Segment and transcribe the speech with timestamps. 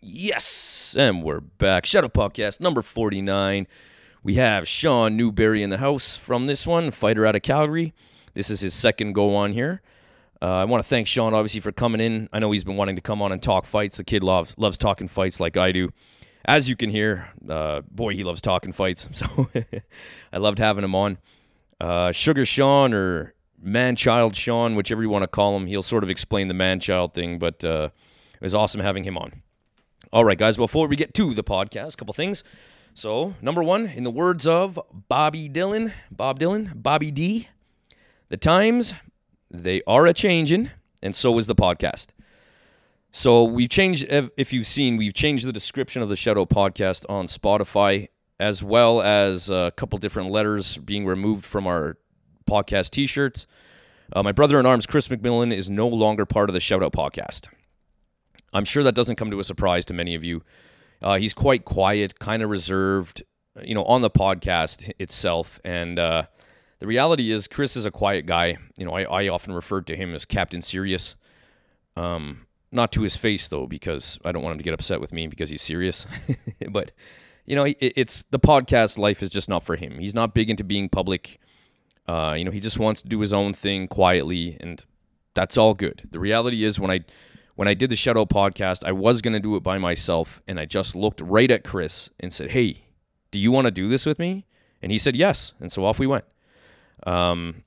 [0.00, 1.86] Yes, and we're back.
[1.86, 3.66] Shout Out Podcast number 49.
[4.22, 7.94] We have Sean Newberry in the house from this one, fighter out of Calgary.
[8.34, 9.80] This is his second go on here.
[10.42, 12.28] Uh, I want to thank Sean, obviously, for coming in.
[12.32, 13.96] I know he's been wanting to come on and talk fights.
[13.96, 15.90] The kid loves, loves talking fights like I do.
[16.44, 19.08] As you can hear, uh, boy, he loves talking fights.
[19.14, 19.48] So
[20.32, 21.18] I loved having him on.
[21.80, 26.04] Uh, Sugar Sean or Man Child Sean, whichever you want to call him, he'll sort
[26.04, 27.88] of explain the man child thing, but uh,
[28.34, 29.42] it was awesome having him on.
[30.16, 32.42] All right, guys, before we get to the podcast, a couple things.
[32.94, 34.80] So, number one, in the words of
[35.10, 37.48] Bobby Dylan, Bob Dylan, Bobby D,
[38.30, 38.94] the times,
[39.50, 40.70] they are a changing,
[41.02, 42.12] and so is the podcast.
[43.12, 47.04] So, we've changed, if you've seen, we've changed the description of the Shout Out podcast
[47.10, 48.08] on Spotify,
[48.40, 51.98] as well as a couple different letters being removed from our
[52.50, 53.46] podcast t shirts.
[54.14, 57.50] Uh, my brother in arms, Chris McMillan, is no longer part of the Shoutout podcast.
[58.52, 60.42] I'm sure that doesn't come to a surprise to many of you.
[61.02, 63.22] Uh, he's quite quiet, kind of reserved,
[63.62, 65.60] you know, on the podcast itself.
[65.64, 66.24] And uh,
[66.78, 68.56] the reality is, Chris is a quiet guy.
[68.76, 71.16] You know, I, I often referred to him as Captain Serious.
[71.96, 75.12] Um, not to his face though, because I don't want him to get upset with
[75.12, 76.06] me because he's serious.
[76.70, 76.92] but
[77.46, 79.98] you know, it, it's the podcast life is just not for him.
[79.98, 81.40] He's not big into being public.
[82.06, 84.84] Uh, you know, he just wants to do his own thing quietly, and
[85.34, 86.08] that's all good.
[86.10, 87.00] The reality is, when I
[87.56, 90.40] when I did the Shout Out podcast, I was going to do it by myself.
[90.46, 92.84] And I just looked right at Chris and said, Hey,
[93.30, 94.46] do you want to do this with me?
[94.80, 95.54] And he said, Yes.
[95.58, 96.24] And so off we went.
[97.06, 97.64] Um,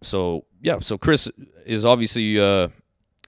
[0.00, 1.30] so, yeah, so Chris
[1.66, 2.68] is obviously, uh,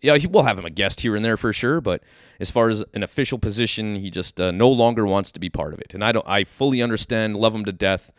[0.03, 1.81] yeah, he, we'll have him a guest here and there for sure.
[1.81, 2.03] But
[2.41, 5.75] as far as an official position, he just uh, no longer wants to be part
[5.75, 5.95] of it.
[5.95, 8.13] And I don't, I fully understand, love him to death.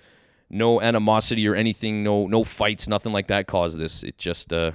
[0.49, 4.03] No animosity or anything, no, no fights, nothing like that caused this.
[4.03, 4.71] It just, uh,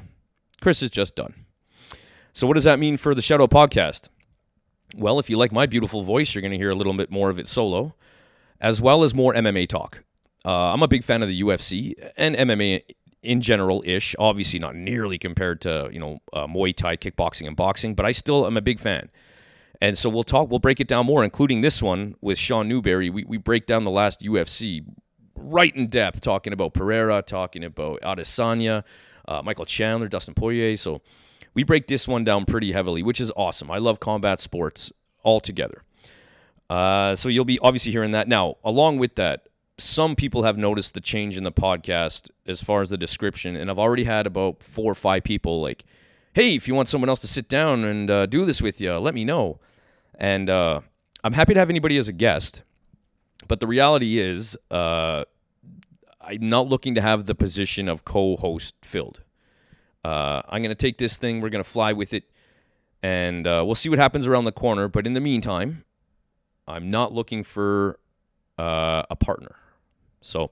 [0.61, 1.33] Chris is just done.
[2.41, 4.09] So, what does that mean for the Shout Out podcast?
[4.97, 7.29] Well, if you like my beautiful voice, you're going to hear a little bit more
[7.29, 7.95] of it solo,
[8.63, 10.05] as well as more MMA talk.
[10.43, 12.81] Uh, I'm a big fan of the UFC and MMA
[13.23, 14.17] in general ish.
[14.19, 18.13] Obviously, not nearly compared to you know uh, Muay Thai, kickboxing, and boxing, but I
[18.13, 19.11] still am a big fan.
[19.83, 20.49] And so we'll talk.
[20.49, 23.11] We'll break it down more, including this one with Sean Newberry.
[23.11, 24.83] We we break down the last UFC
[25.37, 28.83] right in depth, talking about Pereira, talking about Adesanya,
[29.29, 30.79] uh, Michael Chandler, Dustin Poirier.
[30.79, 31.03] So
[31.55, 33.71] we break this one down pretty heavily, which is awesome.
[33.71, 34.93] I love combat sports
[35.25, 35.83] altogether.
[36.69, 38.29] Uh, so you'll be obviously hearing that.
[38.29, 42.81] Now, along with that, some people have noticed the change in the podcast as far
[42.81, 45.85] as the description, and I've already had about four or five people like,
[46.35, 48.93] "Hey, if you want someone else to sit down and uh, do this with you,
[48.99, 49.59] let me know."
[50.17, 50.81] And uh,
[51.25, 52.63] I'm happy to have anybody as a guest,
[53.49, 55.25] but the reality is, uh,
[56.21, 59.23] I'm not looking to have the position of co-host filled.
[60.05, 61.41] Uh, I'm going to take this thing.
[61.41, 62.25] We're going to fly with it,
[63.03, 64.89] and uh, we'll see what happens around the corner.
[64.89, 65.85] But in the meantime,
[66.67, 67.99] I'm not looking for
[68.59, 69.57] uh, a partner.
[70.21, 70.51] So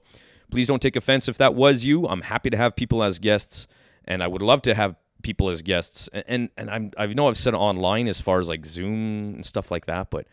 [0.49, 2.07] please don't take offense if that was you.
[2.07, 3.67] I'm happy to have people as guests,
[4.05, 6.09] and I would love to have people as guests.
[6.11, 9.45] And and, and I'm I know I've said online as far as like Zoom and
[9.45, 10.27] stuff like that, but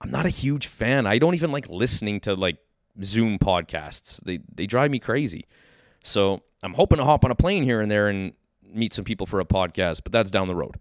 [0.00, 1.06] I'm not a huge fan.
[1.06, 2.58] I don't even like listening to like
[3.02, 4.22] Zoom podcasts.
[4.24, 5.46] They they drive me crazy.
[6.02, 8.32] So I'm hoping to hop on a plane here and there and
[8.62, 10.76] meet some people for a podcast, but that's down the road.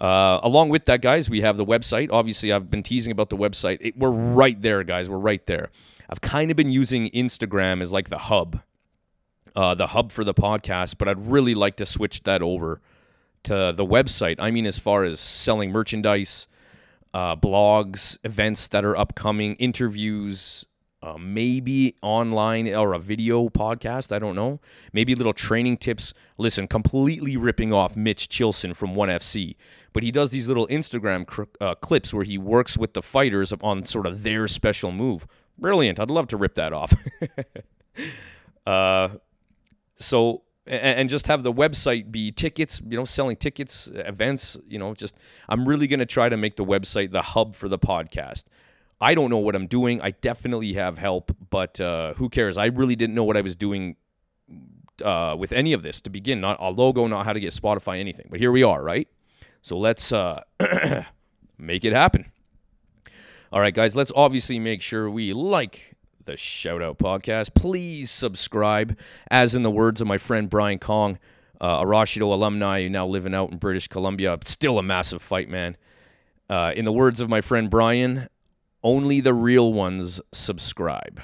[0.00, 2.10] Uh, along with that, guys, we have the website.
[2.12, 3.78] Obviously, I've been teasing about the website.
[3.80, 5.08] It, we're right there, guys.
[5.08, 5.70] We're right there.
[6.10, 8.60] I've kind of been using Instagram as like the hub,
[9.54, 12.80] uh, the hub for the podcast, but I'd really like to switch that over
[13.44, 14.36] to the website.
[14.38, 16.48] I mean, as far as selling merchandise,
[17.14, 20.66] uh, blogs, events that are upcoming, interviews,
[21.04, 24.10] uh, maybe online or a video podcast.
[24.10, 24.60] I don't know.
[24.92, 26.14] Maybe little training tips.
[26.38, 29.56] Listen, completely ripping off Mitch Chilson from ONE FC,
[29.92, 33.52] but he does these little Instagram cr- uh, clips where he works with the fighters
[33.60, 35.26] on sort of their special move.
[35.58, 36.00] Brilliant.
[36.00, 36.94] I'd love to rip that off.
[38.66, 39.08] uh,
[39.96, 44.94] so and just have the website be tickets, you know, selling tickets, events, you know,
[44.94, 45.18] just
[45.50, 48.44] I'm really going to try to make the website the hub for the podcast.
[49.04, 50.00] I don't know what I'm doing.
[50.00, 52.56] I definitely have help, but uh, who cares?
[52.56, 53.96] I really didn't know what I was doing
[55.04, 56.40] uh, with any of this to begin.
[56.40, 58.28] Not a logo, not how to get Spotify, anything.
[58.30, 59.06] But here we are, right?
[59.60, 60.40] So let's uh,
[61.58, 62.32] make it happen.
[63.52, 67.54] All right, guys, let's obviously make sure we like the Shout Out Podcast.
[67.54, 68.96] Please subscribe.
[69.30, 71.18] As in the words of my friend Brian Kong,
[71.60, 74.38] uh, a Rashido alumni now living out in British Columbia.
[74.46, 75.76] Still a massive fight, man.
[76.48, 78.28] Uh, in the words of my friend Brian,
[78.84, 81.20] only the real ones subscribe.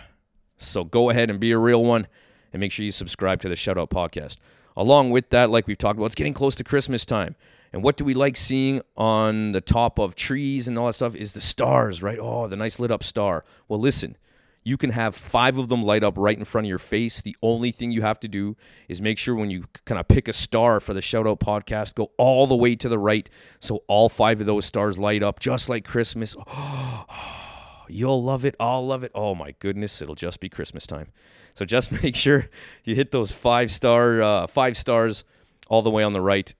[0.59, 2.09] So go ahead and be a real one
[2.53, 4.39] and make sure you subscribe to the Shoutout Podcast.
[4.77, 7.37] Along with that, like we've talked about, it's getting close to Christmas time.
[7.73, 11.15] And what do we like seeing on the top of trees and all that stuff
[11.15, 12.19] is the stars, right?
[12.21, 13.45] Oh, the nice lit up star.
[13.69, 14.17] Well, listen,
[14.65, 17.23] you can have five of them light up right in front of your face.
[17.23, 18.57] The only thing you have to do
[18.89, 21.95] is make sure when you kind of pick a star for the Shout Out podcast,
[21.95, 23.29] go all the way to the right
[23.61, 26.37] so all five of those stars light up just like Christmas.
[26.53, 27.50] Oh,
[27.93, 28.55] You'll love it.
[28.61, 29.13] I'll love it.
[29.15, 31.09] Oh my goodness, it'll just be Christmas time.
[31.55, 32.49] So just make sure
[32.85, 35.25] you hit those five star uh, five stars
[35.69, 36.55] all the way on the right.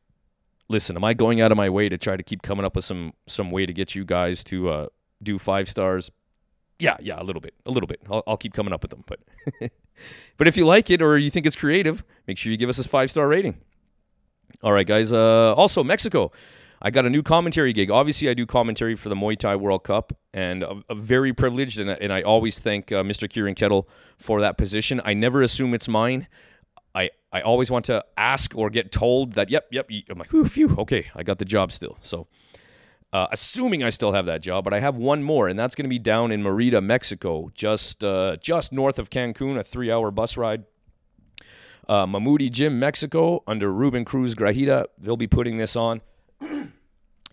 [0.69, 2.85] Listen, am I going out of my way to try to keep coming up with
[2.85, 4.87] some some way to get you guys to uh,
[5.23, 6.11] do five stars?
[6.79, 8.01] Yeah, yeah, a little bit, a little bit.
[8.11, 9.21] I'll, I'll keep coming up with them, but
[10.39, 12.79] but if you like it or you think it's creative, make sure you give us
[12.79, 13.59] a five star rating.
[14.63, 15.13] All right, guys.
[15.13, 16.33] Uh, also, Mexico.
[16.83, 17.91] I got a new commentary gig.
[17.91, 21.91] Obviously, I do commentary for the Muay Thai World Cup, and a very privileged, and,
[21.91, 23.29] and, I always thank uh, Mr.
[23.29, 25.01] Kieran Kettle for that position.
[25.05, 26.27] I never assume it's mine.
[26.95, 29.91] I, I always want to ask or get told that, yep, yep.
[30.09, 31.99] I'm like, whew, phew, okay, I got the job still.
[32.01, 32.27] So
[33.13, 35.85] uh, assuming I still have that job, but I have one more, and that's going
[35.85, 40.37] to be down in Merida, Mexico, just uh, just north of Cancun, a three-hour bus
[40.37, 40.65] ride.
[41.89, 44.85] Uh, Mamudi Gym, Mexico, under Ruben Cruz Grajeda.
[44.99, 46.03] They'll be putting this on.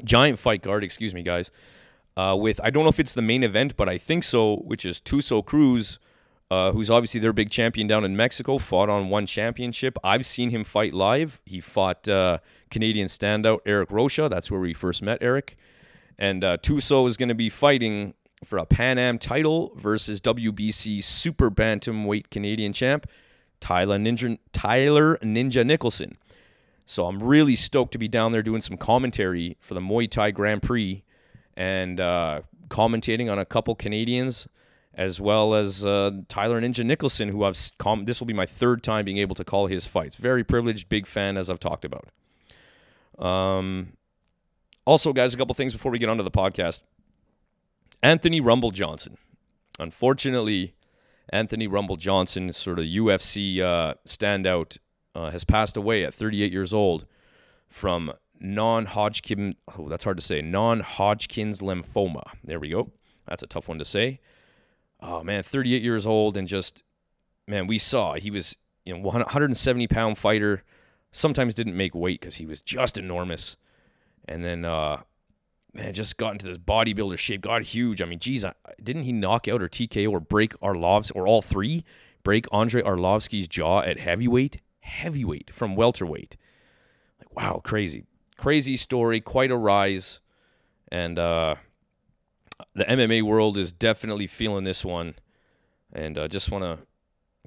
[0.04, 1.52] Giant fight card, excuse me, guys.
[2.16, 4.86] Uh, with I don't know if it's the main event, but I think so, which
[4.86, 6.00] is Tuso Cruz,
[6.50, 9.98] uh, who's obviously their big champion down in Mexico, fought on one championship.
[10.04, 11.40] I've seen him fight live.
[11.46, 12.40] He fought uh,
[12.72, 14.30] Canadian standout Eric Rocha.
[14.30, 15.58] That's where we first met Eric.
[16.18, 21.04] And uh, Tuso is going to be fighting for a Pan Am title versus WBC
[21.04, 23.08] Super Bantamweight Canadian champ
[23.60, 26.18] Tyler Ninja, Tyler Ninja Nicholson.
[26.88, 30.32] So I'm really stoked to be down there doing some commentary for the Muay Thai
[30.32, 31.04] Grand Prix
[31.58, 34.48] and uh, commentating on a couple Canadians
[34.94, 38.84] as well as uh, Tyler Ninja Nicholson, who I've com- this will be my third
[38.84, 40.16] time being able to call his fights.
[40.16, 42.08] Very privileged, big fan, as I've talked about.
[43.20, 43.94] Um,
[44.86, 46.82] also, guys, a couple things before we get onto the podcast.
[48.02, 49.18] Anthony Rumble Johnson.
[49.78, 50.74] Unfortunately,
[51.30, 54.78] Anthony Rumble Johnson, sort of UFC uh, standout,
[55.16, 57.06] uh, has passed away at 38 years old
[57.68, 59.56] from non-Hodgkin.
[59.78, 60.42] Oh, that's hard to say.
[60.42, 62.24] Non-Hodgkin's lymphoma.
[62.44, 62.92] There we go.
[63.28, 64.20] That's a tough one to say.
[65.00, 66.84] Oh man, 38 years old and just
[67.48, 68.56] man, we saw he was
[68.86, 70.64] you know 170 pound fighter.
[71.12, 73.58] Sometimes didn't make weight because he was just enormous
[74.28, 75.02] and then uh,
[75.74, 78.02] man just got into this bodybuilder shape, got huge.
[78.02, 78.46] I mean, geez,
[78.82, 81.84] didn't he knock out or TKO or break Arlovs or all three
[82.24, 86.38] break Andre Arlovski's jaw at heavyweight, heavyweight from welterweight?
[87.20, 88.06] Like wow, crazy,
[88.38, 90.20] crazy story, quite a rise,
[90.92, 91.56] and uh,
[92.74, 95.16] the MMA world is definitely feeling this one,
[95.94, 96.80] and uh, just want to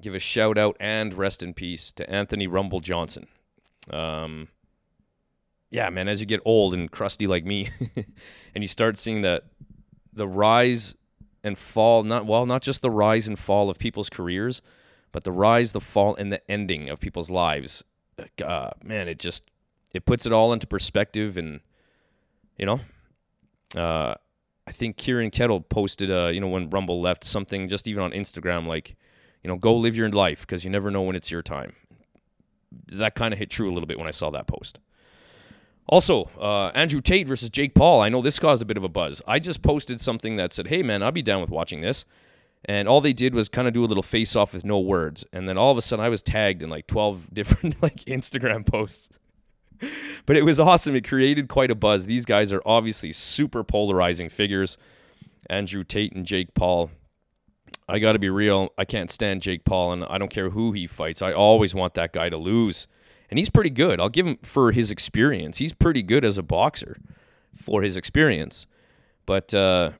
[0.01, 3.27] give a shout out and rest in peace to Anthony Rumble Johnson.
[3.91, 4.47] Um,
[5.69, 7.69] yeah, man, as you get old and crusty like me,
[8.55, 9.45] and you start seeing that
[10.13, 10.95] the rise
[11.43, 14.61] and fall, not well, not just the rise and fall of people's careers,
[15.11, 17.83] but the rise, the fall, and the ending of people's lives.
[18.43, 19.49] Uh, man, it just
[19.93, 21.59] it puts it all into perspective, and
[22.57, 22.79] you know,
[23.75, 24.15] uh,
[24.67, 28.11] I think Kieran Kettle posted, uh, you know, when Rumble left something just even on
[28.11, 28.95] Instagram, like,
[29.43, 31.73] you know, go live your life because you never know when it's your time.
[32.91, 34.79] That kind of hit true a little bit when I saw that post.
[35.87, 38.01] Also, uh, Andrew Tate versus Jake Paul.
[38.01, 39.21] I know this caused a bit of a buzz.
[39.27, 42.05] I just posted something that said, "Hey man, I'll be down with watching this,"
[42.65, 45.25] and all they did was kind of do a little face off with no words.
[45.33, 48.65] And then all of a sudden, I was tagged in like twelve different like Instagram
[48.65, 49.17] posts.
[50.25, 50.95] but it was awesome.
[50.95, 52.05] It created quite a buzz.
[52.05, 54.77] These guys are obviously super polarizing figures.
[55.49, 56.91] Andrew Tate and Jake Paul.
[57.89, 58.69] I got to be real.
[58.77, 61.21] I can't stand Jake Paul, and I don't care who he fights.
[61.21, 62.87] I always want that guy to lose
[63.31, 63.99] and he's pretty good.
[63.99, 65.57] I'll give him for his experience.
[65.57, 66.97] He's pretty good as a boxer
[67.55, 68.67] for his experience.
[69.25, 69.91] But uh,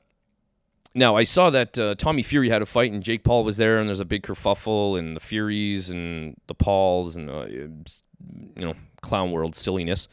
[0.94, 3.78] now I saw that uh, Tommy Fury had a fight and Jake Paul was there,
[3.78, 7.74] and there's a big kerfuffle and the Furies and the Pauls and uh, you
[8.56, 10.08] know clown world silliness.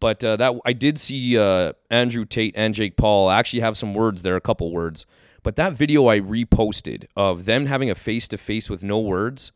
[0.00, 3.94] But uh, that I did see uh, Andrew Tate and Jake Paul actually have some
[3.94, 5.06] words there, a couple words.
[5.42, 9.52] But that video I reposted of them having a face to face with no words.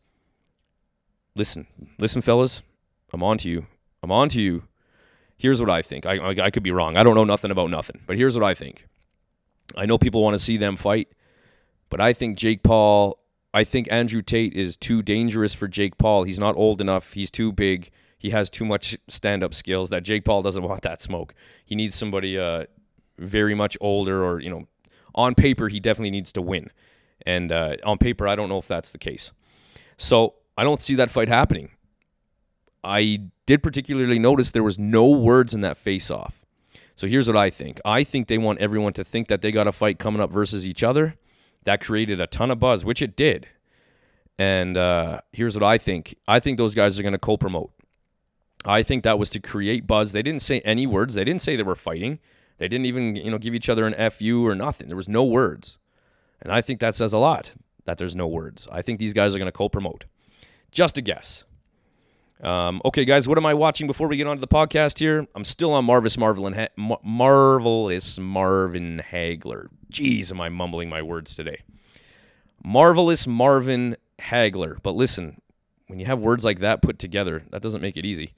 [1.34, 1.66] Listen,
[1.98, 2.62] listen, fellas.
[3.12, 3.66] I'm on to you.
[4.02, 4.64] I'm on to you.
[5.36, 6.04] Here's what I think.
[6.04, 6.96] I, I, I could be wrong.
[6.96, 8.87] I don't know nothing about nothing, but here's what I think.
[9.76, 11.08] I know people want to see them fight,
[11.90, 13.18] but I think Jake Paul,
[13.52, 16.24] I think Andrew Tate is too dangerous for Jake Paul.
[16.24, 17.12] He's not old enough.
[17.12, 17.90] He's too big.
[18.18, 21.34] He has too much stand up skills that Jake Paul doesn't want that smoke.
[21.64, 22.64] He needs somebody uh,
[23.18, 24.64] very much older, or, you know,
[25.14, 26.70] on paper, he definitely needs to win.
[27.26, 29.32] And uh, on paper, I don't know if that's the case.
[29.96, 31.70] So I don't see that fight happening.
[32.84, 36.44] I did particularly notice there was no words in that face off.
[36.98, 37.80] So here's what I think.
[37.84, 40.66] I think they want everyone to think that they got a fight coming up versus
[40.66, 41.14] each other.
[41.62, 43.46] That created a ton of buzz, which it did.
[44.36, 46.16] And uh, here's what I think.
[46.26, 47.70] I think those guys are going to co-promote.
[48.64, 50.10] I think that was to create buzz.
[50.10, 51.14] They didn't say any words.
[51.14, 52.18] They didn't say they were fighting.
[52.58, 54.88] They didn't even, you know, give each other an FU or nothing.
[54.88, 55.78] There was no words.
[56.42, 57.52] And I think that says a lot
[57.84, 58.66] that there's no words.
[58.72, 60.06] I think these guys are going to co-promote.
[60.72, 61.44] Just a guess.
[62.42, 65.26] Um, okay, guys, what am I watching before we get on to the podcast here?
[65.34, 69.68] I'm still on Marvis ha- Mar- Marvelous Marvin Hagler.
[69.92, 71.62] Jeez, am I mumbling my words today?
[72.62, 74.80] Marvelous Marvin Hagler.
[74.82, 75.40] But listen,
[75.88, 78.34] when you have words like that put together, that doesn't make it easy.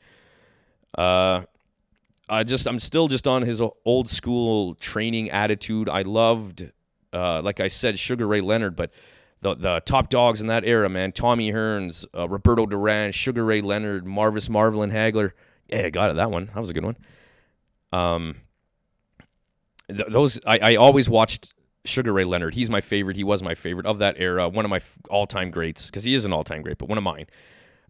[0.97, 1.42] Uh,
[2.28, 5.88] I just, I'm still just on his old school training attitude.
[5.88, 6.71] I loved,
[7.12, 8.92] uh, like I said, Sugar Ray Leonard, but
[9.42, 11.12] the the top dogs in that era, man.
[11.12, 15.32] Tommy Hearns, uh, Roberto Duran, Sugar Ray Leonard, Marvis Marvelin Hagler.
[15.68, 16.16] Yeah, I got it.
[16.16, 16.47] That one.
[16.47, 16.97] That was a good one.
[17.92, 18.37] Um,
[19.88, 21.52] th- those I, I always watched
[21.85, 22.54] Sugar Ray Leonard.
[22.54, 23.16] He's my favorite.
[23.16, 24.49] He was my favorite of that era.
[24.49, 26.99] One of my all time greats because he is an all time great, but one
[26.99, 27.26] of mine.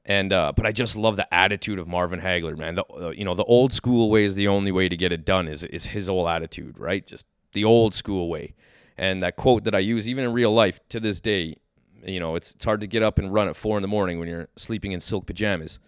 [0.07, 2.77] And uh, but I just love the attitude of Marvin Hagler, man.
[2.77, 5.25] The uh, you know the old school way is the only way to get it
[5.25, 5.49] done.
[5.49, 7.07] Is is his whole attitude, right?
[7.07, 8.55] Just the old school way.
[9.01, 11.57] And that quote that I use, even in real life to this day,
[12.05, 14.19] you know, it's, it's hard to get up and run at four in the morning
[14.19, 15.79] when you're sleeping in silk pajamas.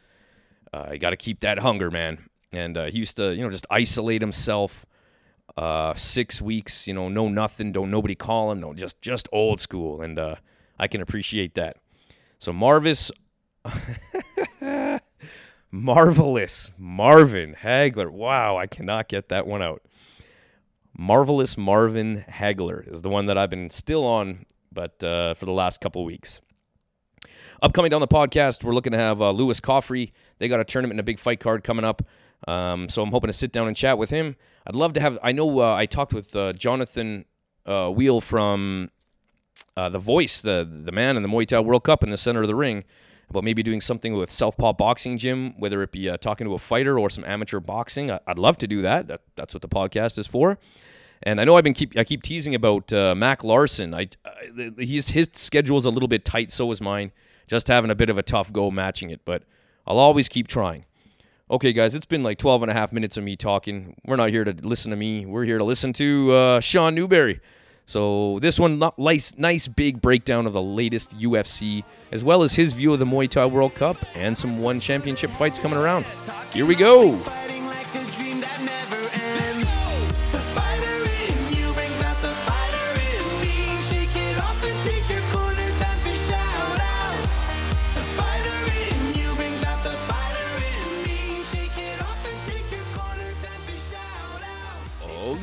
[0.73, 2.19] Uh, you got to keep that hunger, man.
[2.53, 4.87] And uh, he used to, you know, just isolate himself.
[5.59, 9.61] Uh, six weeks, you know, no nothing, don't nobody call him, no, just just old
[9.61, 10.37] school, and uh,
[10.79, 11.77] I can appreciate that.
[12.39, 13.11] So Marvis,
[15.71, 18.11] marvelous Marvin Hagler.
[18.11, 19.83] Wow, I cannot get that one out.
[20.97, 25.53] Marvelous Marvin Hagler is the one that I've been still on, but uh, for the
[25.53, 26.41] last couple weeks.
[27.63, 30.13] Upcoming down the podcast, we're looking to have uh, Lewis Coffrey.
[30.39, 32.03] They got a tournament and a big fight card coming up.
[32.49, 34.37] Um, so I'm hoping to sit down and chat with him.
[34.67, 35.19] I'd love to have.
[35.23, 37.25] I know uh, I talked with uh, Jonathan
[37.65, 38.91] uh, Wheel from
[39.77, 42.43] uh, The Voice, the the man in the Muay Thai World Cup in the center
[42.43, 42.85] of the ring,
[43.33, 46.59] about maybe doing something with Southpaw Boxing Gym, whether it be uh, talking to a
[46.59, 48.11] fighter or some amateur boxing.
[48.11, 49.09] I, would love to do that.
[49.09, 49.23] that.
[49.37, 50.59] That's what the podcast is for.
[51.23, 53.95] And I know I've been keep I keep teasing about uh, Mac Larson.
[53.95, 57.13] I, I he's his schedule is a little bit tight, so is mine.
[57.47, 59.45] Just having a bit of a tough go matching it, but
[59.87, 60.85] I'll always keep trying.
[61.51, 63.95] Okay, guys, it's been like 12 and a half minutes of me talking.
[64.07, 65.27] We're not here to listen to me.
[65.27, 67.41] We're here to listen to uh, Sean Newberry.
[67.87, 72.73] So this one, nice, nice big breakdown of the latest UFC, as well as his
[72.73, 76.07] view of the Muay Thai World Cup and some one championship fights coming around.
[76.53, 77.21] Here we go.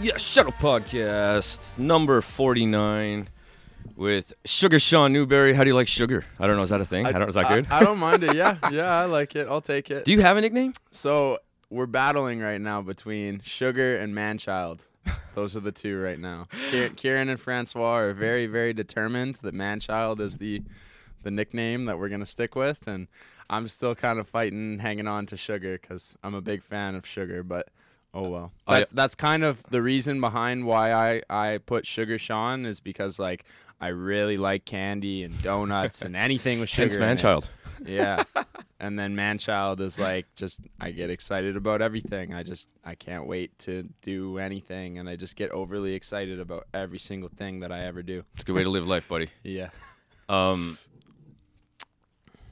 [0.09, 3.29] Yes, Shout Out Podcast number 49
[3.95, 5.53] with Sugar Sean Newberry.
[5.53, 6.25] How do you like sugar?
[6.39, 6.63] I don't know.
[6.63, 7.05] Is that a thing?
[7.05, 7.67] I, I don't Is that I, good?
[7.69, 8.35] I, don't mind it.
[8.35, 8.57] Yeah.
[8.71, 9.47] Yeah, I like it.
[9.47, 10.05] I'll take it.
[10.05, 10.73] Do you have a nickname?
[10.89, 11.37] So
[11.69, 14.79] we're battling right now between Sugar and Manchild.
[15.35, 16.47] Those are the two right now.
[16.95, 20.63] Kieran and Francois are very, very determined that Manchild is the
[21.21, 23.07] the nickname that we're gonna stick with, and
[23.47, 27.05] I'm still kind of fighting, hanging on to Sugar because I'm a big fan of
[27.05, 27.67] Sugar, but
[28.13, 32.65] Oh well, that's that's kind of the reason behind why I I put Sugar Sean
[32.65, 33.45] is because like
[33.79, 36.99] I really like candy and donuts and anything with sugar.
[36.99, 37.49] Hence Manchild.
[37.85, 38.23] Yeah,
[38.79, 42.33] and then Manchild is like just I get excited about everything.
[42.33, 46.67] I just I can't wait to do anything, and I just get overly excited about
[46.73, 48.23] every single thing that I ever do.
[48.33, 49.29] It's a good way to live life, buddy.
[49.43, 49.69] yeah.
[50.27, 50.77] Um,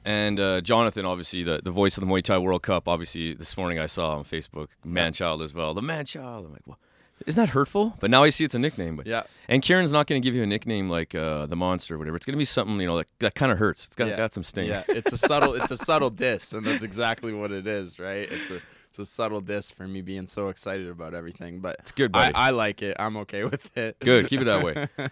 [0.08, 2.88] and uh, Jonathan, obviously, the, the voice of the Muay Thai World Cup.
[2.88, 5.74] Obviously, this morning I saw on Facebook, man child as well.
[5.74, 6.46] The man child.
[6.46, 6.78] I'm like, well,
[7.26, 7.94] isn't that hurtful?
[8.00, 8.96] But now I see it's a nickname.
[8.96, 9.24] But yeah.
[9.48, 12.16] And Kieran's not going to give you a nickname like uh, the monster or whatever.
[12.16, 13.84] It's going to be something you know that, that kind of hurts.
[13.84, 14.16] It's got, yeah.
[14.16, 14.68] got some sting.
[14.68, 18.32] Yeah, it's a subtle it's a subtle diss, and that's exactly what it is, right?
[18.32, 21.60] It's a it's a subtle diss for me being so excited about everything.
[21.60, 22.34] But it's good, buddy.
[22.34, 22.96] I, I like it.
[22.98, 23.98] I'm okay with it.
[24.00, 24.28] Good.
[24.28, 24.88] Keep it that way.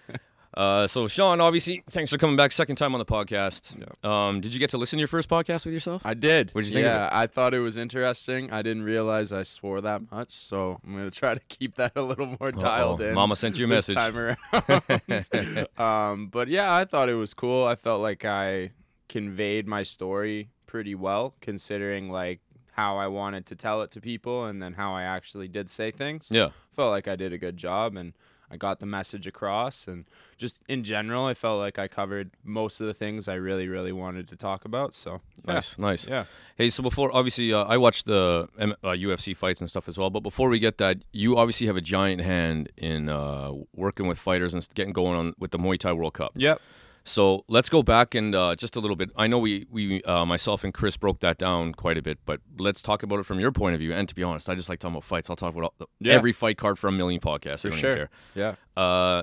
[0.57, 2.51] Uh, so Sean, obviously, thanks for coming back.
[2.51, 3.79] Second time on the podcast.
[3.79, 4.29] Yeah.
[4.29, 6.01] Um, did you get to listen to your first podcast with yourself?
[6.05, 6.51] I did.
[6.55, 6.87] What did you think?
[6.87, 8.51] Yeah, I thought it was interesting.
[8.51, 12.03] I didn't realize I swore that much, so I'm gonna try to keep that a
[12.03, 13.09] little more dialed Uh-oh.
[13.09, 13.15] in.
[13.15, 13.97] Mama sent you a message.
[13.97, 14.39] time around.
[15.79, 17.67] um, but yeah, I thought it was cool.
[17.67, 18.71] I felt like I
[19.09, 22.41] conveyed my story pretty well, considering like
[22.73, 25.91] how I wanted to tell it to people, and then how I actually did say
[25.91, 26.29] things.
[26.31, 28.15] Yeah, felt like I did a good job, and
[28.51, 30.05] I got the message across, and
[30.37, 33.93] just in general, I felt like I covered most of the things I really, really
[33.93, 34.95] wanted to talk about.
[34.95, 35.55] So yeah.
[35.55, 36.09] Nice, nice.
[36.09, 36.25] Yeah.
[36.57, 39.99] Hey, so before obviously uh, I watched the M- uh, UFC fights and stuff as
[39.99, 44.07] well, but before we get that, you obviously have a giant hand in uh, working
[44.07, 46.33] with fighters and getting going on with the Muay Thai World Cup.
[46.37, 46.61] Yep.
[47.09, 49.11] So let's go back and uh, just a little bit.
[49.17, 52.41] I know we we uh, myself and Chris broke that down quite a bit, but
[52.59, 53.93] let's talk about it from your point of view.
[53.95, 55.31] And to be honest, I just like talking about fights.
[55.31, 56.15] I'll talk about all, Yeah.
[56.15, 57.65] every fight card for a million podcasts.
[57.65, 58.11] I For don't sure.
[58.35, 58.55] Yeah.
[58.77, 59.23] Uh,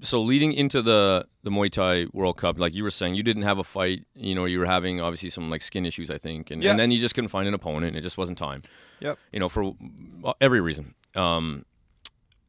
[0.00, 3.42] so leading into the the Muay Thai World Cup, like you were saying, you didn't
[3.44, 4.04] have a fight.
[4.14, 6.70] You know, you were having obviously some like skin issues, I think, and, Yeah.
[6.70, 7.88] and then you just couldn't find an opponent.
[7.88, 8.60] and It just wasn't time.
[9.00, 9.18] Yep.
[9.32, 9.74] You know, for
[10.24, 10.94] uh, every reason.
[11.14, 11.64] Um,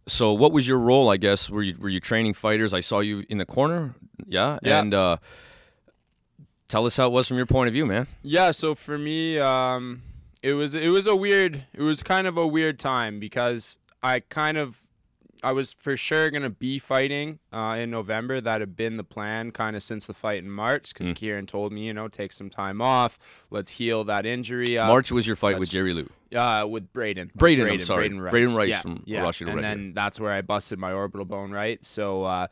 [0.07, 1.09] so what was your role?
[1.09, 2.73] I guess were you were you training fighters?
[2.73, 3.93] I saw you in the corner.
[4.25, 4.59] Yeah.
[4.63, 4.79] Yeah.
[4.79, 5.17] And uh,
[6.67, 8.07] tell us how it was from your point of view, man.
[8.23, 10.01] Yeah, so for me, um,
[10.41, 14.21] it was it was a weird it was kind of a weird time because I
[14.21, 14.86] kind of
[15.43, 18.41] I was for sure gonna be fighting uh, in November.
[18.41, 21.71] That had been the plan kind of since the fight in March because Kieran told
[21.71, 23.19] me, you know, take some time off.
[23.49, 24.77] Let's heal that injury.
[24.77, 24.87] Up.
[24.87, 26.09] March was your fight with Jerry Lou.
[26.35, 27.31] Uh, with Braden.
[27.35, 28.09] Braden, I'm sorry.
[28.09, 28.31] Braden Rice.
[28.31, 29.21] Braden Rice yeah, from yeah.
[29.21, 31.83] Russia And Red then that's where I busted my orbital bone, right?
[31.85, 32.47] So uh,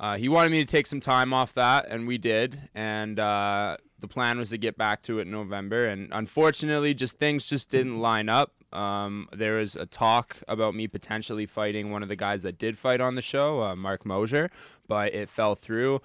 [0.00, 2.58] uh, he wanted me to take some time off that, and we did.
[2.74, 5.86] And uh, the plan was to get back to it in November.
[5.86, 8.52] And unfortunately, just things just didn't line up.
[8.72, 12.76] Um, there was a talk about me potentially fighting one of the guys that did
[12.76, 14.50] fight on the show, uh, Mark Mosier,
[14.86, 16.00] but it fell through.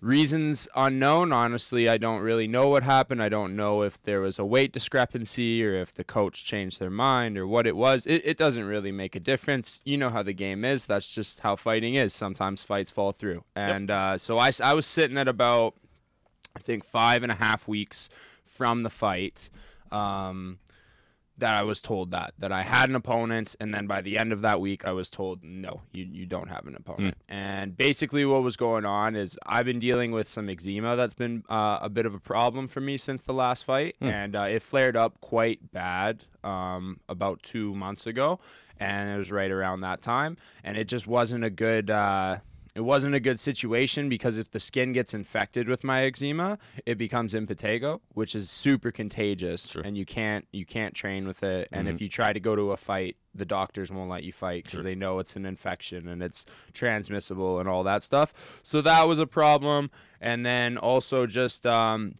[0.00, 1.32] Reasons unknown.
[1.32, 3.22] Honestly i don't really know what happened.
[3.22, 6.90] I don't know if there was a weight discrepancy or if the coach changed their
[6.90, 8.06] mind or what it was.
[8.06, 9.80] It, it doesn't really make a difference.
[9.82, 10.84] You know how the game is.
[10.84, 12.12] That's just how fighting is.
[12.12, 13.44] Sometimes fights fall through.
[13.56, 15.74] And uh, so I was sitting at about
[16.56, 18.08] i think five and a half weeks
[18.44, 19.48] from the fight.
[19.90, 20.58] Um,
[21.38, 24.32] that I was told that that I had an opponent, and then by the end
[24.32, 27.16] of that week, I was told no, you you don't have an opponent.
[27.28, 31.42] And basically, what was going on is I've been dealing with some eczema that's been
[31.48, 34.62] uh, a bit of a problem for me since the last fight, and uh, it
[34.62, 38.38] flared up quite bad um, about two months ago,
[38.78, 41.90] and it was right around that time, and it just wasn't a good.
[41.90, 42.36] Uh,
[42.74, 46.98] it wasn't a good situation because if the skin gets infected with my eczema, it
[46.98, 51.68] becomes impetigo, which is super contagious, and you can't you can't train with it.
[51.70, 54.64] And if you try to go to a fight, the doctors won't let you fight
[54.64, 58.34] because they know it's an infection and it's transmissible and all that stuff.
[58.62, 59.90] So that was a problem.
[60.20, 62.16] And then also just um,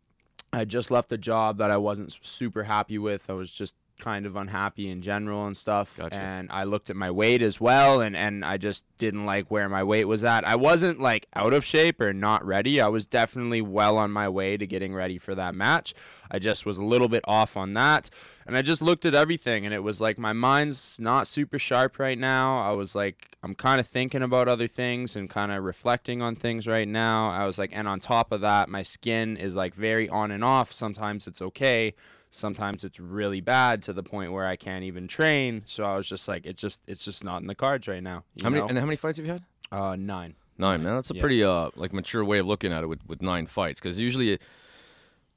[0.53, 3.29] I just left a job that I wasn't super happy with.
[3.29, 5.97] I was just kind of unhappy in general and stuff.
[5.97, 6.17] Gotcha.
[6.17, 9.69] And I looked at my weight as well and, and I just didn't like where
[9.69, 10.47] my weight was at.
[10.47, 12.81] I wasn't like out of shape or not ready.
[12.81, 15.95] I was definitely well on my way to getting ready for that match.
[16.31, 18.11] I just was a little bit off on that.
[18.47, 21.99] And I just looked at everything and it was like my mind's not super sharp
[21.99, 22.61] right now.
[22.61, 26.35] I was like I'm kind of thinking about other things and kind of reflecting on
[26.35, 27.31] things right now.
[27.31, 30.45] I was like and on top of that, my skin is like very on and
[30.45, 30.73] off.
[30.73, 31.95] Sometimes it's okay
[32.35, 35.63] sometimes it's really bad to the point where I can't even train.
[35.67, 38.25] So I was just like, it just it's just not in the cards right now.
[38.35, 38.69] you How many know?
[38.69, 39.43] and how many fights have you had?
[39.73, 40.35] uh, nine.
[40.59, 40.95] Nine, man.
[40.95, 41.21] That's a Yeah.
[41.21, 43.81] pretty uh like mature way of looking at it with, with nine fights.
[43.81, 44.39] Because usually,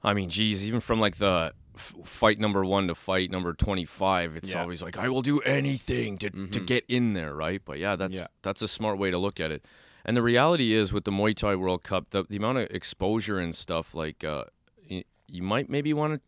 [0.03, 3.85] I mean, geez, even from like the f- fight number one to fight number twenty
[3.85, 4.61] five, it's Yeah.
[4.61, 6.65] always like I will do anything to to Mhm.
[6.67, 7.61] get in there, right?
[7.63, 8.27] But yeah, that's Yeah.
[8.43, 9.65] that's a smart way to look at it.
[10.05, 13.39] And the reality is with the Muay Thai World Cup, the the amount of exposure
[13.39, 14.45] and stuff, like uh,
[14.87, 16.21] you might maybe want to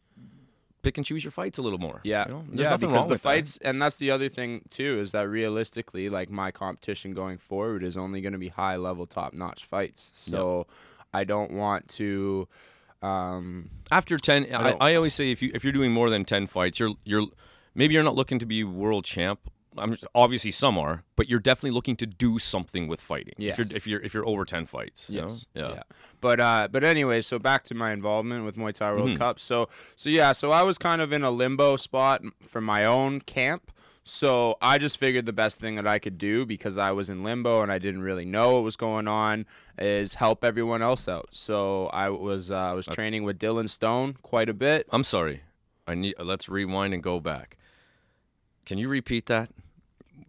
[0.81, 2.01] pick and choose your fights a little more.
[2.03, 2.43] Yeah, you know?
[2.47, 3.29] There's yeah, nothing because wrong the with that.
[3.29, 7.83] fights, and that's the other thing too, is that realistically, like my competition going forward
[7.83, 10.11] is only going to be high level, top notch fights.
[10.13, 10.67] So
[11.13, 12.47] I don't want to.
[13.01, 16.25] Um, After ten, I, don't- I, always say if you if you're doing more than
[16.25, 17.27] ten fights, you're you're
[17.73, 19.39] maybe you're not looking to be world champ.
[19.77, 23.35] I'm obviously some are, but you're definitely looking to do something with fighting.
[23.37, 25.09] If you're if you're if you're over ten fights.
[25.09, 25.27] you know?
[25.27, 25.45] Yes.
[25.53, 25.83] Yeah.
[26.21, 29.17] But uh, but anyway, so back to my involvement with Muay Thai World Mhm.
[29.17, 29.39] Cup.
[29.39, 33.21] So so yeah, so I was kind of in a limbo spot for my own
[33.21, 33.71] camp.
[34.03, 37.21] So I just figured the best thing that I could do because I was in
[37.23, 39.45] limbo and I didn't really know what was going on
[39.77, 41.27] is help everyone else out.
[41.31, 44.87] So I was uh, I was training with Dylan Stone quite a bit.
[44.91, 45.43] I'm sorry.
[45.85, 46.15] I need.
[46.17, 47.57] Let's rewind and go back.
[48.69, 49.49] Can you repeat that?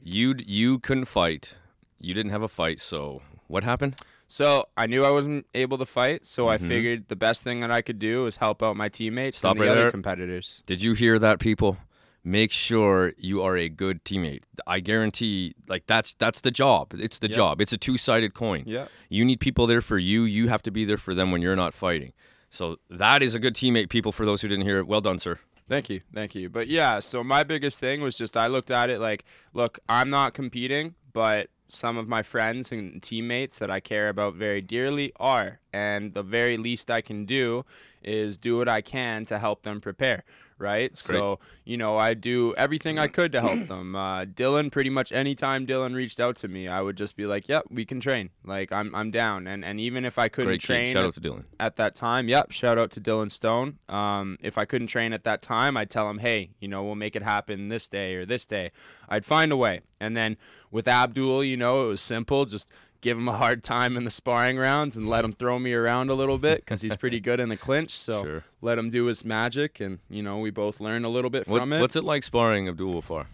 [0.02, 1.54] You you couldn't fight.
[2.00, 2.80] You didn't have a fight.
[2.80, 3.96] So what happened?
[4.28, 6.24] So I knew I wasn't able to fight.
[6.24, 6.66] So I Mhm.
[6.68, 9.60] figured the best thing that I could do was help out my teammates Stop and
[9.60, 9.90] the right other there.
[9.90, 10.62] competitors.
[10.64, 11.76] Did you hear that, people?
[12.24, 14.42] Make sure you are a good teammate.
[14.66, 16.94] I guarantee, like that's that's the job.
[16.98, 17.36] It's the Yeah.
[17.36, 17.60] job.
[17.60, 18.62] It's a two-sided coin.
[18.66, 18.86] Yeah.
[19.10, 20.22] You need people there for you.
[20.24, 22.14] You have to be there for them when you're not fighting.
[22.48, 24.12] So that is a good teammate, people.
[24.12, 25.38] For those who didn't hear it, well done, sir.
[25.70, 26.48] Thank you, thank you.
[26.50, 30.10] But yeah, so my biggest thing was just I looked at it like, look, I'm
[30.10, 35.12] not competing, but some of my friends and teammates that I care about very dearly
[35.20, 35.60] are.
[35.72, 37.64] And the very least I can do
[38.02, 40.24] is do what I can to help them prepare.
[40.60, 40.96] Right.
[40.96, 43.96] So, you know, I do everything I could to help them.
[43.96, 47.48] Uh, Dylan, pretty much anytime Dylan reached out to me, I would just be like,
[47.48, 48.28] yep, we can train.
[48.44, 49.46] Like, I'm, I'm down.
[49.46, 51.44] And, and even if I couldn't Great train Shout at, out to Dylan.
[51.58, 53.78] at that time, yep, shout out to Dylan Stone.
[53.88, 56.94] Um, if I couldn't train at that time, I'd tell him, hey, you know, we'll
[56.94, 58.70] make it happen this day or this day.
[59.08, 59.80] I'd find a way.
[59.98, 60.36] And then
[60.70, 62.44] with Abdul, you know, it was simple.
[62.44, 65.72] Just give him a hard time in the sparring rounds and let him throw me
[65.72, 67.98] around a little bit because he's pretty good in the clinch.
[67.98, 68.44] So Sure.
[68.60, 71.60] let him do his magic, and you know, we both learn a little bit What,
[71.60, 71.80] from it.
[71.80, 73.26] what's it like sparring Abdul Far?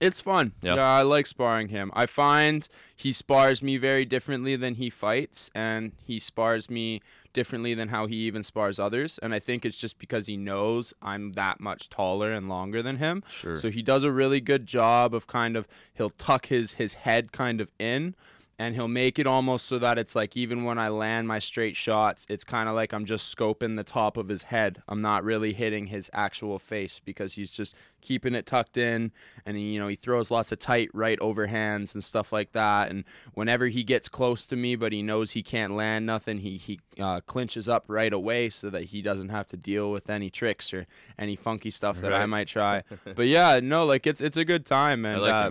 [0.00, 0.52] It's fun.
[0.62, 0.76] Yeah.
[0.76, 0.86] Yeah.
[0.88, 1.90] I like sparring him.
[1.94, 7.02] I find he spars me very differently than he fights, and he spars me
[7.34, 9.18] differently than how he even spars others.
[9.22, 12.96] And I think it's just because he knows I'm that much taller and longer than
[12.96, 13.22] him.
[13.30, 13.56] Sure.
[13.56, 17.30] So he does a really good job of kind of he'll tuck his his head
[17.30, 18.14] kind of in
[18.60, 21.76] and he'll make it almost so that it's like even when I land my straight
[21.76, 24.82] shots, it's kind of like I'm just scoping the top of his head.
[24.86, 29.12] I'm not really hitting his actual face because he's just keeping it tucked in
[29.46, 32.90] and he, you know, he throws lots of tight right overhands and stuff like that
[32.90, 36.58] and whenever he gets close to me but he knows he can't land nothing, he
[36.58, 40.28] he uh, clinches up right away so that he doesn't have to deal with any
[40.28, 40.86] tricks or
[41.18, 42.82] any funky stuff that I might try.
[43.16, 45.50] but yeah, no, like it's it's a good time and like uh.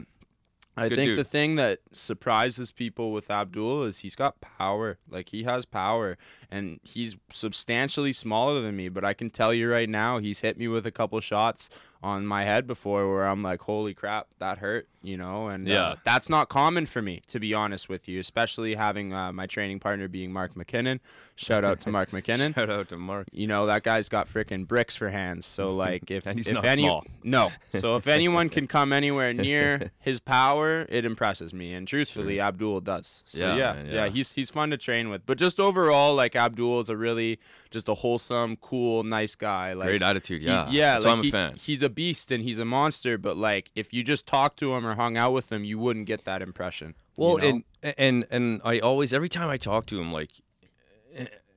[0.79, 1.19] I Good think dude.
[1.19, 4.97] the thing that surprises people with Abdul is he's got power.
[5.09, 6.17] Like he has power
[6.49, 10.57] and he's substantially smaller than me, but I can tell you right now he's hit
[10.57, 11.69] me with a couple shots
[12.01, 15.47] on my head before where I'm like, "Holy crap, that hurt," you know?
[15.47, 15.81] And Yeah.
[15.83, 19.45] uh, that's not common for me to be honest with you, especially having uh, my
[19.47, 20.99] training partner being Mark McKinnon.
[21.35, 23.27] Shout out to Mark McKinnon Shout out to Mark.
[23.31, 25.45] you know that guy's got freaking bricks for hands.
[25.45, 27.05] So like if if not any small.
[27.23, 31.73] no, so if anyone can come anywhere near his power, it impresses me.
[31.73, 33.23] And truthfully, Abdul does.
[33.25, 34.07] So Yeah, yeah, man, yeah, yeah.
[34.09, 35.25] he's he's fun to train with.
[35.25, 37.39] But just overall, like Abdul is a really
[37.71, 39.73] just a wholesome, cool, nice guy.
[39.73, 40.41] Like Great attitude.
[40.41, 40.67] Yeah.
[40.69, 40.97] yeah.
[40.99, 41.53] So like I'm a he- fan.
[41.55, 43.17] He's a beast and he's a monster.
[43.17, 46.05] But like if you just talked to him or hung out with him, you wouldn't
[46.05, 46.95] get that impression.
[47.17, 47.61] you Well, know?
[47.83, 50.31] and and and I always every time I talk to him, like,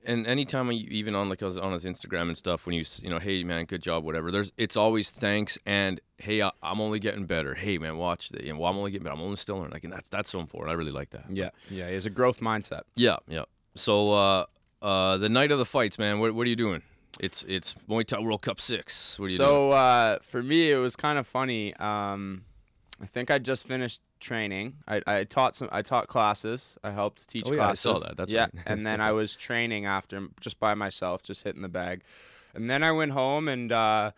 [0.05, 2.85] and anytime I even on like I was on his Instagram and stuff, when you
[3.03, 4.31] you know, hey man, good job, whatever.
[4.33, 7.55] There's it's always thanks and hey, I, I'm only getting better.
[7.55, 9.15] Hey man, watch the, you know, well, I'm only getting better.
[9.15, 9.73] I'm only still learning.
[9.73, 10.73] Like, and that's that's so important.
[10.73, 11.27] I really like that.
[11.31, 12.83] yeah, yeah, It's a growth mindset.
[12.97, 13.45] Yeah, yeah.
[13.77, 14.47] So uh,
[14.83, 16.19] uh, the night of the fights, man.
[16.19, 16.83] What what are you doing?
[17.21, 19.19] It's it's Muay Thai World Cup six.
[19.19, 19.49] What are you doing?
[19.49, 21.75] So uh, for me, it was kind of funny.
[21.77, 22.45] Um,
[23.01, 24.77] I think I just finished training.
[24.87, 25.69] I, I taught some.
[25.73, 26.79] I taught classes.
[26.83, 27.81] I helped teach Oh, yeah, I classes.
[27.83, 28.17] saw that.
[28.17, 28.43] That's yeah.
[28.55, 28.63] right.
[28.67, 32.03] and then I was training after, just by myself, just hitting the bag.
[32.55, 34.11] And then I went home and uh,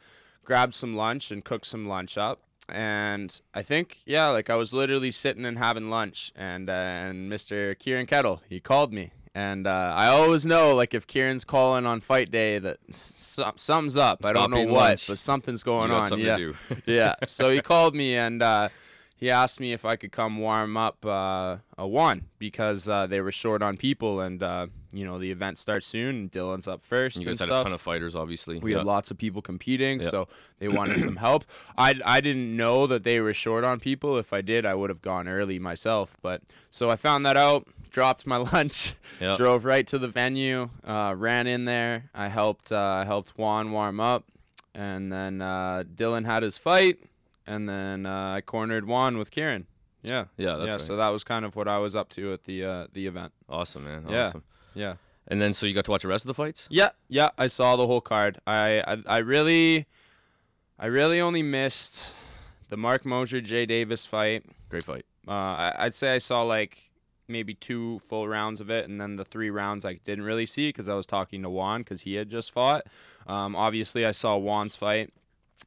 [0.44, 2.42] grabbed some lunch and cooked some lunch up.
[2.68, 7.31] And I think, yeah, like I was literally sitting and having lunch, and uh, and
[7.31, 7.79] Mr.
[7.79, 9.11] Kieran Kettle, he called me.
[9.37, 13.97] And uh, I always know, like, if Kieran's calling on fight day, that s- something's
[13.97, 14.25] up.
[14.25, 15.09] I don't know what, lunch.
[15.09, 16.07] but something's going on.
[16.07, 16.77] something yeah to do.
[16.87, 17.14] yeah.
[17.27, 18.68] So he called me and uh,
[19.16, 23.20] he asked me if I could come warm up uh, a one because uh, they
[23.20, 26.85] were short on people and uh, you know the event starts soon and Dylan's up
[26.85, 27.61] first you and guys had stuff.
[27.62, 28.59] a ton of fighters, obviously.
[28.61, 28.79] we yeah.
[28.79, 30.11] had lots of people competing, Yeah.
[30.11, 30.29] so
[30.61, 31.44] they wanted some help.
[31.77, 34.16] I I didn't know that they were short on people.
[34.18, 36.16] If I did, I would have gone early myself.
[36.23, 37.66] But so I found that out.
[37.94, 39.37] Dropped my lunch, Yeah.
[39.37, 42.11] drove right to the venue, uh, ran in there.
[42.12, 44.24] I helped uh, I helped Juan warm up,
[44.74, 46.98] and then uh, Dylan had his fight,
[47.46, 49.66] and then uh, I cornered Juan with Kieran.
[50.02, 50.72] Yeah, Yeah, that's yeah.
[50.72, 50.80] right.
[50.80, 53.33] So that was kind of what I was up to at the uh, the event.
[53.48, 54.07] Awesome, man.
[54.09, 54.26] Yeah.
[54.26, 54.42] Awesome.
[54.74, 54.94] Yeah.
[55.28, 56.66] And then so you got to watch the rest of the fights?
[56.70, 58.40] Yeah, yeah, I saw the whole card.
[58.46, 59.87] I, I, I really,
[60.80, 62.12] I really only missed
[62.70, 64.44] the Mark Mosier Jay Davis fight.
[64.68, 65.07] Great fight.
[65.26, 66.90] Uh, I, I'd say I saw like
[67.29, 70.69] maybe two full rounds of it, and then the three rounds I didn't really see
[70.69, 72.87] because I was talking to Juan because he had just fought.
[73.27, 75.13] Um, obviously, I saw Juan's fight.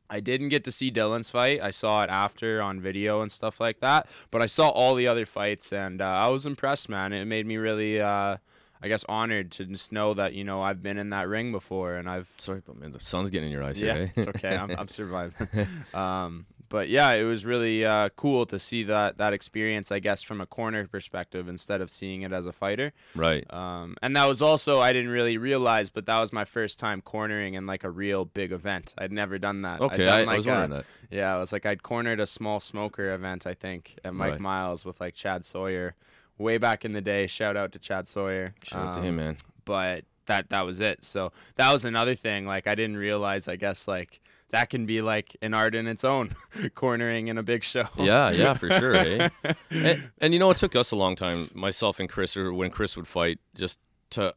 [0.10, 1.62] I didn't get to see Dylan's fight.
[1.62, 4.08] I saw it after on video and stuff like that.
[4.32, 7.13] But I saw all the other fights, and uh, I was impressed, man.
[7.13, 8.38] It made me really, uh,
[8.82, 11.96] I guess, honored to just know that you know I've been in that ring before,
[11.96, 14.04] and I've Sorry, but man, the sun's getting in your eyes yeah, here.
[14.04, 14.10] eh?
[14.15, 14.56] it's okay.
[14.56, 15.48] I'm, I'm surviving.
[15.93, 20.21] um, but yeah, it was really uh, cool to see that that experience, I guess,
[20.21, 22.93] from a corner perspective instead of seeing it as a fighter.
[23.15, 23.45] right.
[23.53, 27.01] Um, and that was also I didn't really realize, but that was my first time
[27.01, 28.93] cornering in like a real big event.
[28.97, 29.82] I'd never done that.
[29.82, 30.86] Okay, done, I, I like, was a- wondering that.
[31.10, 34.39] Yeah, it was like I'd cornered a small smoker event, I think, at Mike Right.
[34.41, 35.95] Miles with like Chad Sawyer,
[36.38, 37.27] way back in the day.
[37.27, 38.53] Shout out to Chad Sawyer.
[38.63, 39.38] Shout out to Um, him, man.
[39.63, 41.06] but that that was it.
[41.06, 42.45] So that was another thing.
[42.45, 44.19] Like I didn't realize, I guess, like
[44.51, 46.36] that can be like an art in its own,
[46.75, 47.88] cornering in a big show.
[47.97, 48.95] Yeah, yeah, for sure.
[48.95, 49.29] eh?
[49.71, 52.69] and, and you know, it took us a long time, myself and Chris, or when
[52.69, 53.79] Chris would fight, just
[54.12, 54.33] to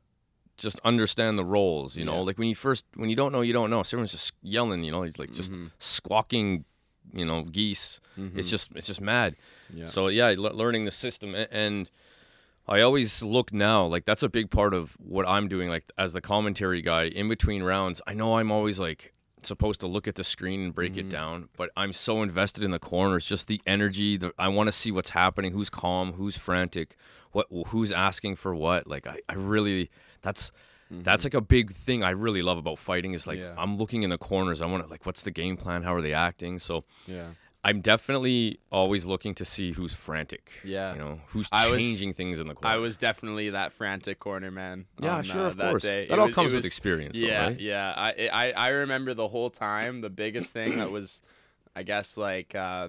[0.57, 1.97] just understand the roles.
[1.97, 2.21] You know, Yeah.
[2.27, 3.83] like when you first when you don't know, you don't know.
[3.83, 4.83] So everyone's just yelling.
[4.85, 5.71] You know, it's like just Mhm.
[5.79, 6.65] squawking.
[7.13, 7.99] You know, geese.
[8.17, 8.51] It's Mhm.
[8.51, 9.37] just it's just mad.
[9.73, 9.87] yeah.
[9.87, 11.91] So yeah, le- learning the system a- and.
[12.69, 16.13] I always look now like that's a big part of what I'm doing like as
[16.13, 18.01] the commentary guy in between rounds.
[18.07, 19.13] I know I'm always like
[19.47, 21.09] supposed to look at the screen and break it mm-hmm.
[21.11, 24.73] down, but I'm so invested in the corners, just the energy, the I want to
[24.73, 26.97] see what's happening, who's calm, who's frantic,
[27.33, 28.87] what who's asking for what.
[28.87, 29.91] Like I, I really
[30.23, 30.53] that's
[30.91, 31.27] that's mm-hmm.
[31.27, 33.55] like a big thing I really love about fighting is like Yeah.
[33.57, 34.61] I'm looking in the corners.
[34.61, 35.83] I want to like what's the game plan?
[35.83, 36.59] How are they acting?
[36.59, 37.29] So yeah.
[37.63, 40.51] I'm definitely always looking to see who's frantic.
[40.65, 40.93] Yeah.
[40.95, 42.75] You know, who's I was- changing things in the corner.
[42.75, 44.87] I was definitely that frantic corner man.
[44.99, 45.83] Yeah, on, sure, uh, of that course.
[45.83, 46.07] day.
[46.07, 47.61] That It all was- comes with was- experience, though, Yeah, right?
[47.61, 47.93] yeah.
[47.97, 50.01] I, I I remember the whole time.
[50.01, 51.21] The biggest thing that was,
[51.77, 52.89] I guess, like uh,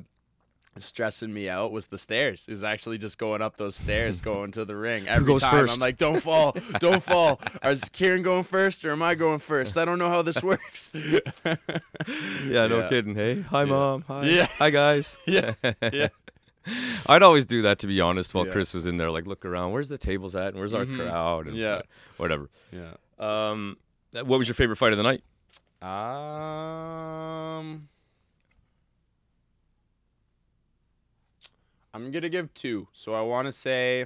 [0.77, 2.45] stressing me out was the stairs.
[2.47, 5.07] It was actually just going up those stairs, going to the ring.
[5.07, 5.75] Every goes time first?
[5.75, 9.77] I'm like, "Don't fall, don't fall." Is Kieran going first or am I going first?
[9.77, 10.91] I don't know how this works.
[10.95, 12.89] Yeah, no Yeah.
[12.89, 13.15] kidding.
[13.15, 14.03] Hey, hi mom.
[14.07, 14.25] Hi.
[14.25, 14.45] Yeah.
[14.57, 15.17] Hi guys.
[15.27, 15.53] Yeah,
[15.93, 16.07] yeah.
[17.07, 18.51] I'd always do that to be honest while Yeah.
[18.51, 19.71] Chris was in there, like look around.
[19.71, 20.49] Where's the tables at?
[20.49, 20.95] And where's our Mhm.
[20.95, 21.47] crowd?
[21.47, 21.81] And Yeah.
[22.17, 22.49] Whatever.
[22.71, 22.93] Yeah.
[23.17, 23.77] Um,
[24.13, 25.23] what was your favorite fight of the night?
[25.81, 27.87] Um,
[31.93, 32.87] I'm gonna give two.
[32.93, 34.05] So I want to say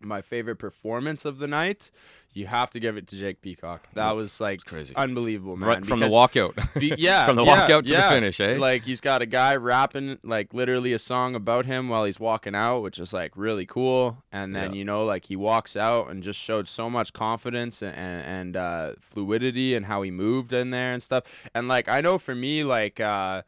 [0.00, 1.90] my favorite performance of the night.
[2.34, 3.88] You have to give it to Jake Peacock.
[3.94, 4.94] That was like crazy.
[4.94, 5.68] unbelievable, man.
[5.68, 6.54] right from the walkout.
[6.78, 8.08] be- yeah, from the yeah, walkout to yeah.
[8.10, 8.58] the finish, eh?
[8.58, 12.54] Like he's got a guy rapping like literally a song about him while he's walking
[12.54, 14.18] out, which is like really cool.
[14.30, 14.78] And then Yeah.
[14.78, 18.56] you know, like he walks out and just showed so much confidence and and, and
[18.56, 21.24] uh, fluidity and how he moved in there and stuff.
[21.54, 23.00] And like I know for me, like.
[23.00, 23.42] Uh,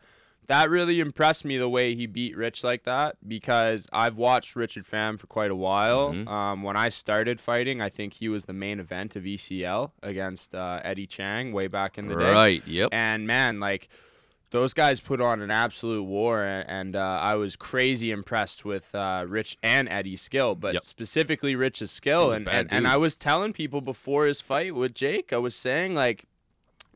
[0.51, 4.85] that really impressed me the way he beat Rich like that because I've watched Richard
[4.85, 6.13] Pham for quite a while.
[6.13, 6.29] Mhm.
[6.29, 10.55] Um, when I started fighting, I think he was the main event of ECL against
[10.55, 12.33] uh, Eddie Chang way back in the day.
[12.33, 12.63] right.
[12.67, 12.89] Yep.
[12.93, 13.89] And man, like
[14.51, 19.25] those guys put on an absolute war, and uh, I was crazy impressed with uh,
[19.29, 20.85] Rich and Eddie's skill, but Yep.
[20.85, 22.33] specifically Rich's skill.
[22.33, 22.89] And, and and.
[22.89, 26.25] I was telling people before his fight with Jake, I was saying like.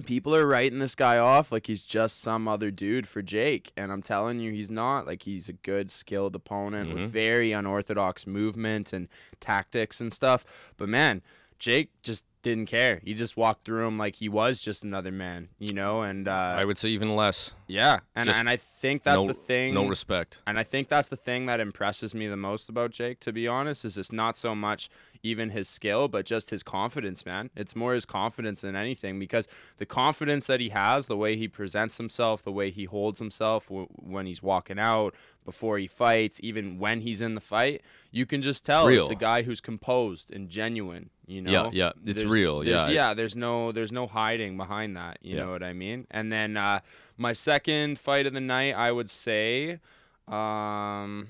[0.06, 3.92] People are writing this guy off like he's just some other dude for Jake, and
[3.92, 5.06] I'm telling you, he's not.
[5.06, 6.94] Like he's a good, skilled opponent Mhm.
[6.94, 10.44] with very unorthodox movement and tactics and stuff.
[10.76, 11.22] But man,
[11.64, 13.00] Jake just didn't care.
[13.02, 16.02] He just walked through him like he was just another man, you know.
[16.02, 17.54] And uh, I would say even less.
[17.66, 19.72] yeah, and Just and I think that's no, the thing.
[19.72, 20.42] No respect.
[20.46, 23.48] and I think that's the thing that impresses me the most about Jake, to be
[23.48, 24.90] honest, is it's not so much
[25.22, 27.48] even his skill, but just his confidence, man.
[27.56, 29.48] It's more his confidence than anything because
[29.78, 33.68] the confidence that he has, the way he presents himself, the way he holds himself
[33.68, 35.14] w- when he's walking out,
[35.46, 39.00] before he fights, even when he's in the fight, you can just tell real.
[39.00, 41.08] it's a guy who's composed and genuine.
[41.26, 43.08] You know, Yeah, yeah, it's There's- real, there's- yeah.
[43.08, 43.14] yeah.
[43.14, 45.18] There's no, there's no hiding behind that.
[45.22, 45.44] You Yeah.
[45.44, 46.06] know what I mean?
[46.10, 46.80] And then uh,
[47.16, 49.80] my second fight of the night, I would say,
[50.28, 51.28] um,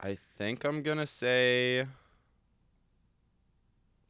[0.00, 1.86] I think I'm gonna say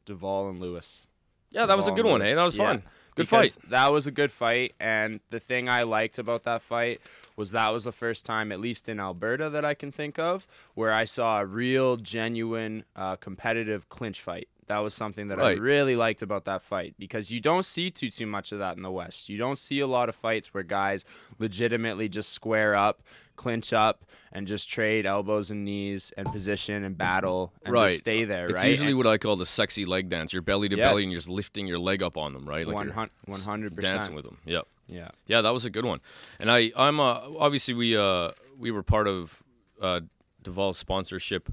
[0.05, 1.07] Duvall and Lewis.
[1.51, 2.19] Yeah, that was a good one.
[2.21, 2.35] Hey, Lewis.
[2.35, 2.65] that was Yeah.
[2.65, 2.77] fun.
[3.15, 3.69] Good Because fight.
[3.69, 6.99] That was a good fight, and the thing I liked about that fight
[7.35, 10.47] was that was the first time, at least in Alberta, that I can think of,
[10.73, 14.47] where I saw a real, genuine, uh, competitive clinch fight.
[14.67, 18.09] That was something that I really liked about that fight because you don't see too
[18.09, 19.29] too much of that in the West.
[19.29, 21.05] You don't see a lot of fights where guys
[21.39, 23.03] legitimately just square up,
[23.35, 27.89] clinch up, and just trade elbows and knees and position and battle and Right.
[27.89, 28.45] just stay there.
[28.47, 28.69] It's right?
[28.69, 30.33] usually what I call the sexy leg dance.
[30.33, 32.65] You're belly to belly and you're just lifting your leg up on them, right?
[32.67, 34.37] hun- one hundred dancing with them.
[34.45, 34.67] Yep.
[34.87, 35.09] Yeah.
[35.27, 35.99] Yeah, that was a good one.
[36.39, 39.43] And I, I'm uh, obviously we uh we were part of
[39.81, 40.01] uh
[40.43, 41.49] Duvall's sponsorship.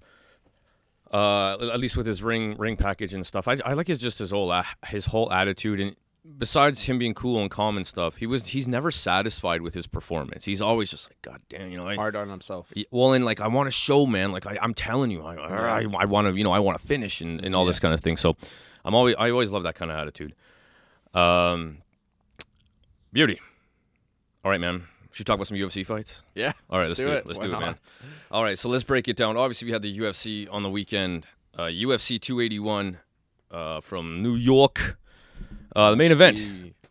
[1.12, 3.46] Uh, at least with his ring ring package and stuff.
[3.46, 5.94] I, I like his just his whole a- his whole attitude and
[6.38, 9.86] besides him being cool and calm and stuff, he was he's never satisfied with his
[9.86, 10.44] performance.
[10.44, 11.86] He's always just like, God damn, you know.
[11.86, 12.72] I, Hard on himself.
[12.90, 14.32] Well, and like I want to show, man.
[14.32, 16.86] Like I, I'm telling you, I, I, I want to, you know, I want to
[16.86, 18.16] finish and, and all this kind of thing.
[18.16, 18.36] So,
[18.84, 20.34] I'm always, I always love that kind of attitude.
[21.14, 21.78] Um,
[23.12, 23.40] beauty.
[24.44, 24.84] All right, man.
[25.12, 26.22] Should we talk about some UFC fights?
[26.34, 26.52] Yeah.
[26.70, 27.26] All right, let's, do it.
[27.26, 27.60] Let's Why do it, not?
[27.60, 27.78] man.
[28.30, 29.36] All right, so let's break it down.
[29.36, 31.26] Obviously, we had the UFC on the weekend.
[31.56, 32.98] Uh, UFC 281
[33.50, 34.98] uh, from New York.
[35.76, 36.42] Uh, the main event: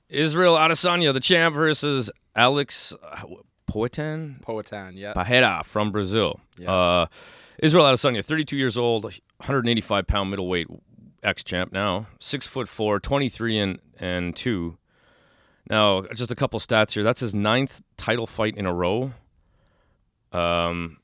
[0.07, 3.23] Israel Adesanya, the champ, versus Alex uh,
[3.69, 4.41] Poitin.
[4.43, 5.13] Poatan, yeah.
[5.13, 6.39] Pajeda from Brazil.
[6.57, 6.71] Yeah.
[6.71, 7.05] Uh,
[7.61, 10.67] Israel Adesanya, 32 years old, 185 pound middleweight.
[11.23, 14.77] ex champ now, six foot four, 23 and and two.
[15.71, 17.01] Now, just a couple stats here.
[17.01, 19.13] That's his ninth title fight in a row.
[20.33, 20.97] Um,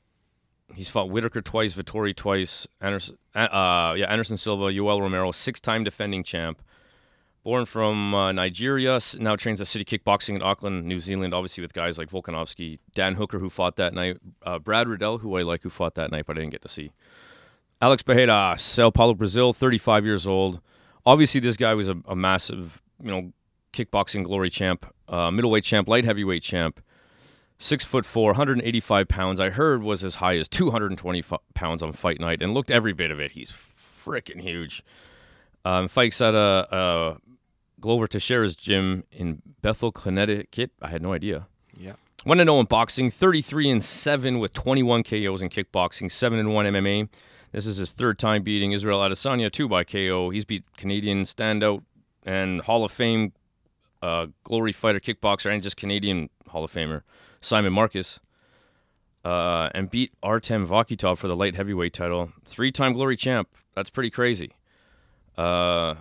[0.74, 6.22] he's fought Whittaker twice, Vettori twice, Anderson, uh, yeah, Anderson Silva, Yoel Romero, six-time defending
[6.22, 6.60] champ.
[7.44, 11.32] Born from uh, Nigeria, now trains at City Kickboxing in Auckland, New Zealand.
[11.32, 15.34] Obviously, with guys like Volkanovski, Dan Hooker, who fought that night, uh, Brad Riddell, who
[15.38, 16.92] I like, who fought that night, but I didn't get to see.
[17.80, 20.60] Alex Bejeda, Sao Paulo, Brazil, 35 years old.
[21.06, 23.32] Obviously, this guy was a, a massive, you know,
[23.72, 26.80] kickboxing glory champ, uh, middleweight champ, light heavyweight champ.
[27.60, 29.40] Six foot four, 185 pounds.
[29.40, 32.92] I heard was as high as 220 fu- pounds on fight night, and looked every
[32.92, 33.32] bit of it.
[33.32, 34.84] He's freaking huge.
[35.64, 37.16] Um, fights at a, a
[37.80, 40.70] Glover Teixeira's gym in Bethel, Connecticut.
[40.80, 41.48] I had no idea.
[41.76, 41.94] Yeah.
[42.24, 46.52] One and zero in boxing, 33 and seven with 21 KOs in kickboxing, seven and
[46.52, 47.08] one MMA.
[47.52, 50.30] This is his third time beating Israel Adesanya two by KO.
[50.30, 51.82] He's beat Canadian standout
[52.26, 53.32] and Hall of Fame
[54.02, 57.02] uh, glory fighter kickboxer and just Canadian Hall of Famer
[57.40, 58.20] Simon Marcus.
[59.24, 62.32] Uh, and beat Artem Vakhitov for the light heavyweight title.
[62.46, 63.48] Three time glory champ.
[63.74, 64.52] That's pretty crazy.
[65.36, 65.96] Uh,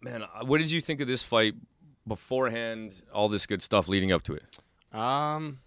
[0.00, 1.54] man, uh, what did you think of this fight
[2.06, 2.92] beforehand?
[3.14, 4.58] All this good stuff leading up to it.
[4.92, 5.60] Um,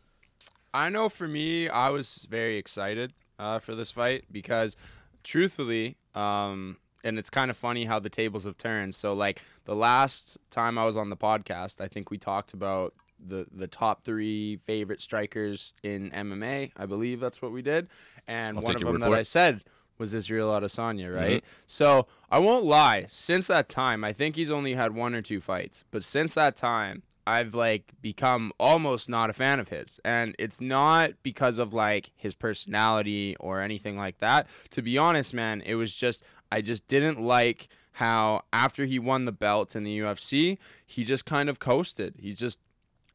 [0.74, 4.76] I know for me, I was very excited uh, for this fight because,
[5.24, 8.96] truthfully, um, and it's kind of funny how the tables have turned.
[8.96, 12.94] So, like the last time I was on the podcast, I think we talked about
[13.26, 16.72] the the top three favorite strikers in MMA.
[16.76, 17.88] I believe that's what we did,
[18.28, 19.64] and I'll one of them that I said
[19.98, 21.44] was Israel Adesanya, right?
[21.68, 23.06] So I won't lie.
[23.08, 26.56] Since that time, I think he's only had one or two fights, but since that
[26.56, 31.72] time, I've like become almost not a fan of his, and it's not because of
[31.72, 34.48] like his personality or anything like that.
[34.72, 39.26] To be honest, man, it was just I just didn't like how after he won
[39.26, 42.16] the belt in the UFC, he just kind of coasted.
[42.20, 42.60] He just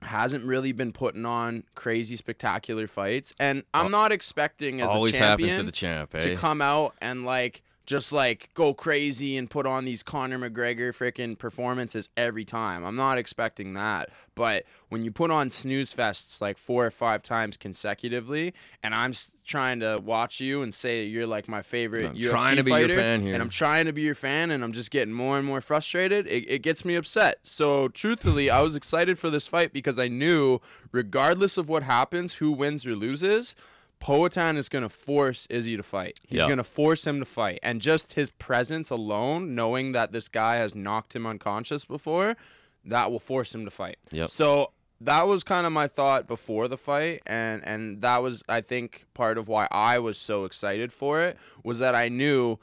[0.02, 5.18] hasn't really been putting on crazy spectacular fights and i'm not expecting as Always a
[5.18, 6.18] champion happens to the champ, eh?
[6.18, 10.90] to come out and like just like go crazy and put on these Conor McGregor
[10.90, 12.84] freaking performances every time.
[12.84, 14.10] I'm not expecting that.
[14.34, 19.12] But when you put on snooze fests like four or five times consecutively, and I'm
[19.44, 22.70] trying to watch you and say you're like my favorite I'm UFC trying to be
[22.70, 23.34] your fighter, fan here.
[23.34, 26.26] and I'm trying to be your fan, and I'm just getting more and more frustrated.
[26.26, 27.38] It, it gets me upset.
[27.44, 30.60] So truthfully, I was excited for this fight because I knew,
[30.92, 33.54] regardless of what happens, who wins or loses.
[34.00, 36.20] Poatan is going to force Izzy to fight.
[36.26, 36.46] He's Yeah.
[36.46, 37.58] going to force him to fight.
[37.62, 42.36] And just his presence alone, knowing that this guy has knocked him unconscious before,
[42.84, 43.98] that will force him to fight.
[44.12, 44.30] Yep.
[44.30, 48.62] So that was kind of my thought before the fight and and that was I
[48.62, 52.58] think part of why I was so excited for it was that I knew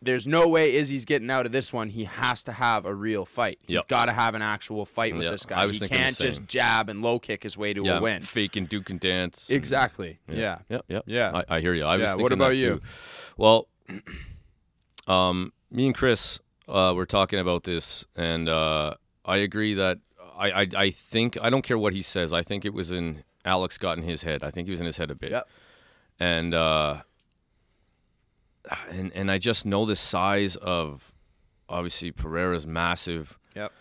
[0.00, 1.88] there's no way Izzy's getting out of this one.
[1.88, 3.58] He has to have a real fight.
[3.62, 3.88] He's Yep.
[3.88, 5.32] got to have an actual fight with Yep.
[5.32, 5.66] this guy.
[5.66, 8.22] was he can't just jab and low kick his way to yeah, a win.
[8.22, 9.48] fake and Duke and dance.
[9.48, 10.20] and- Exactly.
[10.28, 10.58] Yeah.
[10.68, 11.02] Yep, yep.
[11.06, 11.42] Yeah.
[11.48, 11.84] I, I hear you.
[11.84, 12.80] I was Yeah, thinking what about you?
[13.36, 13.68] Well,
[15.06, 19.98] um, me and Chris uh, were talking about this, and uh, I agree that
[20.36, 22.32] I, I I think I don't care what he says.
[22.32, 24.42] I think it was in Alex got in his head.
[24.44, 25.30] I think he was in his head a bit.
[25.32, 25.48] Yep.
[26.20, 27.02] And uh,
[28.90, 31.12] and and I just know the size of
[31.68, 33.38] obviously Pereira's massive.
[33.54, 33.72] Yep.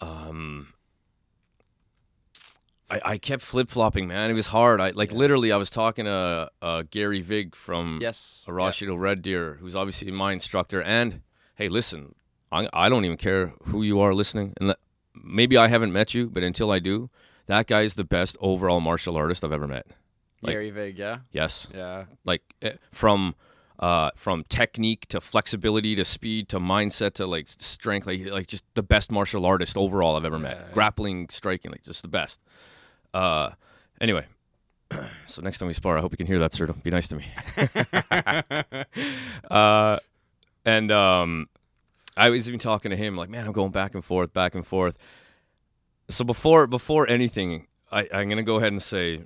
[0.00, 0.68] Um.
[2.90, 4.30] I, I kept flip flopping, man.
[4.30, 4.78] It was hard.
[4.80, 5.50] I like literally.
[5.52, 8.44] I was talking to uh, Gary Vig from Yes.
[8.46, 10.82] Arashito Red Deer, who's obviously my instructor.
[10.82, 11.22] And
[11.54, 12.14] hey, listen,
[12.52, 14.52] I, I don't even care who you are listening.
[14.60, 14.74] And
[15.14, 17.08] maybe I haven't met you, but until I do,
[17.46, 19.86] that guy is the best overall martial artist I've ever met.
[20.42, 21.18] like- Gary Vig, yeah.
[21.32, 22.04] Yes, Yeah.
[22.24, 23.34] like eh, from
[23.78, 28.64] uh, from technique to flexibility to speed to mindset to like strength, like like just
[28.74, 30.56] the best martial artist overall I've ever met.
[30.56, 30.74] Yeah.
[30.74, 32.40] Grappling, striking, like just the best.
[33.12, 33.50] Uh,
[34.00, 34.26] anyway.
[35.26, 36.66] So next time we spar, I hope you can hear that, sir.
[36.66, 37.24] Don't be nice to me.
[39.50, 39.98] uh,
[40.64, 41.48] and um,
[42.16, 44.66] I was even talking to him like, man, I'm going back and forth, back and
[44.66, 44.96] forth.
[46.08, 49.22] So before before anything, I, I'm gonna go ahead and say,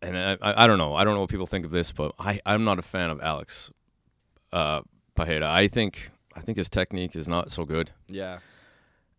[0.00, 2.14] and I, I I don't know, I don't know what people think of this, but
[2.18, 3.70] I I'm not a fan of Alex
[4.52, 4.82] uh,
[5.16, 5.44] Pajeda.
[5.44, 8.38] I think I think his technique is not so good, yeah.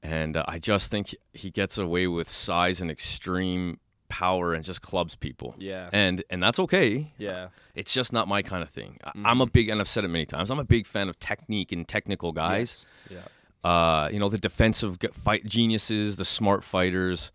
[0.01, 3.79] and uh, I just think he gets away with size and extreme
[4.13, 5.55] power and just clubs people.
[5.57, 5.89] Yeah.
[5.91, 7.11] And and that's okay.
[7.17, 7.47] Yeah.
[7.73, 8.99] It's just not my kind of thing.
[9.03, 10.51] I I'm a big, and I've said it many times.
[10.51, 12.85] I'm a big fan of technique and technical guys.
[13.09, 13.21] Yeah.
[13.63, 17.31] Uh, you know, the defensive fight geniuses, the smart fighters.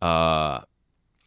[0.00, 0.60] Uh,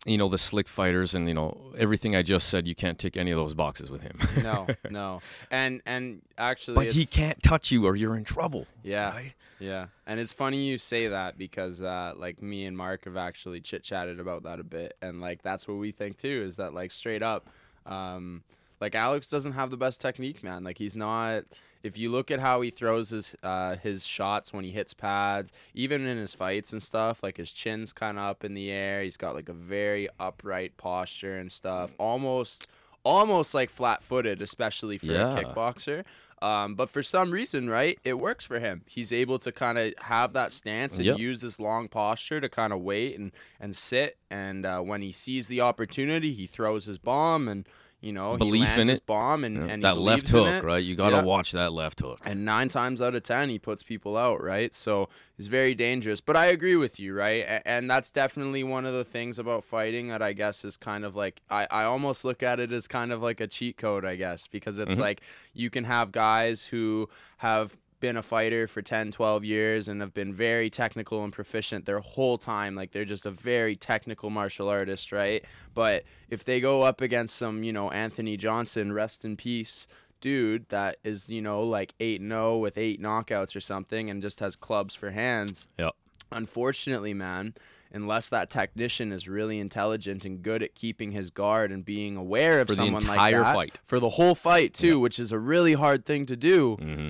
[0.08, 2.68] you know the slick fighters and you know everything I just said.
[2.68, 4.18] You can't tick any of those boxes with him.
[4.42, 8.66] no, no, and and actually, but he can't touch you or you're in trouble.
[8.84, 9.36] yeah, Right?
[9.60, 13.62] yeah, and it's funny you say that because uh, like me and Mark have actually
[13.62, 16.44] chit chatted about that a bit, and like that's what we think too.
[16.46, 17.50] Is that like straight up,
[17.86, 18.44] um,
[18.80, 20.64] like Alex doesn't have the best technique, man.
[20.64, 21.44] Like he's not.
[21.88, 25.52] If you look at how he throws his uh, his shots when he hits pads,
[25.74, 29.02] even in his fights and stuff, like his chin's kind of up in the air.
[29.02, 32.68] He's got like a very upright posture and stuff, almost
[33.04, 35.32] almost like flat footed, especially for Yeah.
[35.32, 36.04] a kickboxer.
[36.42, 38.84] Um, but for some reason, right, it works for him.
[38.86, 41.18] He's able to kind of have that stance and Yep.
[41.18, 44.18] use this long posture to kind of wait and and sit.
[44.30, 47.66] And uh, when he sees the opportunity, he throws his bomb and
[48.00, 49.06] you know Belief in his it.
[49.08, 50.84] bomb and, know, and that left hook, right?
[50.84, 51.22] You got to Yeah.
[51.24, 52.20] watch that left hook.
[52.24, 54.72] And nine times out of ten, he puts people out, right?
[54.74, 56.22] So he's very dangerous.
[56.22, 57.62] But I agree with you, right?
[57.66, 61.16] And that's definitely one of the things about fighting that I guess is kind of
[61.16, 64.16] like, I, I almost look at it as kind of like a cheat code, I
[64.16, 65.00] guess, because it's Mhm.
[65.00, 65.22] like
[65.54, 70.14] you can have guys who have been a fighter for 10, 12 years and have
[70.14, 72.76] been very technical and proficient their whole time.
[72.76, 75.44] Like they're just a very technical martial artist, right?
[75.74, 79.88] But if they go up against some, you know, Anthony Johnson, rest in peace,
[80.22, 84.40] dude that is, you know, like 8 0 with eight knockouts or something and just
[84.40, 85.68] has clubs for hands.
[85.78, 85.94] Yep.
[86.32, 87.54] Unfortunately, man,
[87.92, 92.60] unless that technician is really intelligent and good at keeping his guard and being aware
[92.60, 93.80] of For the someone entire like that fight.
[93.86, 97.10] for the whole fight too, which is a really hard thing to do hmm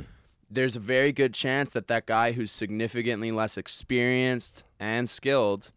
[0.49, 5.71] there's a very good chance that that guy who's significantly less experienced and skilled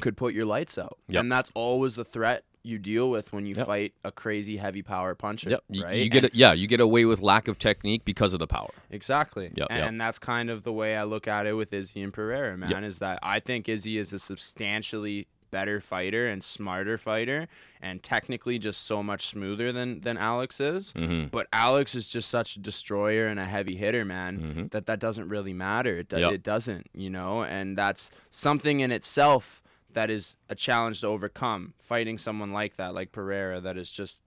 [0.00, 0.98] could put your lights out.
[1.08, 1.20] Yep.
[1.22, 3.66] And that's always the threat you deal with when you Yep.
[3.66, 5.50] fight a crazy heavy power puncher.
[5.50, 5.64] Yep.
[5.82, 5.98] Right?
[6.02, 6.34] you get And- it.
[6.34, 8.70] Yeah, you get away with lack of technique because of the power.
[8.90, 9.52] Exactly.
[9.54, 9.94] Yep, and, yep.
[10.06, 12.98] that's kind of the way I look at it with Izzy and Pereira, man, is
[12.98, 17.48] that I think Izzy is a substantially better fighter and smarter fighter
[17.80, 20.92] and technically just so much smoother than than Alex is.
[20.92, 24.70] hmm But Alex is just such a destroyer and a heavy hitter, man, Mhm.
[24.72, 25.98] that that doesn't really matter.
[25.98, 26.32] It, do- Yep.
[26.32, 31.72] it doesn't, you know, and that's something in itself that is a challenge to overcome.
[31.78, 34.20] Fighting someone like that, like Pereira, that is just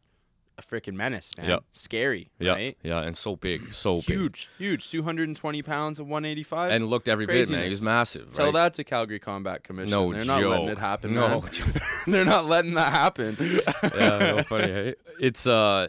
[0.60, 1.50] a freaking menace, man.
[1.50, 1.64] Yep.
[1.72, 2.54] Scary, Yeah.
[2.54, 2.78] right?
[2.84, 4.90] Yeah, and so big, so big, Huge, huge.
[4.90, 6.72] 220 pounds of 185.
[6.72, 7.60] and looked every bit, man.
[7.62, 7.82] He was Craziness.
[7.82, 8.32] massive.
[8.34, 8.54] Tell right?
[8.54, 9.90] that to Calgary Combat Commission.
[9.92, 11.44] No They're not letting it happen, No.
[12.08, 13.38] They're not letting that happen.
[13.96, 14.68] yeah, no funny.
[14.72, 14.96] Hey?
[15.20, 15.88] It's uh,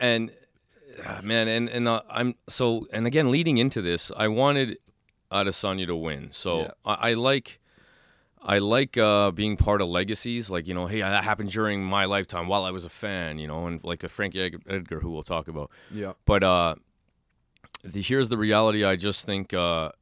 [0.00, 0.30] and
[1.04, 4.78] uh, man, and and uh, I'm so and again leading into this, I wanted
[5.30, 6.28] Adesanya to win.
[6.32, 6.70] So Yeah.
[6.84, 7.58] I, I like.
[8.44, 12.06] I like uh, being part of legacies, like you know, hey, that happened during my
[12.06, 15.22] lifetime while I was a fan, you know, and like a Frankie Edgar, who we'll
[15.22, 15.70] talk about.
[15.92, 16.12] yeah.
[16.24, 16.74] But uh,
[17.84, 18.84] the, here's the reality.
[18.84, 19.92] I just think uh,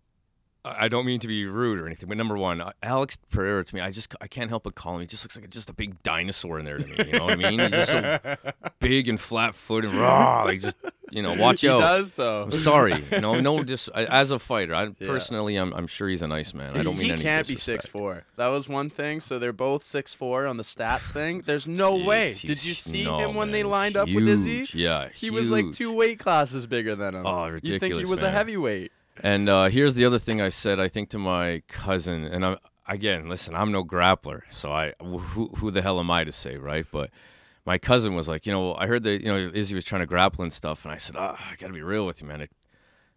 [0.65, 3.75] I don't mean to be rude or anything, but number one, uh, Alex Pereira to
[3.75, 5.01] me, I just I can't help but call him.
[5.01, 6.97] He just looks like just a big dinosaur in there to me.
[7.07, 7.59] You know what I mean?
[7.61, 8.37] He's just so
[8.79, 10.45] big and flat footed, raw.
[10.45, 10.77] Like just
[11.11, 11.77] you know, watch he out.
[11.77, 12.43] He does though.
[12.43, 13.65] I'm sorry, know, no.
[13.65, 15.07] Just as a fighter, I Yeah.
[15.07, 16.77] personally, I'm, I'm sure he's a nice man.
[16.77, 18.25] I don't mean he any can't be six four.
[18.37, 19.21] That was one thing.
[19.21, 21.43] So they're both six four on the stats thing.
[21.45, 22.35] There's no way.
[22.35, 24.69] Did you see no, him when man, they lined up with Izzy?
[24.75, 27.27] Yeah, He was like two weight classes bigger than him.
[27.27, 27.71] Oh, ridiculous!
[27.71, 28.93] You think he was a heavyweight?
[29.23, 30.81] And uh, here's the other thing I said.
[30.81, 32.57] I think to my cousin, and I'm,
[32.89, 36.57] again, listen, I'm no grappler, so I who, who the hell am I to say,
[36.57, 36.87] right?
[36.91, 37.11] But
[37.67, 40.07] my cousin was like, you know, I heard that you know Izzy was trying to
[40.07, 42.41] grapple and stuff, and I said, ah, I gotta be real with you, man.
[42.41, 42.51] It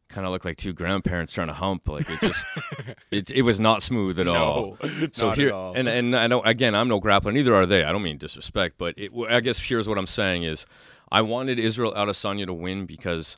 [0.10, 1.88] kind of looked like two grandparents trying to hump.
[1.88, 2.46] Like it just,
[3.12, 4.78] it, it was not smooth at all.
[4.84, 5.74] No, So not here, at all.
[5.74, 6.46] and and I don't.
[6.46, 7.32] Again, I'm no grappler.
[7.34, 7.84] Neither are they.
[7.86, 10.66] I don't mean disrespect, but it, I guess here's what I'm saying is,
[11.10, 13.38] I wanted Israel Adesanya to win because,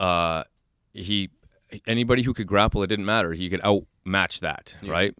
[0.00, 0.44] uh,
[0.96, 1.30] he
[1.86, 3.32] anybody who could grapple, it didn't matter.
[3.32, 4.92] He could outmatch that, Yeah.
[4.92, 5.14] right?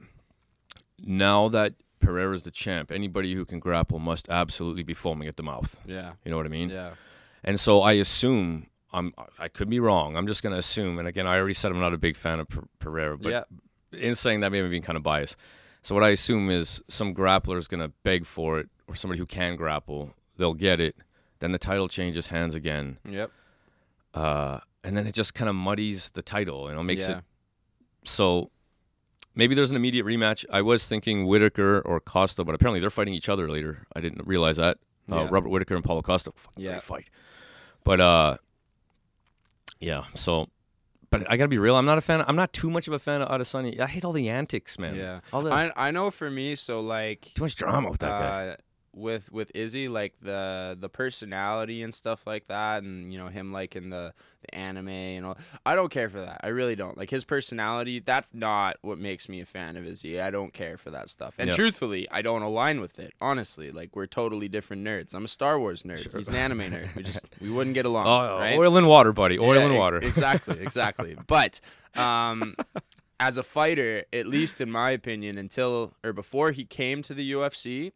[0.98, 5.42] Now that Pereira's the champ, anybody who can grapple must absolutely be foaming at the
[5.42, 5.78] mouth.
[5.86, 6.70] yeah, You know what I mean?
[6.70, 6.94] yeah,
[7.44, 9.12] And so I assume I'm.
[9.38, 10.16] I could be wrong.
[10.16, 10.98] I'm just gonna assume.
[10.98, 13.44] And again, I already said I'm not a big fan of Per- Pereira, but yeah.
[13.92, 15.36] in saying that, maybe being kind of biased.
[15.82, 19.18] So what I assume is some grappler is going to beg for it, or somebody
[19.18, 20.96] who can grapple, they'll get it.
[21.40, 23.30] Then the title changes hands again, Yep.
[24.14, 26.68] uh, and then it just kind of muddies the title.
[26.68, 27.18] You know, makes yeah.
[27.18, 27.24] it
[28.04, 28.50] so.
[29.34, 30.46] Maybe there's an immediate rematch.
[30.50, 33.86] I was thinking Whittaker or Costa, but apparently they're fighting each other later.
[33.94, 34.78] I didn't realize that.
[35.12, 35.28] Uh, Yeah.
[35.30, 36.80] Robert Whittaker and Paulo Costa, fucking Yeah.
[36.80, 37.10] fight.
[37.84, 38.36] But uh,
[39.78, 40.04] yeah.
[40.14, 40.48] So,
[41.10, 41.76] but I gotta be real.
[41.76, 42.24] I'm not a fan.
[42.26, 43.78] I'm not too much of a fan of Adesanya.
[43.78, 44.94] I hate all the antics, man.
[44.94, 45.20] Yeah.
[45.32, 48.56] all the I I know for me, so like too much drama with that guy.
[48.96, 53.52] With with Izzy, like the the personality and stuff like that, and you know him
[53.52, 55.38] liking the the anime and all.
[55.64, 56.40] I don't care for that.
[56.42, 56.96] I really don't.
[56.96, 60.20] Like his personality, that's not what makes me a fan of Izzy.
[60.20, 61.34] I don't care for that stuff.
[61.38, 61.54] And Yeah.
[61.56, 63.12] truthfully, I don't align with it.
[63.20, 65.14] Honestly, like we're totally different nerds.
[65.14, 66.14] I'm a Star Wars nerd.
[66.16, 66.94] He's an anime nerd.
[66.96, 68.06] We just we wouldn't get along.
[68.06, 68.56] Oh, right?
[68.58, 69.38] oil and water, buddy.
[69.38, 69.98] Oil Yeah, and water.
[70.02, 71.16] exactly, exactly.
[71.26, 71.60] But
[71.96, 72.56] um,
[73.18, 77.32] as a fighter, at least in my opinion, until or before he came to the
[77.32, 77.92] UFC,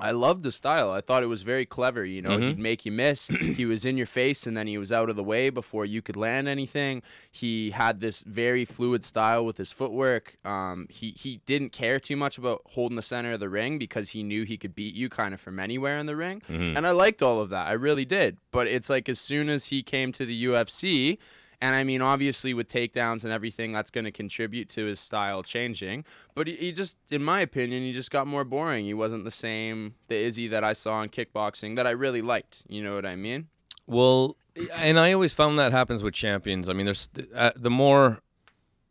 [0.00, 0.90] I loved the style.
[0.90, 2.04] I thought it was very clever.
[2.04, 2.48] You know, Mhm.
[2.48, 3.28] he'd make you miss.
[3.56, 6.02] he was in your face, and then he was out of the way before you
[6.02, 7.02] could land anything.
[7.30, 10.36] He had this very fluid style with his footwork.
[10.44, 14.10] Um, he he didn't care too much about holding the center of the ring because
[14.10, 16.42] he knew he could beat you kind of from anywhere in the ring.
[16.50, 16.76] Mhm.
[16.76, 17.68] And I liked all of that.
[17.68, 18.38] I really did.
[18.50, 21.18] But it's like as soon as he came to the UFC,
[21.62, 25.42] and I mean, obviously with takedowns and everything, that's going to contribute to his style
[25.42, 26.04] changing.
[26.34, 28.84] But he, he just, in my opinion, he just got more boring.
[28.84, 32.64] He wasn't the same, the Izzy that I saw in kickboxing that I really liked.
[32.68, 33.46] You know what I mean?
[33.86, 34.36] Well,
[34.74, 36.68] and I always found that happens with champions.
[36.68, 38.20] I mean, there's uh, the more,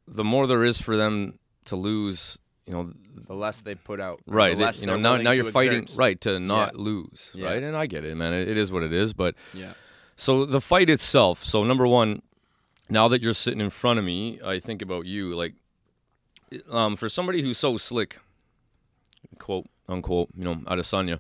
[0.08, 2.40] the more there is for them to lose.
[2.66, 2.94] You know,
[3.28, 4.22] The less they put out.
[4.26, 4.58] the right?
[4.58, 7.48] they- you know, now now you're fighting right to not lose, Yeah.
[7.48, 7.62] right?
[7.62, 8.34] And I get it, man.
[8.34, 9.14] It, it is what it is.
[9.14, 9.74] But Yeah.
[10.16, 11.44] so the fight itself.
[11.44, 12.22] So number one,
[12.92, 15.34] now that you're sitting in front of me, I think about you.
[15.34, 15.54] Like,
[16.70, 18.20] um, for somebody who's so slick,
[19.40, 21.20] quote unquote, you know, Adesanya,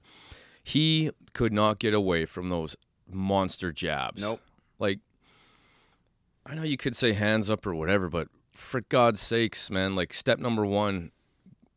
[0.64, 2.76] he could not get away from those
[3.10, 4.22] monster jabs.
[4.22, 4.42] Nope.
[4.80, 5.00] Like,
[6.46, 10.14] I know you could say hands up or whatever, but for God's sakes, man, like
[10.14, 11.12] step number one,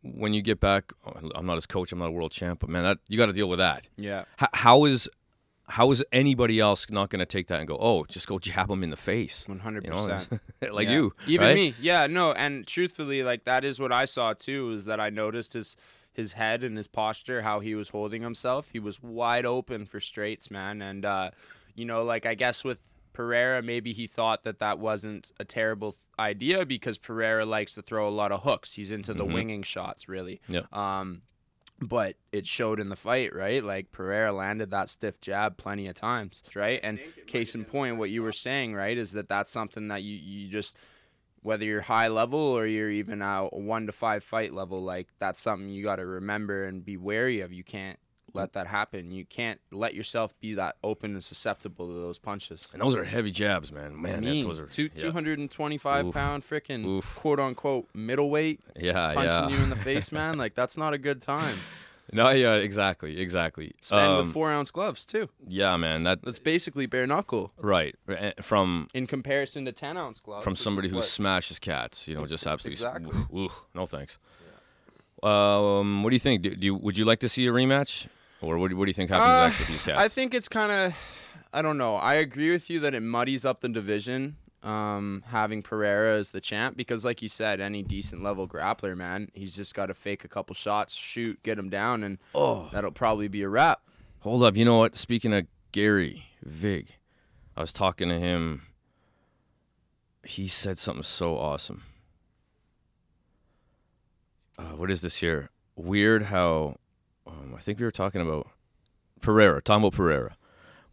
[0.02, 2.68] when you get back, oh, I'm not his coach, I'm not a world champ, but
[2.68, 3.88] man, that you got to deal with that.
[3.96, 4.24] Yeah.
[4.42, 5.08] H- how is
[5.66, 8.70] how is anybody else not going to take that and go, oh, just go jab
[8.70, 9.46] him in the face?
[9.48, 9.84] 100%.
[9.84, 10.94] You know, like Yeah.
[10.94, 11.54] you, even right?
[11.54, 15.10] me yeah no and truthfully like that is what i saw too is that i
[15.10, 15.76] noticed his
[16.12, 20.00] his head and his posture how he was holding himself he was wide open for
[20.00, 21.30] straights man and uh
[21.74, 22.78] you know like i guess with
[23.12, 28.08] Pereira, maybe he thought that that wasn't a terrible idea because Pereira likes to throw
[28.08, 28.72] a lot of hooks.
[28.74, 29.32] He's into the Mhm.
[29.34, 30.40] winging shots, really.
[30.48, 30.62] Yeah.
[30.72, 31.22] Um,
[31.80, 33.62] but it showed in the fight, right?
[33.62, 36.80] Like Pereira landed that stiff jab plenty of times, right?
[36.82, 40.16] And case in point, what you were saying, right, is that that's something that you
[40.16, 40.76] you just
[41.42, 45.40] whether you're high level or you're even a one to five fight level, like that's
[45.40, 47.52] something you got to remember and be wary of.
[47.52, 47.98] You can't
[48.34, 49.10] let that happen.
[49.10, 52.68] You can't let yourself be that open and susceptible to those punches.
[52.72, 54.00] And those are heavy jabs, man.
[54.00, 54.46] Man, that, Mean.
[54.46, 55.02] those are Two yeah.
[55.02, 59.56] two hundred and twenty five pound freaking quote unquote middleweight Yeah, punching yeah.
[59.56, 60.36] you in the face, man.
[60.36, 61.58] Like that's not a good time.
[62.12, 63.72] No, yeah, exactly, exactly.
[63.90, 65.30] And Um, with four ounce gloves too.
[65.48, 66.04] yeah, man.
[66.04, 70.44] That That's basically bare knuckle right eh, from in comparison to ten ounce gloves.
[70.44, 72.06] from somebody who what- smashes cats.
[72.06, 72.72] You know, just absolutely.
[72.74, 73.48] Exactly.
[73.74, 74.18] no thanks.
[75.22, 76.42] Um, what do you think?
[76.42, 78.06] Do, do you, would you like to see a rematch,
[78.44, 80.00] or what, do- what do you think happens Uh, next with these cats?
[80.00, 80.94] I think it's kind of,
[81.52, 81.96] I don't know.
[81.96, 86.40] I agree with you that it muddies up the division, um, having Pereira as the
[86.40, 90.24] champ because, like you said, any decent level grappler, man, he's just got to fake
[90.24, 93.80] a couple shots, shoot, get him down, and oh, that'll probably be a wrap.
[94.20, 94.56] hold up.
[94.56, 94.96] You know what?
[94.96, 96.94] Speaking of Gary Vig,
[97.56, 98.62] I was talking to him.
[100.26, 101.82] He said something so awesome.
[104.58, 105.50] Uh, what is this here?
[105.76, 106.76] Weird how
[107.42, 108.48] um, I think we were talking about
[109.20, 110.36] Pereira, Tombo Pereira.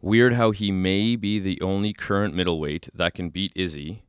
[0.00, 4.02] Weird how he may be the only current middleweight that can beat Izzy,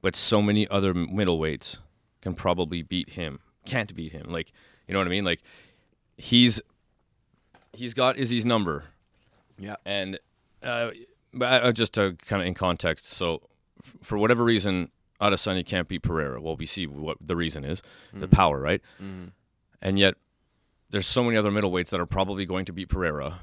[0.00, 1.78] but so many other middleweights
[2.22, 3.40] can probably beat him.
[3.66, 4.26] Can't beat him.
[4.30, 4.52] Like,
[4.88, 5.24] you know what I mean?
[5.24, 5.42] Like,
[6.16, 6.60] he's
[7.74, 8.84] he's got Izzy's number,
[9.58, 9.76] Yeah.
[9.84, 10.18] and
[10.62, 10.90] uh,
[11.34, 13.42] but uh, just to kind of in context, so
[14.02, 14.90] for whatever reason,
[15.20, 16.40] Adesanya can't beat Pereira.
[16.40, 17.82] Well, we see what the reason is,
[18.14, 18.80] the power, right?
[19.02, 19.28] Mm-hmm.
[19.82, 20.14] And yet,
[20.90, 23.40] there's so many other middleweights that are probably going to beat Pereira,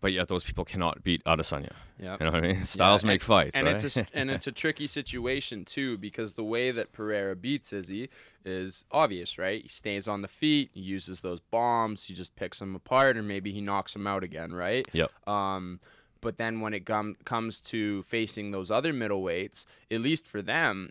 [0.00, 1.72] but yet those people cannot beat Adesanya.
[1.98, 2.16] Yeah.
[2.20, 2.64] You know what I mean?
[2.64, 3.82] Styles and- make fights, and right?
[3.82, 8.08] it's a, and it's a tricky situation too because the way that Pereira beats Izzy
[8.44, 9.62] is obvious, right?
[9.62, 13.22] He stays on the feet, he uses those bombs, he just picks them apart, or
[13.22, 14.86] maybe he knocks them out again, right?
[14.92, 15.10] Yep.
[15.28, 15.80] Um,
[16.20, 20.90] but then when it com- comes to facing those other middleweights, at least for them,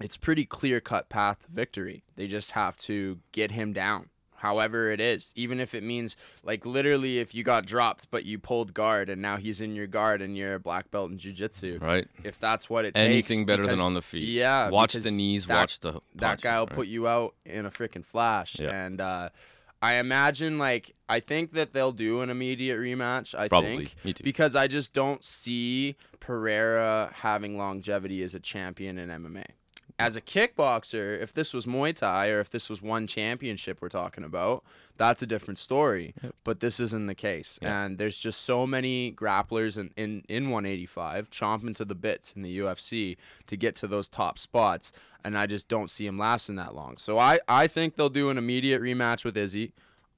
[0.00, 2.02] it's pretty clear cut path to victory.
[2.16, 4.08] They just have to get him down.
[4.42, 8.40] However it is, even if it means like literally if you got dropped but you
[8.40, 11.78] pulled guard and now he's in your guard and you're a black belt in jiu-jitsu.
[11.80, 12.08] right?
[12.24, 13.04] If that's what it takes.
[13.04, 14.26] Anything better than on the feet.
[14.28, 14.68] Yeah.
[14.68, 16.74] Watch the knees, that- watch the that guy will right?
[16.76, 18.58] put you out in a freaking flash.
[18.58, 18.70] Yeah.
[18.84, 19.28] And uh,
[19.80, 23.38] I imagine like I think that they'll do an immediate rematch.
[23.38, 23.76] I Probably.
[23.86, 24.24] think Me too.
[24.24, 29.44] because I just don't see Pereira having longevity as a champion in MMA.
[30.02, 33.88] As a kickboxer, if this was Muay Thai or if this was one championship we're
[33.88, 34.64] talking about,
[34.96, 36.14] that's a different story.
[36.44, 37.58] But this isn't the case.
[37.62, 37.84] Yeah.
[37.84, 42.42] And there's just so many grapplers in, in, in 185 chomping to the bits in
[42.42, 44.92] the UFC to get to those top spots.
[45.24, 46.96] And I just don't see him lasting that long.
[46.98, 49.72] So I, I think they'll do an immediate rematch with Izzy.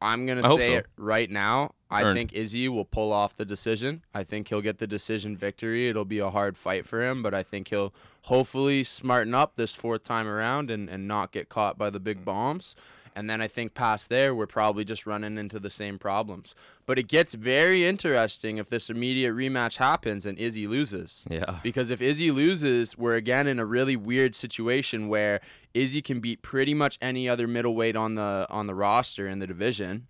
[0.05, 0.73] I'm gonna hope say so.
[0.75, 1.73] it right now.
[1.91, 2.17] I Earned.
[2.17, 4.03] think Izzy will pull off the decision.
[4.13, 5.89] I think he'll get the decision victory.
[5.89, 9.75] It'll be a hard fight for him, but I think he'll hopefully smarten up this
[9.75, 12.75] fourth time around and, and not get caught by the big bombs.
[13.17, 16.55] And then I think past there, we're probably just running into the same problems.
[16.85, 21.25] But it gets very interesting if this immediate rematch happens and Izzy loses.
[21.31, 21.61] Yeah.
[21.62, 25.41] Because if Izzy loses, we're again in a really weird situation where
[25.75, 29.47] Izzy can beat pretty much any other middleweight on the on the roster in the
[29.47, 30.09] division,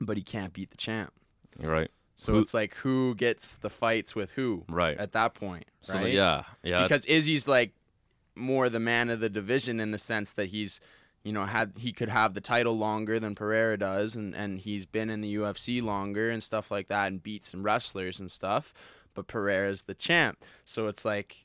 [0.00, 1.12] but he can't beat the champ.
[1.60, 1.90] You're right.
[2.16, 4.96] So Who- it's like who gets the fights with who Right.
[4.98, 6.04] at that point, So right?
[6.04, 6.82] the- yeah, yeah.
[6.82, 7.72] because Izzy's like
[8.34, 10.80] more the man of the division in the sense that he's
[11.24, 14.86] you know had he could have the title longer than Pereira does and and he's
[14.86, 18.72] been in the UFC longer and stuff like that and beat some wrestlers and stuff
[19.18, 20.44] but Pereira's the champ.
[20.64, 21.44] So it's like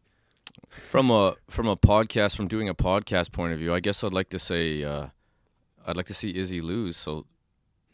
[0.70, 4.14] from a from a podcast from doing a podcast point of view, I guess I'd
[4.14, 5.08] like to say uh,
[5.86, 7.26] I'd like to see Izzy lose, so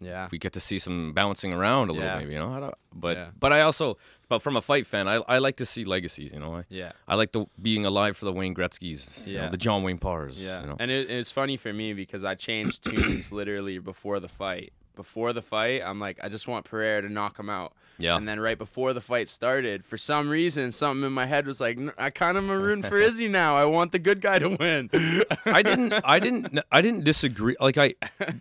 [0.02, 2.18] yeah we get to see some bouncing around a little, Yeah.
[2.20, 2.34] maybe.
[2.34, 3.30] You know, but Yeah.
[3.40, 3.98] but I also,
[4.30, 6.34] but from a fight fan, I I like to see legacies.
[6.34, 9.44] You know, I, yeah I like the being alive for the Wayne Gretzky's, you know,
[9.44, 9.50] Yeah.
[9.50, 10.42] the John Wayne Parrs.
[10.42, 10.76] Yeah, you know?
[10.80, 14.72] and it, it's funny for me because I changed tunes literally before the fight.
[15.00, 17.72] Before the fight, I'm like, I just want Pereira to knock him out.
[17.98, 18.18] Yeah.
[18.18, 21.62] And then right before the fight started, for some reason, something in my head was
[21.62, 23.56] like, I kind of am rooting for Izzy now.
[23.56, 24.90] I want the good guy to win.
[25.46, 27.94] I didn't I didn't I didn't disagree like I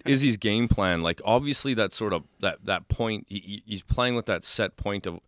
[0.05, 4.17] Izzy's game plan like obviously that sort of that that point he, he- he's playing
[4.17, 5.21] with that set point of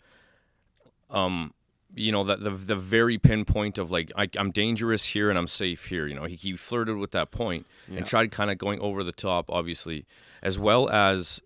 [1.10, 1.52] um
[1.94, 5.48] you know that the the very pinpoint of like I, I'm dangerous here and I'm
[5.48, 7.98] safe here you know he, he flirted with that point Yeah.
[7.98, 10.04] and tried kind of going over the top obviously
[10.42, 11.40] as well as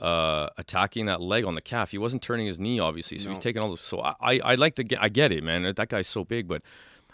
[0.00, 3.38] uh, attacking that leg on the calf he wasn't turning his knee obviously so he's
[3.38, 5.88] taking all this so I I, I like to get I get it man that
[5.88, 6.62] guy's so big but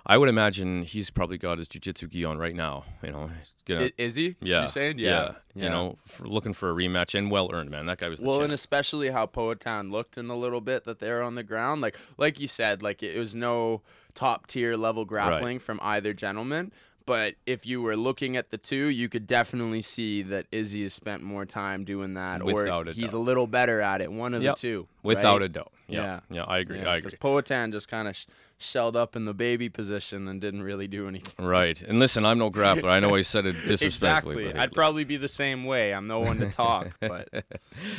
[0.08, 2.84] I would imagine he's probably got his jujitsu gi on right now.
[3.02, 3.30] You know,
[3.64, 4.36] gonna, I- Izzy?
[4.40, 4.98] yeah, You saying?
[5.00, 5.64] yeah, Yeah.
[5.64, 7.86] You know, for looking for a rematch and well earned, man.
[7.86, 11.00] That guy was the Well, and especially how Poatan looked in the little bit that
[11.00, 13.82] they're on the ground, like like you said, like it was no
[14.14, 16.72] top tier level grappling from either gentleman.
[17.06, 20.92] But if you were looking at the two, you could definitely see that Izzy has
[20.92, 23.18] spent more time doing that, Without or a he's doubt.
[23.18, 24.10] a little better at it.
[24.10, 24.56] One of Yep.
[24.56, 25.42] the two, without right?
[25.42, 25.72] a doubt.
[25.86, 26.20] Yeah, Yeah.
[26.38, 26.80] yeah, I agree.
[26.80, 27.10] I agree.
[27.12, 28.26] Because Poatan just kind of sh-
[28.58, 31.32] shelled up in the baby position and didn't really do anything.
[31.46, 31.80] Right.
[31.80, 32.88] And listen, I'm no grappler.
[32.90, 33.86] I know I said it disrespectfully.
[33.86, 34.44] Exactly.
[34.46, 34.70] But, I'd listen.
[34.74, 35.94] probably be the same way.
[35.94, 37.28] I'm no one to talk, but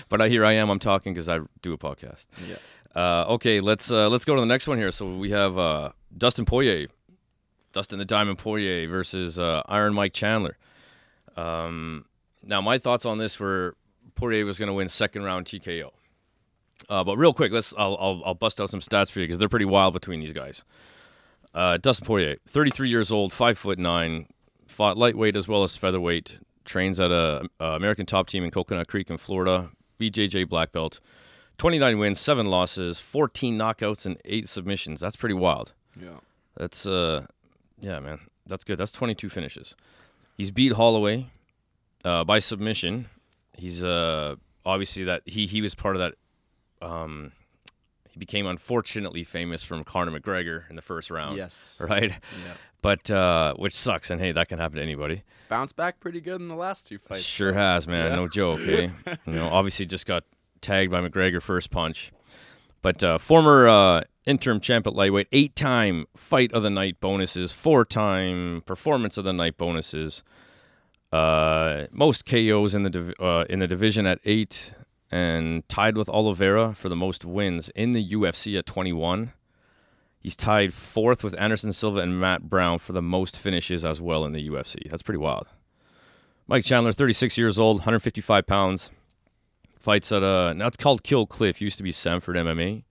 [0.10, 0.70] But I here I am.
[0.70, 2.28] I'm talking because I do a podcast.
[2.49, 2.58] yeah.
[2.95, 4.91] Uh, okay, let's uh, let's go to the next one here.
[4.91, 6.88] So we have uh, Dustin Poirier,
[7.78, 10.58] Dustin the Diamond Poirier versus uh, Iron Mike Chandler.
[11.36, 12.06] Um,
[12.44, 13.76] now my thoughts on this were
[14.16, 15.92] Poirier was going to win second round TKO.
[16.90, 19.38] Uh, but real quick, let's I'll, I'll I'll bust out some stats for you because
[19.38, 20.64] they're pretty wild between these guys.
[21.54, 24.26] Uh, Dustin Poirier, 33 years old, five foot nine,
[24.66, 26.40] fought lightweight as well as featherweight.
[26.66, 29.70] Trains at a, a American top team in Coconut Creek in Florida.
[30.00, 31.00] BJJ black belt.
[31.60, 35.00] 29 wins, seven losses, 14 knockouts, and eight submissions.
[35.00, 35.74] That's pretty wild.
[35.96, 36.18] Yeah.
[36.58, 37.28] That's uh,
[37.80, 38.78] yeah, man, that's good.
[38.78, 39.76] That's 22 finishes.
[40.38, 41.28] He's beat Holloway
[42.06, 43.08] uh, by submission.
[43.58, 46.88] He's uh, obviously that he he was part of that.
[46.88, 47.32] Um,
[48.10, 51.38] he became unfortunately famous from Conor McGregor in the first round.
[51.38, 51.82] Yes.
[51.88, 52.54] Right, Yeah.
[52.82, 55.24] but uh, which sucks, and hey, that can happen to anybody.
[55.50, 57.22] Bounced back pretty good in the last two fights.
[57.24, 58.12] Sure has, man.
[58.12, 58.16] Yeah.
[58.16, 58.60] No joke.
[58.62, 58.90] Eh?
[59.26, 60.24] you know, obviously just got
[60.62, 62.12] tagged by McGregor first punch.
[62.88, 68.64] But uh, former uh, interim champ at lightweight, eight-time fight of the night bonuses, four-time
[68.66, 70.24] performance of the night bonuses,
[71.12, 74.74] uh, most KOs in the div- uh, in the division at eight,
[75.12, 79.34] and tied with Oliveira for the most wins in the UFC at 21.
[80.22, 84.24] He's tied fourth with Anderson Silva and Matt Brown for the most finishes as well
[84.24, 84.90] in the UFC.
[84.90, 85.48] That's pretty wild.
[86.48, 88.92] Mike Chandler, 36 years old, 155 pounds.
[89.88, 91.62] Fights at uh now it's called Kill Cliff.
[91.62, 92.84] Used to be Sanford MMA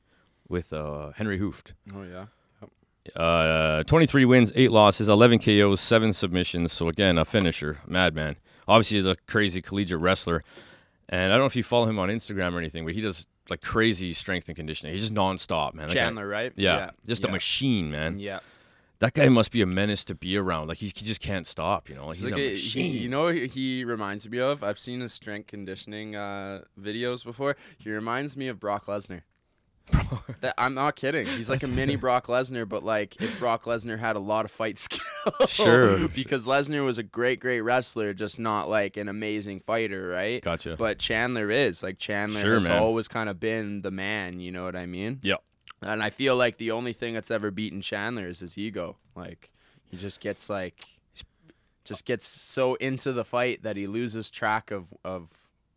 [0.48, 1.74] with uh, Henry Hooft.
[1.94, 2.24] Oh yeah.
[3.14, 6.72] Uh, 23 wins, eight losses, 11 KOs, seven submissions.
[6.72, 8.36] So again, a finisher, madman.
[8.66, 10.42] Obviously, the crazy collegiate wrestler.
[11.10, 13.26] And I don't know if you follow him on Instagram or anything, but he does
[13.50, 14.94] like crazy strength and conditioning.
[14.94, 15.88] He's just nonstop, man.
[15.88, 16.54] That guy- Chandler, right?
[16.56, 18.18] yeah, just a machine, man.
[18.18, 18.40] Yeah.
[19.00, 20.68] That guy must be a menace to be around.
[20.68, 22.06] Like he, he just can't stop, you know.
[22.06, 22.92] Like, He's he's like a machine.
[22.92, 24.62] he, you know he reminds me of?
[24.62, 27.56] I've seen his strength conditioning uh, videos before.
[27.78, 29.22] He reminds me of Brock Lesnar.
[30.40, 31.26] that, I'm not kidding.
[31.26, 34.50] He's like a mini Brock Lesnar, but like if Brock Lesnar had a lot of
[34.50, 35.00] fight skill.
[35.46, 36.08] Sure.
[36.14, 40.42] because Lesnar was a great, great wrestler, just not like an amazing fighter, right?
[40.42, 40.74] Gotcha.
[40.76, 42.82] But Chandler is like Chandler Sure, has man.
[42.82, 44.40] always kind of been the man.
[44.40, 45.20] You know what I mean?
[45.22, 45.40] Yep.
[45.82, 48.96] And I feel like the only thing that's ever beaten Chandler is his ego.
[49.14, 49.50] Like
[49.90, 50.74] he just gets like,
[51.84, 55.28] just gets so into the fight that he loses track of of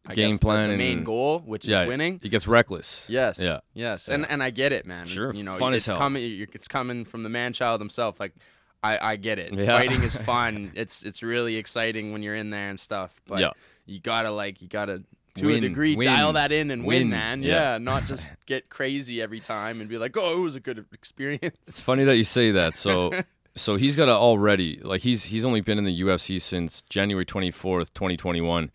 [0.08, 2.20] I Game guess, plan the, main and- goal, which yeah, is winning.
[2.24, 3.06] He gets reckless.
[3.10, 3.38] Yes.
[3.40, 3.60] Yeah.
[3.74, 4.08] Yes.
[4.08, 5.06] And and I get it, man.
[5.06, 5.98] Sure, You know, fun as it's hell.
[5.98, 6.48] coming.
[6.54, 8.20] It's coming from the man child himself.
[8.20, 8.34] Like,
[8.82, 9.54] I I get it.
[9.54, 9.78] Yeah.
[9.78, 10.72] Fighting is fun.
[10.76, 13.22] it's it's really exciting when you're in there and stuff.
[13.28, 13.52] But Yeah.
[13.86, 15.04] you gotta like you gotta
[15.36, 17.10] to Win, a degree win, dial that in and win, win.
[17.10, 17.44] man.
[17.44, 17.72] Yeah.
[17.74, 17.78] Yeah.
[17.78, 21.58] Not just get crazy every time and be like, oh, it was a good experience.
[21.68, 22.76] It's funny that you say that.
[22.76, 23.12] So,
[23.56, 27.26] so he's got a already like he's he's only been in the UFC since January
[27.26, 28.72] twenty fourth, twenty twenty one,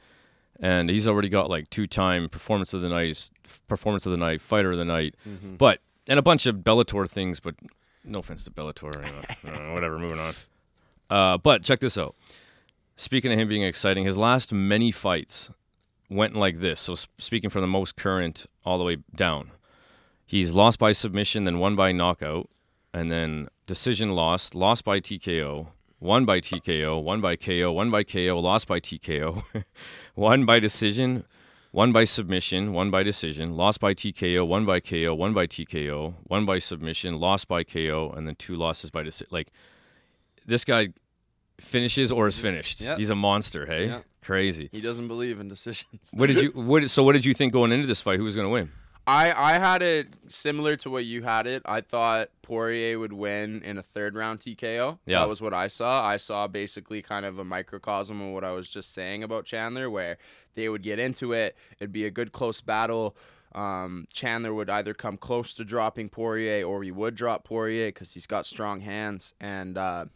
[0.60, 3.30] and he's already got like two time performance of the night,
[3.68, 5.56] performance of the night, fighter of the night, Mm-hmm.
[5.56, 7.40] but and a bunch of Bellator things.
[7.40, 7.54] But
[8.04, 9.98] no offense to Bellator, uh, whatever.
[9.98, 10.34] Moving on.
[11.10, 12.14] Uh, but check this out.
[12.96, 15.50] Speaking of him being exciting, his last many fights
[16.08, 16.80] went like this.
[16.80, 19.50] So speaking from the most current all the way down,
[20.26, 22.48] he's lost by submission, then won by knockout,
[22.92, 25.68] and then decision lost, lost by TKO,
[26.00, 29.64] won by TKO, won by KO, won by KO, lost by TKO,
[30.16, 31.24] won by decision,
[31.72, 36.14] won by submission, won by decision, lost by TKO, won by KO, won by TKO,
[36.28, 39.28] won by submission, lost by KO, and then two losses by decision.
[39.30, 39.48] Like
[40.46, 40.88] this guy
[41.60, 42.80] finishes or is finished.
[42.80, 42.96] Yeah.
[42.96, 43.66] He's a monster.
[43.66, 44.00] Hey, Yeah.
[44.22, 44.68] crazy.
[44.72, 46.10] He doesn't believe in decisions.
[46.14, 46.50] What did you?
[46.54, 46.88] What?
[46.90, 48.18] So what did you think going into this fight?
[48.18, 48.70] Who was going to win?
[49.06, 51.60] I, I had it similar to what you had it.
[51.66, 54.98] I thought Poirier would win in a third round TKO.
[55.04, 55.18] Yeah.
[55.20, 56.02] That was what I saw.
[56.02, 59.90] I saw basically kind of a microcosm of what I was just saying about Chandler,
[59.90, 60.16] where
[60.54, 61.54] they would get into it.
[61.78, 63.14] It'd be a good close battle.
[63.54, 68.14] Um, Chandler would either come close to dropping Poirier or he would drop Poirier because
[68.14, 69.34] he's got strong hands.
[69.38, 70.06] And uh,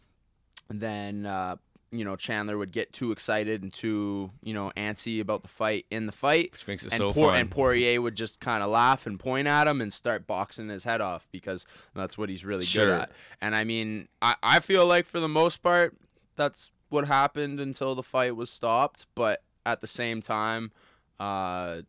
[0.69, 1.55] then, uh,
[1.91, 5.87] you know, Chandler would get too excited and too, you know, antsy about the fight
[5.89, 7.39] in the fight Which makes it and, so Por- fun.
[7.41, 10.83] and Poirier would just kind of laugh and point at him and start boxing his
[10.83, 11.65] head off because
[11.95, 12.85] that's what he's really Sure.
[12.85, 13.11] good at.
[13.41, 15.95] And I mean, I, I feel like for the most part,
[16.35, 19.07] that's what happened until the fight was stopped.
[19.15, 20.71] But at the same time,
[21.19, 21.81] uh,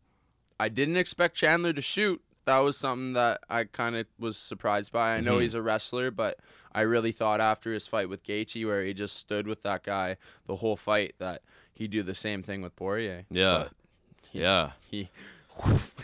[0.59, 2.21] I didn't expect Chandler to shoot.
[2.45, 5.15] That was something that I kind of was surprised by.
[5.15, 5.41] I know Mhm.
[5.41, 6.39] he's a wrestler, but
[6.73, 10.17] I really thought after his fight with Gaethje, where he just stood with that guy
[10.47, 11.41] the whole fight, that
[11.73, 13.25] he'd do the same thing with Poirier.
[13.29, 13.67] Yeah.
[14.31, 14.71] Yeah.
[14.89, 15.09] he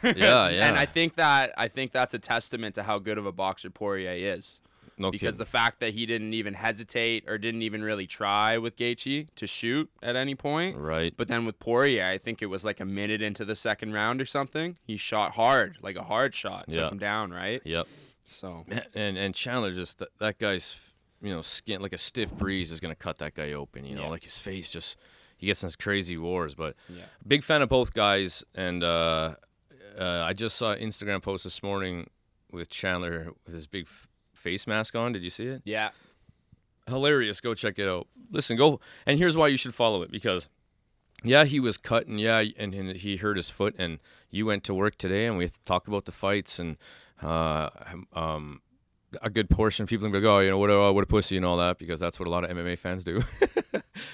[0.03, 0.13] Yeah,
[0.49, 0.67] yeah.
[0.67, 3.69] and i think that i think that's a testament to how good of a boxer
[3.69, 4.59] poirier is
[4.99, 5.37] No because kidding.
[5.39, 9.47] the fact that he didn't even hesitate or didn't even really try with Gaethje to
[9.47, 11.13] shoot at any point right.
[11.15, 14.21] but then with Poirier, I think it was like a minute into the second round
[14.21, 14.77] or something.
[14.83, 16.89] He shot hard, like a hard shot, took Yeah.
[16.89, 17.61] him down, right?
[17.63, 17.87] Yep.
[18.25, 20.79] So And and Chandler just that, that guy's
[21.21, 23.85] you know skin like a stiff breeze is gonna cut that guy open.
[23.85, 24.09] You know, Yeah.
[24.09, 24.97] like his face just
[25.37, 26.55] he gets in his crazy wars.
[26.55, 27.03] But Yeah.
[27.27, 28.43] big fan of both guys.
[28.55, 29.35] And uh,
[29.99, 32.09] uh, I just saw Instagram post this morning
[32.51, 33.87] with Chandler with his big
[34.37, 35.11] face mask on.
[35.11, 35.61] Did you see it?
[35.65, 35.89] yeah,
[36.87, 37.41] hilarious.
[37.41, 38.07] Go check it out.
[38.31, 40.47] Listen, go and here's why you should follow it because
[41.23, 44.63] yeah, he was cut and yeah, and, and he hurt his foot and you went
[44.65, 46.77] to work today and we talked about the fights and
[47.21, 47.69] uh,
[48.13, 48.61] um,
[49.21, 51.07] a good portion of people will be like, oh, you know, what a, what a
[51.07, 53.23] pussy and all that because that's what a lot of MMA fans do.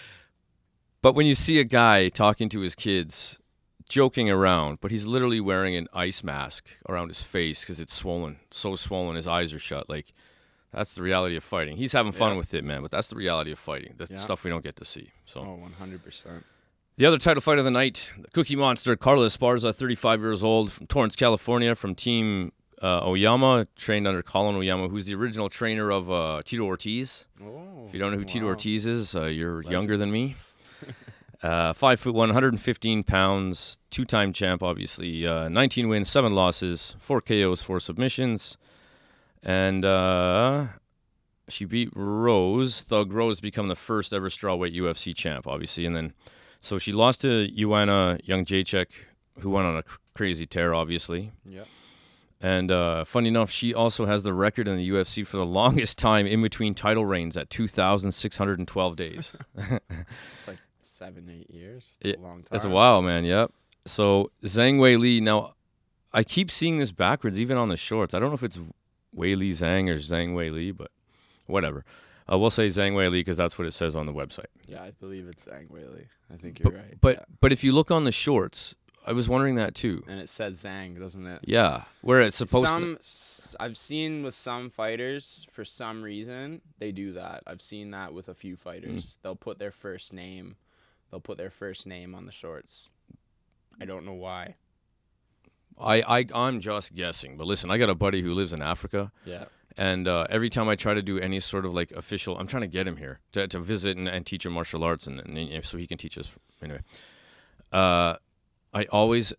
[1.01, 3.39] but when you see a guy talking to his kids,
[3.93, 8.37] joking around, but he's literally wearing an ice mask around his face because it's swollen,
[8.49, 9.87] so swollen, his eyes are shut.
[9.87, 10.13] Like
[10.71, 11.77] that's the reality of fighting.
[11.77, 12.37] He's having fun Yeah.
[12.39, 12.81] with it, man.
[12.81, 13.93] But that's the reality of fighting.
[13.97, 14.17] That's Yeah.
[14.17, 15.11] stuff we don't get to see.
[15.25, 16.43] So oh, one hundred percent.
[16.97, 20.71] the other title fight of the night, the Cookie Monster, Carla Esparza, 35 years old,
[20.71, 25.91] from Torrance, California, from Team uh, Oyama, trained under Colin Oyama, who's the original trainer
[25.91, 27.27] of uh, Tito Ortiz.
[27.41, 28.45] Oh, If you don't know who Tito.
[28.47, 30.35] Ortiz is, uh, you're younger than me.
[31.43, 35.27] Uh, five foot one, 115 pounds, two-time champ, obviously.
[35.27, 38.57] Uh, 19 wins, seven losses, four KOs, four submissions,
[39.43, 40.67] and uh,
[41.49, 42.81] she beat Rose.
[42.83, 46.13] Thug Rose become the first ever strawweight UFC champ, obviously, and then
[46.61, 48.87] so she lost to Joanna Jędrzejczyk,
[49.39, 51.33] who went on a cr- crazy tear, obviously.
[51.45, 51.67] Yep.
[52.39, 55.97] And uh, funny enough, she also has the record in the UFC for the longest
[55.99, 59.35] time in between title reigns at 2,612 days.
[60.35, 61.97] It's like seven, eight years.
[62.01, 62.47] It's Yeah, a long time.
[62.51, 63.25] That's a while, man.
[63.25, 63.51] Yep.
[63.85, 65.19] So Zhang Wei Li.
[65.21, 65.53] Now,
[66.13, 68.13] I keep seeing this backwards, even on the shorts.
[68.13, 68.59] I don't know if it's
[69.13, 70.91] Wei Li Zhang or Zhang Wei Li, but
[71.47, 71.83] whatever.
[72.31, 74.45] Uh, we'll say Zhang Wei Li because that's what it says on the website.
[74.65, 76.05] Yeah, I believe it's Zhang Wei Li.
[76.33, 76.97] I think you're But right.
[77.01, 77.25] but, yeah.
[77.41, 78.75] but if you look on the shorts,
[79.05, 80.03] I was wondering that too.
[80.07, 81.41] and it says Zhang, doesn't it?
[81.43, 86.61] Yeah, where it's supposed to some s- I've seen with some fighters for some reason
[86.79, 87.43] they do that.
[87.45, 89.17] I've seen that with a few fighters.
[89.21, 90.55] They'll put their first name,
[91.13, 92.89] they'll put their first name on the shorts.
[93.79, 94.55] I don't know why.
[95.79, 99.11] I, I I'm just guessing, but listen, I got a buddy who lives in Africa,
[99.25, 99.45] Yeah.
[99.77, 102.61] and uh, every time I try to do any sort of like official, I'm trying
[102.61, 105.33] to get him here to, to visit and, and teach him martial arts, and, and
[105.35, 106.31] know, so he can teach us.
[106.63, 106.79] Anyway,
[107.71, 108.15] uh,
[108.73, 109.33] I always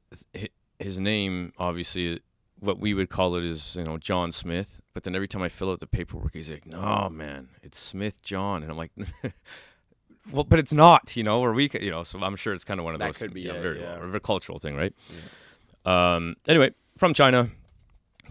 [0.78, 2.20] his name obviously
[2.60, 5.48] what we would call it is you know John Smith, but then every time I
[5.48, 8.92] fill out the paperwork, he's like, "No, man, it's Smith John," and I'm like.
[10.30, 12.80] Well, but it's not, you know, or we, you know, so I'm sure it's kind
[12.80, 13.18] of one of That those.
[13.18, 13.98] could be yeah, it, very yeah.
[13.98, 14.94] well, cultural thing, right?
[15.84, 17.50] Um, anyway, from China,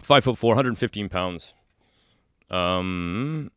[0.02, 1.54] five foot four, 115 pounds.
[2.50, 3.50] Um,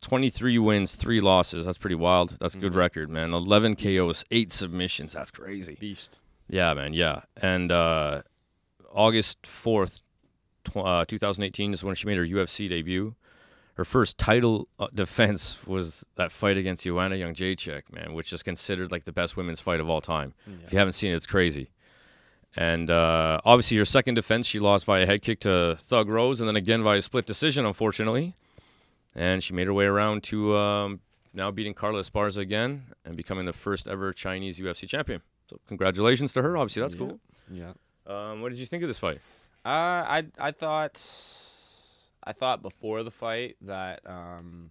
[0.00, 1.66] 23 wins, three losses.
[1.66, 2.36] That's pretty wild.
[2.40, 3.32] That's a good record, man.
[3.34, 5.12] 11 KOs, eight submissions.
[5.12, 5.76] That's crazy.
[5.78, 6.18] Beast.
[6.48, 6.92] Yeah, man.
[6.92, 7.22] Yeah.
[7.36, 8.22] And uh,
[8.92, 10.00] August 4th,
[10.64, 13.14] tw- uh, 2018 is when she made her UFC debut.
[13.78, 18.90] Her first title uh, defense was that fight against Joanna Jędrzejczyk, man, which is considered
[18.90, 20.34] like the best women's fight of all time.
[20.66, 21.70] If you haven't seen it, it's crazy.
[22.56, 26.48] And uh, obviously, her second defense, she lost via head kick to Thug Rose, and
[26.48, 28.34] then again via split decision, unfortunately.
[29.14, 31.00] And she made her way around to um,
[31.32, 35.22] now beating Carla Esparza again and becoming the first ever Chinese UFC champion.
[35.48, 36.56] So congratulations to her.
[36.56, 36.98] Obviously, that's Yeah.
[36.98, 37.20] cool.
[37.52, 37.72] Yeah.
[38.08, 39.20] Um, what did you think of this fight?
[39.64, 41.00] Uh, I I thought
[42.28, 44.70] I thought before the fight that um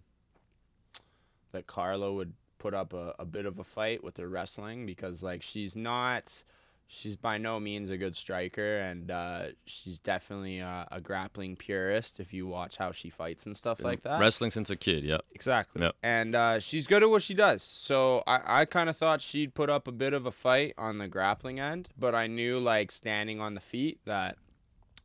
[1.51, 5.24] that Carla would put up a, a bit of a fight with her wrestling because
[5.24, 6.43] like she's not
[6.88, 12.20] she's by no means a good striker and uh, she's definitely a, a grappling purist
[12.20, 14.20] if you watch how she fights and stuff like that.
[14.20, 15.18] Wrestling since a kid, yeah.
[15.34, 15.82] Exactly.
[15.82, 15.95] Yep.
[16.01, 17.62] And uh, she's good at what she does.
[17.62, 20.97] So I, I kind of thought she'd put up a bit of a fight on
[20.97, 24.38] the grappling end, but I knew like standing on the feet that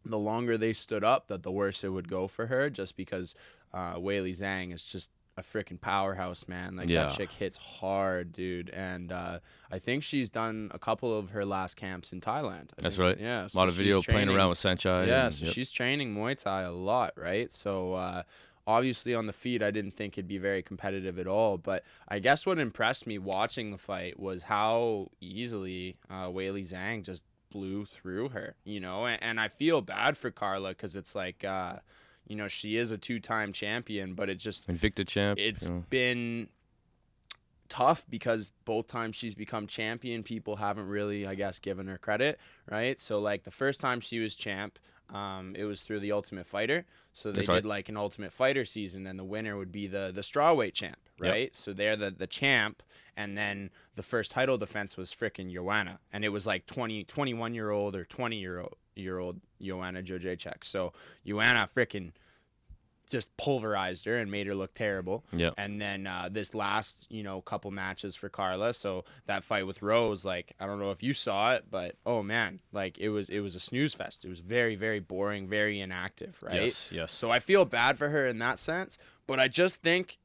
[0.04, 3.34] the longer they stood up, that the worse it would go for her just because
[3.72, 6.76] uh, Weili Zhang is just a freaking powerhouse, man.
[6.76, 7.04] Like Yeah.
[7.04, 8.68] that chick hits hard, dude.
[8.70, 9.38] And uh,
[9.70, 12.68] I think she's done a couple of her last camps in Thailand.
[12.78, 13.18] I That's think- right.
[13.18, 13.48] Yeah.
[13.52, 15.08] A lot of video playing around with Sanchez.
[15.08, 15.54] Yeah, and- so yep.
[15.54, 17.50] she's training Muay Thai a lot, right?
[17.54, 18.24] So uh,
[18.66, 21.56] obviously on the feet, I didn't think it'd be very competitive at all.
[21.56, 27.02] But I guess what impressed me watching the fight was how easily uh, Weili Zhang
[27.04, 27.22] just
[27.52, 29.06] blew through her, you know.
[29.06, 31.76] And, and I feel bad for Carla because it's like, uh,
[32.26, 35.38] you know, she is a two-time champion, but it just Invicta champ.
[35.38, 35.84] it's know.
[35.90, 36.48] been
[37.68, 42.38] tough because both times she's become champion, people haven't really, I guess, given her credit,
[42.70, 42.98] right?
[42.98, 44.78] So like the first time she was champ,
[45.10, 46.84] um, it was through the Ultimate Fighter.
[47.12, 47.64] So they That's did right.
[47.64, 51.32] like an Ultimate Fighter season, and the winner would be the the strawweight champ, Yep.
[51.32, 51.54] right?
[51.54, 52.82] So they're the the champ,
[53.16, 57.54] and then the first title defense was frickin' Joanna, and it was like 20, 21
[57.54, 60.64] year old or twenty year old year old Joanna Jędrzejczyk.
[60.64, 60.92] So
[61.24, 62.12] Joanna frickin'
[63.08, 65.24] just pulverized her and made her look terrible.
[65.32, 65.50] Yeah.
[65.58, 68.72] And then uh, this last, you know, couple matches for Carla.
[68.72, 72.22] So that fight with Rose, like I don't know if you saw it, but oh
[72.22, 74.24] man, like it was it was a snooze fest.
[74.24, 76.62] It was very very boring, very inactive, right?
[76.62, 77.12] Yes, yes.
[77.12, 80.18] So I feel bad for her in that sense, but I just think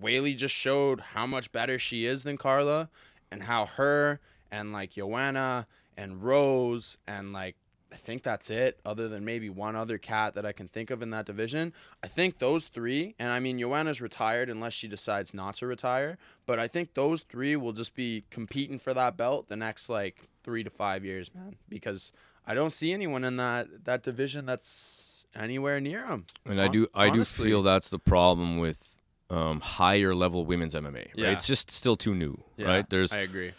[0.00, 2.88] Weili just showed how much better she is than Carla,
[3.30, 4.20] and how her
[4.50, 7.56] and like Joanna and Rose and like
[7.92, 11.00] I think that's it, other than maybe one other cat that I can think of
[11.00, 11.72] in that division.
[12.02, 16.18] I think those three, and I mean, Joanna's retired unless she decides not to retire,
[16.44, 20.28] but I think those three will just be competing for that belt the next like
[20.44, 22.12] three to five years, man, because
[22.46, 26.26] I don't see anyone in that, that division that's anywhere near them.
[26.44, 27.44] And I do I honestly.
[27.44, 28.87] do feel that's the problem with
[29.30, 30.94] um, higher level women's MMA.
[30.94, 31.08] Right?
[31.14, 31.30] Yeah.
[31.30, 32.88] It's just still too new, right?
[32.88, 33.52] There's I agree.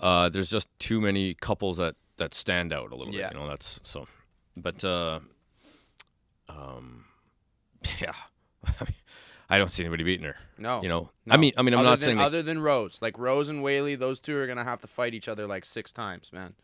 [0.00, 3.28] uh, there's just too many couples that that stand out a little Yeah.
[3.28, 3.34] bit.
[3.36, 4.06] You know, that's so.
[4.56, 5.20] But uh,
[6.48, 7.04] um,
[8.00, 8.12] yeah,
[9.48, 10.36] I don't see anybody beating her.
[10.58, 10.82] No.
[10.82, 11.34] You know, no.
[11.34, 13.48] I mean, I mean, I'm other not than, saying that, other than Rose, like Rose
[13.48, 16.54] and Weili, those two are gonna have to fight each other like six times, man,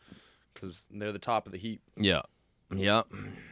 [0.55, 1.81] because they're the top of the heap.
[1.97, 2.23] Yeah,
[2.75, 3.03] yeah,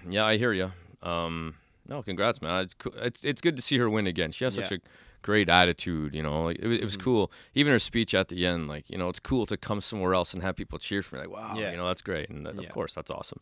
[0.08, 0.24] yeah.
[0.24, 0.72] I hear you.
[1.02, 1.54] Um,
[1.88, 2.62] no, congrats, man.
[2.64, 2.92] It's cool.
[2.96, 4.32] It's it's good to see her win again.
[4.32, 4.78] She has such a
[5.22, 6.14] great attitude.
[6.14, 7.02] You know, like it, was- it was Mhm.
[7.02, 7.32] cool.
[7.54, 10.34] Even her speech at the end, like you know, it's cool to come somewhere else
[10.34, 11.22] and have people cheer for me.
[11.22, 11.70] Like, wow, Yeah.
[11.70, 12.28] you know, that's great.
[12.28, 13.40] And uh, of course, that's awesome.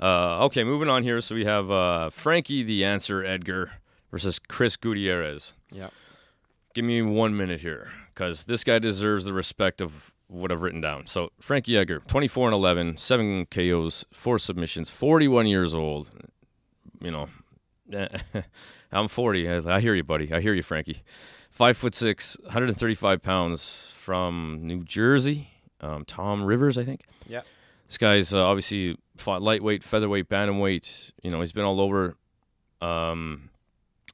[0.00, 1.20] Uh, okay, moving on here.
[1.20, 3.72] So we have uh, Frankie the Answer Edgar
[4.10, 5.54] versus Chris Gutierrez.
[5.72, 5.92] Yep.
[6.74, 10.82] Give me one minute here, because this guy deserves the respect of what I've written
[10.82, 11.06] down.
[11.06, 16.10] So Frankie Edgar, 24 and 11, seven KOs, four submissions, 41 years old.
[17.00, 17.28] You know,
[18.92, 19.48] I'm 40.
[19.48, 20.32] I, hear you, buddy.
[20.32, 21.02] I hear you, Frankie.
[21.50, 25.50] Five foot six, 135 pounds from New Jersey.
[25.80, 27.02] Um, Toms River, I think.
[27.26, 27.42] Yeah.
[27.86, 31.12] This guy's uh, obviously fought lightweight, featherweight, bantamweight.
[31.22, 32.16] You know, he's been all over.
[32.80, 33.50] Um,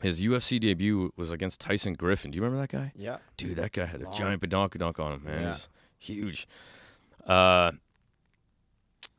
[0.00, 2.30] his UFC debut was against Tyson Griffin.
[2.30, 2.92] Do you remember that guy?
[2.94, 3.18] Yeah.
[3.36, 4.14] Dude, that guy had a Long.
[4.14, 5.42] giant badonkadonk on him, man.
[5.42, 5.50] Yeah.
[5.50, 5.68] He's
[5.98, 6.48] huge.
[7.26, 7.72] Uh,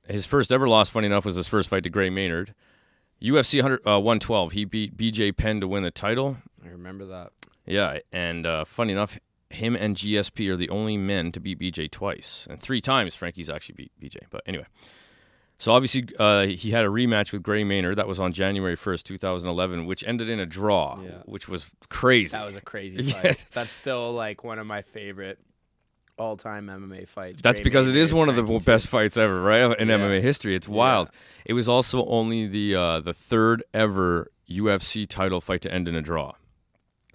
[0.08, 2.54] his first ever loss, funny enough, was his first fight to Gray Maynard.
[3.24, 4.52] UFC 100, uh, 112.
[4.52, 6.38] He beat BJ Penn to win the title.
[6.64, 7.32] I remember that.
[7.66, 9.18] Yeah, and uh, funny enough,
[9.50, 13.50] him and GSP are the only men to beat BJ twice, and three times Frankie's
[13.50, 14.18] actually beat BJ.
[14.30, 14.66] But anyway,
[15.60, 17.98] so obviously uh, he had a rematch with Gray Maynard.
[17.98, 21.22] That was on January 1st, 2011, which ended in a draw, Yeah.
[21.26, 22.36] which was crazy.
[22.36, 23.14] That was a crazy Yeah.
[23.22, 23.46] fight.
[23.54, 25.40] That's still like one of my favorite
[26.18, 27.42] all-time MMA fights.
[27.42, 29.78] That's because it is one of the best fights ever, right?
[29.80, 29.96] In Yeah.
[29.98, 30.74] MMA history, it's Yeah.
[30.76, 31.10] wild.
[31.46, 35.96] It was also only the uh, the third ever UFC title fight to end in
[35.96, 36.34] a draw.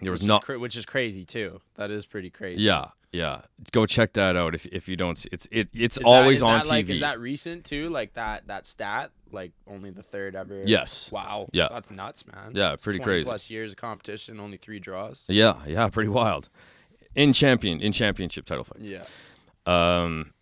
[0.01, 0.43] There was which not.
[0.43, 1.61] is cra- which is crazy too.
[1.75, 2.63] That is pretty crazy.
[2.63, 3.43] Yeah, yeah.
[3.73, 5.17] Go check that out if if you don't.
[5.17, 6.69] See, it's it it's Is always on TV.
[6.69, 7.89] Like, is that recent too?
[7.91, 9.11] Like that that stat?
[9.33, 10.63] Like only the third ever?
[10.65, 11.11] Yes.
[11.13, 11.49] Wow.
[11.53, 11.69] Yeah.
[11.71, 12.53] That's nuts, man.
[12.55, 13.25] Yeah, It's pretty crazy.
[13.25, 15.27] Plus years of competition, only three draws.
[15.29, 16.49] Yeah, yeah, pretty wild.
[17.15, 18.89] In champion, in championship title fights.
[18.89, 19.05] Yeah.
[19.67, 20.33] Um,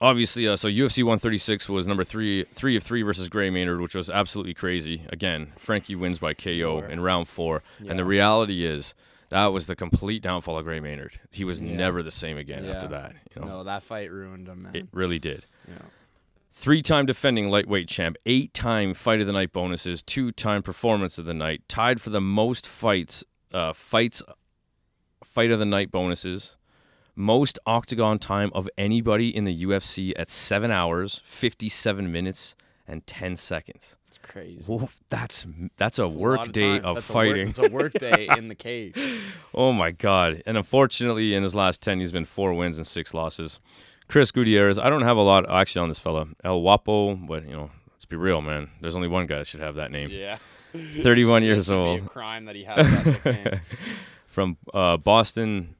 [0.00, 3.94] obviously, uh, so UFC 136 was number three, three of three versus Gray Maynard, which
[3.94, 5.02] was absolutely crazy.
[5.10, 6.86] Again, Frankie wins by KO Four.
[6.88, 8.94] in round four, and the reality is
[9.30, 11.18] that was the complete downfall of Gray Maynard.
[11.30, 11.74] He was Yeah.
[11.74, 13.14] never the same again after that.
[13.34, 14.74] You know, No, that fight ruined him, man.
[14.76, 15.46] it really did.
[15.68, 15.74] yeah.
[16.54, 21.62] Three-time defending lightweight champ, eight-time fight of the night bonuses, two-time performance of the night,
[21.66, 24.22] tied for the most fights, uh, fights,
[25.24, 26.56] fight of the night bonuses,
[27.14, 32.54] most octagon time of anybody in the UFC at seven hours, fifty-seven minutes,
[32.86, 33.96] and ten seconds.
[34.08, 34.70] It's crazy.
[34.72, 35.46] Whoa, that's
[35.76, 36.84] that's a a lot work day time.
[36.84, 37.48] of That's a fighting.
[37.48, 38.96] it's a work day in the cage.
[39.54, 40.42] Oh my god!
[40.46, 43.60] And unfortunately, in his last ten, he's been four wins and six losses.
[44.08, 44.78] Chris Gutierrez.
[44.78, 46.26] I don't have a lot actually on this fella.
[46.44, 48.68] El Guapo, but you know, let's be real, man.
[48.82, 50.10] There's only one guy that should have that name.
[50.10, 50.36] Yeah.
[51.02, 52.00] 31 years old.
[52.00, 53.60] A crime that he has that nickname.
[54.32, 55.74] From uh, Boston,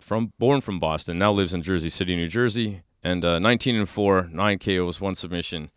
[0.00, 3.88] from born from Boston, now lives in Jersey City, New Jersey, and uh, 19 and
[3.88, 5.70] four, nine KOs, one submission,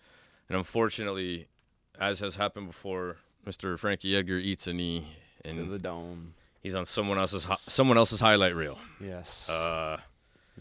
[0.50, 1.48] and unfortunately,
[1.98, 3.16] as has happened before,
[3.48, 3.80] Mr.
[3.80, 5.08] Frankie Edgar eats a knee,
[5.46, 6.34] to and the dome.
[6.62, 8.78] he's on someone else's hi- someone else's highlight reel.
[9.00, 9.48] Yes.
[9.50, 9.96] Uh,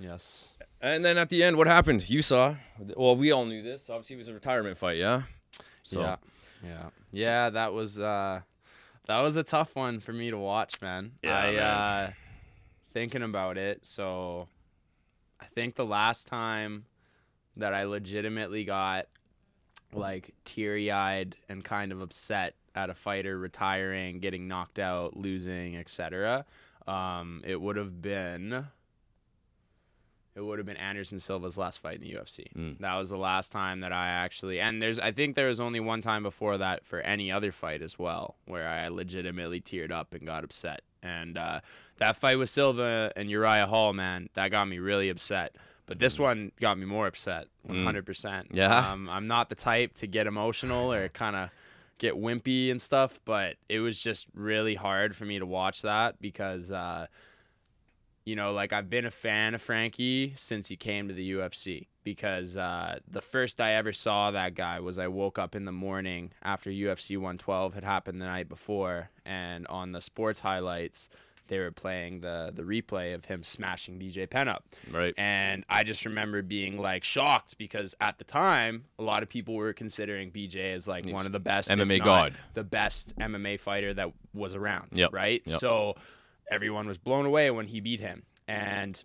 [0.01, 0.53] yes.
[0.81, 2.09] And then at the end, what happened?
[2.09, 2.55] You saw.
[2.97, 3.91] Well, we all knew this.
[3.91, 5.23] Obviously, it was a retirement fight, yeah.
[5.83, 6.17] So Yeah.
[6.65, 6.89] Yeah.
[7.11, 8.43] Yeah, that was uh
[9.07, 11.13] that was a tough one for me to watch, man.
[11.23, 11.61] Yeah, I man.
[11.61, 12.13] uh
[12.93, 14.49] thinking about it, so
[15.41, 16.87] I think the last time
[17.57, 19.07] that I legitimately got
[19.93, 26.45] like teary-eyed and kind of upset at a fighter retiring, getting knocked out, losing, etc.
[26.87, 28.67] Um, it would have been
[30.37, 32.53] it would have been Anderson Silva's last fight in the UFC.
[32.57, 32.78] Mm.
[32.80, 35.80] That was the last time that I actually and there's I think there was only
[35.80, 40.14] one time before that for any other fight as well where I legitimately teared up
[40.14, 40.82] and got upset.
[41.03, 41.61] And uh,
[41.99, 45.57] that fight with Silva and Uriah Hall, man, that got me really upset.
[45.87, 48.47] But this one got me more upset, 100%.
[48.53, 48.91] Yeah?
[48.91, 51.51] Um, I'm not the type to get emotional or kind of
[51.99, 56.20] get wimpy and stuff, but it was just really hard for me to watch that
[56.22, 57.07] because uh,
[58.25, 61.89] you know, like I've been a fan of Frankie since he came to the UFC
[62.05, 65.72] because uh, the first I ever saw that guy was I woke up in the
[65.72, 71.09] morning after UFC 112 had happened the night before, and on the sports highlights
[71.49, 74.64] they were playing the the replay of him smashing BJ Penn up.
[74.91, 75.14] right.
[75.18, 79.55] And I just remember being like shocked because at the time, a lot of people
[79.55, 82.35] were considering BJ as like one of the best MMA god.
[82.55, 84.91] the best MMA fighter that was around.
[84.93, 85.12] Yep.
[85.12, 85.43] Right.
[85.45, 85.61] Yep.
[85.61, 85.97] So
[86.51, 89.03] everyone was blown away when he beat him, and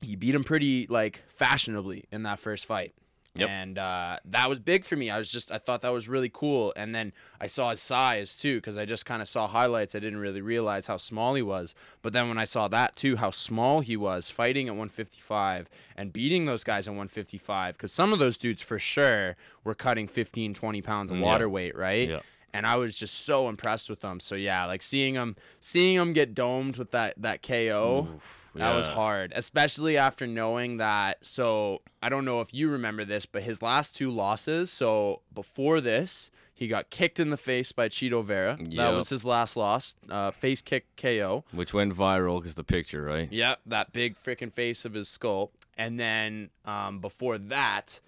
[0.00, 2.94] he beat him pretty like fashionably in that first fight.
[3.36, 3.48] Yep.
[3.48, 5.08] And uh, that was big for me.
[5.08, 6.72] I was just I thought that was really cool.
[6.74, 9.94] And then I saw his size too because I just kind of saw highlights.
[9.94, 11.72] I didn't really realize how small he was.
[12.02, 16.12] But then when I saw that too, how small he was fighting at 155 and
[16.12, 20.52] beating those guys at 155 because some of those dudes for sure were cutting 15,
[20.52, 21.24] 20 pounds of Yeah.
[21.24, 22.08] water weight, right?
[22.08, 22.20] Yeah.
[22.52, 24.20] And I was just so impressed with them.
[24.20, 28.08] So yeah, like seeing him seeing him get domed with that that KO,
[28.54, 31.24] that was hard, especially after knowing that.
[31.24, 34.70] So I don't know if you remember this, but his last two losses.
[34.70, 38.58] So before this, he got kicked in the face by Chito Vera.
[38.76, 41.44] That was his last loss, uh, face kick KO.
[41.52, 43.32] Which went viral because the picture, right?
[43.32, 45.52] Yep, that big freaking face of his skull.
[45.78, 48.00] And then um, before that,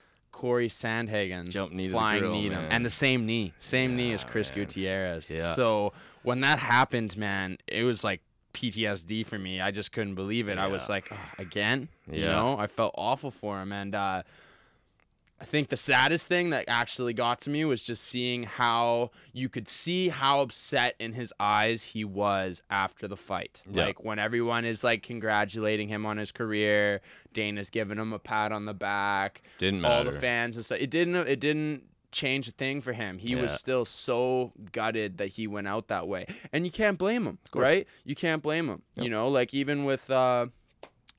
[0.42, 2.54] Corey Sandhagen Jump knee flying grill, knee him.
[2.54, 2.72] man.
[2.72, 4.58] and the same knee, same knee as Chris man.
[4.58, 5.30] Gutierrez.
[5.30, 5.54] Yeah.
[5.54, 5.92] So
[6.24, 8.22] when that happened, man, it was like
[8.52, 9.60] PTSD for me.
[9.60, 10.58] I just couldn't believe it.
[10.58, 14.22] I was like, "Ugh, again, you know, I felt awful for him, and uh,
[15.42, 19.48] I think the saddest thing that actually got to me was just seeing how you
[19.48, 23.60] could see how upset in his eyes he was after the fight.
[23.68, 23.86] Yeah.
[23.86, 27.00] Like when everyone is like congratulating him on his career,
[27.32, 29.94] Dana's giving him a pat on the back, Didn't matter.
[29.94, 30.78] all the fans and stuff.
[30.80, 31.16] It didn't.
[31.16, 31.82] It didn't
[32.12, 33.18] change a thing for him.
[33.18, 37.26] He was still so gutted that he went out that way, and you can't blame
[37.26, 37.88] him, right?
[38.04, 38.82] You can't blame him.
[38.94, 39.04] Yep.
[39.04, 40.08] You know, like even with.
[40.08, 40.46] Uh,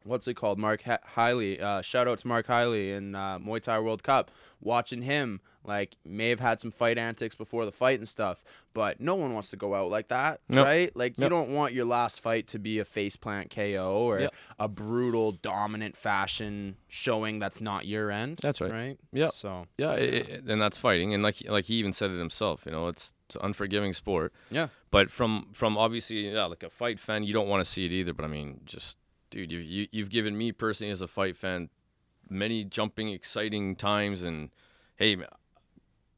[0.03, 0.59] What's it called?
[0.59, 1.61] Mark H- Hiley.
[1.61, 4.31] Uh, shout out to Mark Hiley in uh, Muay Thai World Cup.
[4.61, 9.01] Watching him, like, may have had some fight antics before the fight and stuff, but
[9.01, 10.65] no one wants to go out like that, Nope.
[10.65, 10.95] right?
[10.95, 14.33] Like, you don't want your last fight to be a faceplant KO or Yep.
[14.59, 18.39] a brutal, dominant fashion showing that's not your end.
[18.41, 18.71] That's right.
[18.71, 18.97] Right.
[19.11, 19.31] Yep.
[19.33, 19.65] So.
[19.77, 22.63] Yeah, i i and that's fighting, and like like he even said it himself.
[22.65, 24.31] You know, it's, it's an unforgiving sport.
[24.49, 24.67] Yeah.
[24.91, 27.91] But from from obviously, yeah, like a fight fan, you don't want to see it
[27.91, 28.13] either.
[28.13, 28.97] But I mean, just
[29.33, 31.69] dude, you, you you've given me personally as a fight fan
[32.29, 34.49] many jumping, exciting times, and
[34.95, 35.17] hey,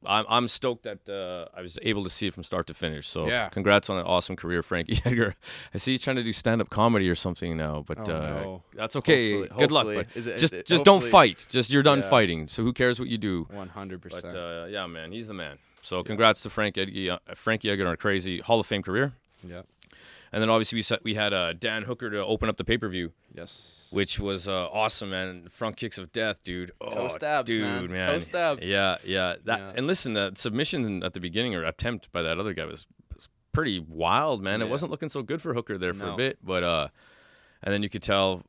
[0.05, 3.07] I'm I'm stoked that uh, I was able to see it from start to finish.
[3.07, 3.49] So Yeah.
[3.49, 5.36] congrats on an awesome career, Frankie Edgar.
[5.74, 8.20] I see you trying to do stand up comedy or something now, but Oh, uh,
[8.20, 8.63] no.
[8.76, 9.32] that's okay.
[9.39, 10.05] Hopefully- Good luck, hopefully.
[10.13, 11.47] but Is it- just it- just don't fight.
[11.49, 12.09] Just you're done Yeah.
[12.09, 12.47] fighting.
[12.49, 13.47] So who cares what you do?
[13.49, 14.36] One hundred But percent.
[14.38, 15.57] uh, yeah, man, he's the man.
[15.82, 19.13] So congrats to Frank Edgy, uh, Frankie Edgar on a crazy Hall of Fame career.
[19.47, 19.61] Yeah.
[20.32, 22.78] And then obviously we set, we had uh, Dan Hooker to open up the pay
[22.78, 23.89] per view, Yes.
[23.93, 25.47] which was uh, awesome, man.
[25.49, 26.71] Front kicks of death, dude.
[26.82, 27.91] Toe Oh, stabs, dude, man.
[27.91, 28.03] man.
[28.05, 28.67] Toe stabs.
[28.67, 29.36] Yeah, yeah.
[29.45, 29.71] That Yeah.
[29.76, 33.30] and listen, that submission at the beginning or attempt by that other guy was, was
[33.53, 34.61] pretty wild, man.
[34.61, 36.88] It wasn't looking so good for Hooker there for a bit, but uh,
[37.63, 38.43] and then you could tell,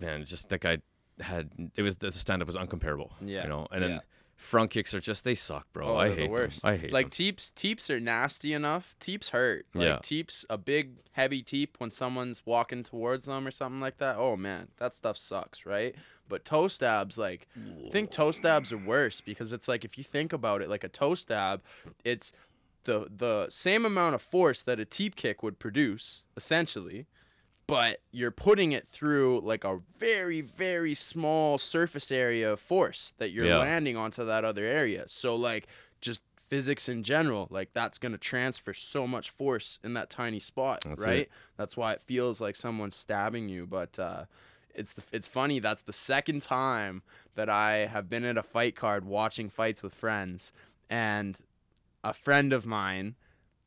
[0.00, 0.78] man, just that guy
[1.20, 3.10] had it was the stand up was uncomparable.
[3.24, 3.90] Yeah, you know, and then.
[3.90, 4.00] yeah.
[4.42, 5.88] Front kicks are just they suck, bro.
[5.92, 6.62] Oh, I hate the worst.
[6.62, 6.72] them.
[6.72, 7.10] I hate like them.
[7.10, 7.50] teeps.
[7.50, 8.94] Teeps are nasty enough.
[9.00, 9.66] Teeps hurt.
[9.72, 9.98] Like Yeah.
[10.02, 14.16] teeps, a big heavy teep when someone's walking towards them or something like that.
[14.16, 15.94] Oh man, that stuff sucks, right?
[16.28, 17.46] But toe stabs, like,
[17.86, 20.84] I think toe stabs are worse because it's like if you think about it, like
[20.84, 21.62] a toe stab,
[22.04, 22.32] it's
[22.84, 27.06] the the same amount of force that a teep kick would produce, essentially,
[27.72, 33.30] but you're putting it through like a very very small surface area of force that
[33.30, 33.58] you're Yeah.
[33.58, 35.66] landing onto that other area so like
[36.00, 40.38] just physics in general like that's going to transfer so much force in that tiny
[40.40, 41.30] spot That's right it.
[41.56, 44.24] that's why it feels like someone's stabbing you but uh
[44.74, 47.02] it's the, it's funny that's the second time
[47.36, 50.52] that I have been at a fight card watching fights with friends
[50.90, 51.38] and
[52.04, 53.14] a friend of mine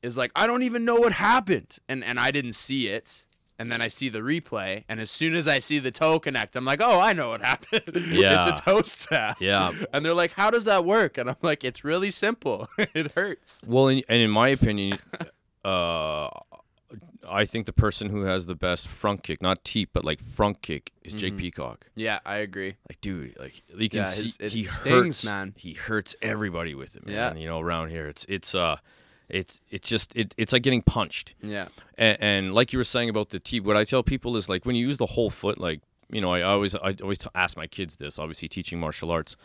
[0.04, 3.24] is like I don't even know what happened and and I didn't see it
[3.58, 6.56] and then I see the replay and as soon as I see the toe connect
[6.56, 8.50] I'm like oh I know what happened Yeah.
[8.50, 9.72] it's a toe stab Yeah.
[9.94, 13.62] and they're like how does that work and I'm like it's really simple it hurts
[13.66, 15.00] Well, in, and in my opinion,
[15.66, 16.30] uh,
[17.28, 20.62] I think the person who has the best front kick, not teep, but like front
[20.62, 21.40] kick, is Jake Mhm.
[21.40, 21.88] Peacock.
[21.96, 25.54] yeah I agree Like, dude, like you can Yeah, see his- he stings, hurts, man.
[25.58, 27.16] He hurts everybody with it, man.
[27.16, 27.34] Yeah.
[27.42, 28.78] You know, around here, it's it's uh,
[29.30, 31.34] it's it's just it, it's like getting punched.
[31.42, 31.68] yeah
[31.98, 34.66] And, and like you were saying about the teep, what I tell people is like
[34.66, 37.58] when you use the whole foot, like you know, I always I always t- ask
[37.58, 38.20] my kids this.
[38.20, 39.36] Obviously, teaching martial arts.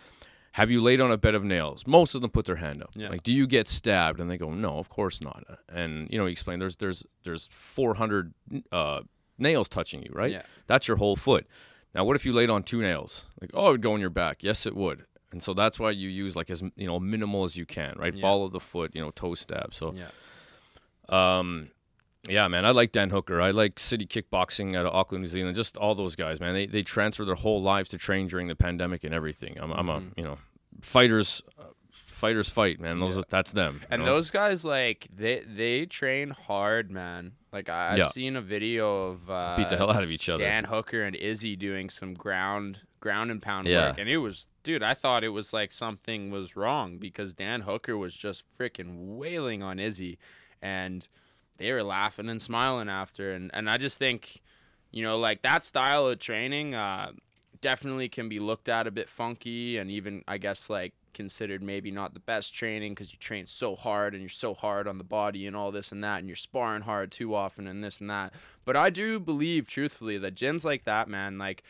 [0.55, 1.87] Have you laid on a bed of nails?
[1.87, 2.91] Most of them put their hand up.
[2.95, 3.09] Yeah.
[3.09, 4.19] Like, do you get stabbed?
[4.21, 5.45] And they go, no, of course not.
[5.73, 8.35] And you know, you explain there's there's there's 400
[8.73, 9.01] uh,
[9.39, 10.33] nails touching you, right?
[10.33, 10.43] Yeah.
[10.67, 11.47] That's your whole foot.
[11.95, 13.27] Now, what if you laid on two nails?
[13.41, 14.43] Like, oh, it would go in your back.
[14.43, 15.05] Yes, it would.
[15.33, 18.15] And so that's why you use like as you know minimal as you can, right?
[18.15, 18.23] Yeah.
[18.23, 19.75] Ball of the foot, you know, toe stab.
[19.75, 20.09] So yeah
[21.09, 21.71] um,
[22.29, 23.41] yeah, man, I like Dan Hooker.
[23.41, 25.57] I like City Kickboxing out of Auckland, New Zealand.
[25.57, 26.55] Just all those guys, man.
[26.55, 29.57] They they transfer their whole lives to train during the pandemic and everything.
[29.61, 30.13] I'm, I'm a Mhm.
[30.19, 30.39] you know,
[30.83, 32.99] fighters, uh, fighters fight, man.
[32.99, 33.23] Those Yeah.
[33.23, 33.81] are, that's them.
[33.91, 34.15] And know?
[34.15, 37.33] those guys, like they they train hard, man.
[37.53, 38.09] Like I, I've Yeah.
[38.09, 40.43] seen a video of uh, beat the hell out of each other.
[40.45, 43.89] Dan Hooker and Izzy doing some ground ground and pound Yeah.
[43.89, 44.83] work, and it was, dude.
[44.83, 49.63] I thought it was like something was wrong because Dan Hooker was just freaking wailing
[49.63, 50.19] on Izzy,
[50.63, 51.07] and
[51.57, 54.43] they were laughing and smiling after, and and I just think,
[54.91, 57.13] you know, like that style of training, uh,
[57.61, 61.91] definitely can be looked at a bit funky, and even I guess like considered maybe
[61.91, 65.05] not the best training because you train so hard and you're so hard on the
[65.05, 68.09] body and all this and that and you're sparring hard too often and this and
[68.09, 68.33] that
[68.65, 71.63] but i do believe truthfully that gyms like that man like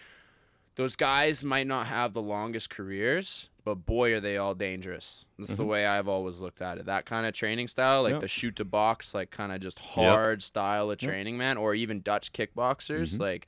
[0.77, 5.55] those guys might not have the longest careers but boy are they all dangerous that's
[5.55, 5.69] the Mhm.
[5.69, 8.19] way i've always looked at it that kind of training style like Yeah.
[8.21, 11.09] the shoot to box like kind of just hard style of Yep.
[11.11, 13.21] training man or even dutch kickboxers Mhm.
[13.21, 13.47] like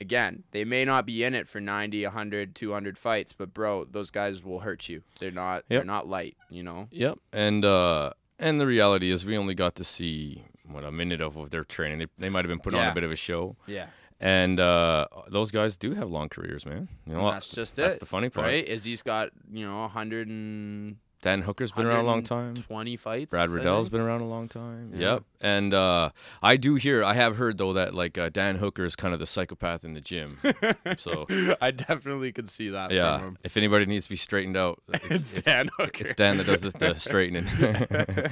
[0.00, 4.10] again they may not be in it for 90 100 200 fights but bro those
[4.10, 5.78] guys will hurt you they're not Yep.
[5.80, 7.18] they're not light you know Yep.
[7.32, 11.36] And uh, and the reality is, we only got to see what a minute of
[11.36, 11.98] of their training.
[11.98, 13.88] They they might have been putting on a bit of a show, Yeah.
[14.20, 16.88] And uh, those guys do have long careers, man.
[17.06, 17.82] You know, And that's just that's it.
[17.82, 18.46] That's the funny part.
[18.46, 18.66] Right?
[18.66, 22.54] Izzy's got, you know, 120 Dan Hooker's been around a long time.
[22.54, 23.30] 20 fights.
[23.30, 24.92] Brad Riddell's been around a long time.
[24.94, 25.14] Yeah.
[25.14, 25.24] Yep.
[25.40, 26.10] And uh,
[26.42, 29.18] I do hear, I have heard though that like uh, Dan Hooker is kind of
[29.18, 30.38] the psychopath in the gym.
[30.98, 31.26] so
[31.60, 33.38] I definitely could see that yeah, from him.
[33.42, 34.80] if anybody needs to be straightened out,
[35.10, 36.04] It's, Dan Hooker.
[36.04, 37.48] It's Dan that does the, the straightening.
[37.48, 38.28] uh,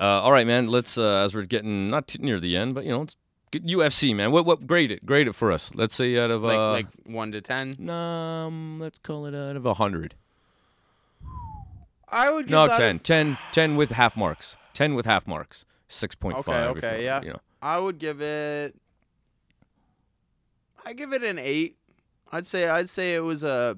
[0.00, 0.66] all right, man.
[0.66, 3.16] Let's uh, as we're getting not too near the end, but you know, it's
[3.52, 4.32] UFC, man.
[4.32, 5.06] What what grade it?
[5.06, 5.74] Grade it for us.
[5.74, 7.88] Let's say out of like, uh, like 1 to 10.
[7.90, 10.14] um, let's call it out of a hundred.
[12.08, 12.98] I would give No, that a 10.
[13.00, 13.38] 10.
[13.52, 14.56] 10 with half marks.
[14.74, 15.64] Ten with half marks.
[15.88, 16.76] Six point Okay, five.
[16.76, 17.22] okay, yeah.
[17.22, 17.40] You know.
[17.62, 18.74] I would give it.
[20.84, 21.76] I give it an eight.
[22.30, 23.76] I'd say I'd say it was a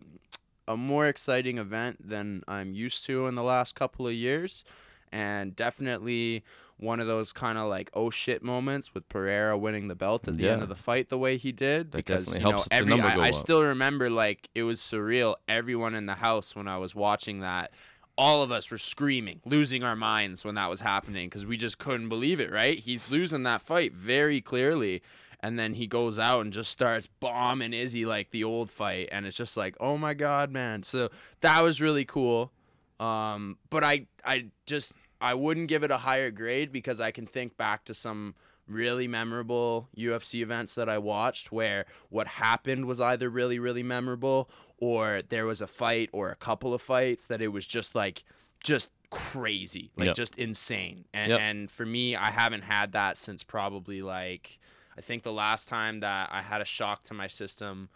[0.67, 4.65] a more exciting event than I'm used to in the last couple of years,
[5.13, 6.43] and definitely
[6.79, 10.39] one of those kind of like oh shit moments with Pereira winning the belt at
[10.39, 13.01] the end of the fight the way he did That because you helps know every
[13.01, 15.37] I, I still remember like it was surreal.
[15.49, 17.73] Everyone in the house when I was watching that
[18.19, 21.79] all of us were screaming, losing our minds when that was happening because we just
[21.79, 22.77] couldn't believe it, right?
[22.81, 25.03] He's losing that fight very clearly.
[25.41, 29.09] And then he goes out and just starts bombing Izzy like the old fight.
[29.13, 30.83] And it's just like, oh my God, man.
[30.83, 31.11] So
[31.43, 32.51] that was really cool.
[32.99, 37.27] Um, but I, I just, I wouldn't give it a higher grade because I can
[37.27, 38.35] think back to some
[38.67, 44.51] really memorable UFC events that I watched where what happened was either really, really memorable
[44.77, 48.25] or there was a fight or a couple of fights that it was just like,
[48.63, 50.17] just crazy, like Yep.
[50.17, 51.07] just insane.
[51.15, 51.41] And, Yep.
[51.41, 54.59] and for me, I haven't had that since probably like,
[54.97, 57.89] I think the last time that I had a shock to my system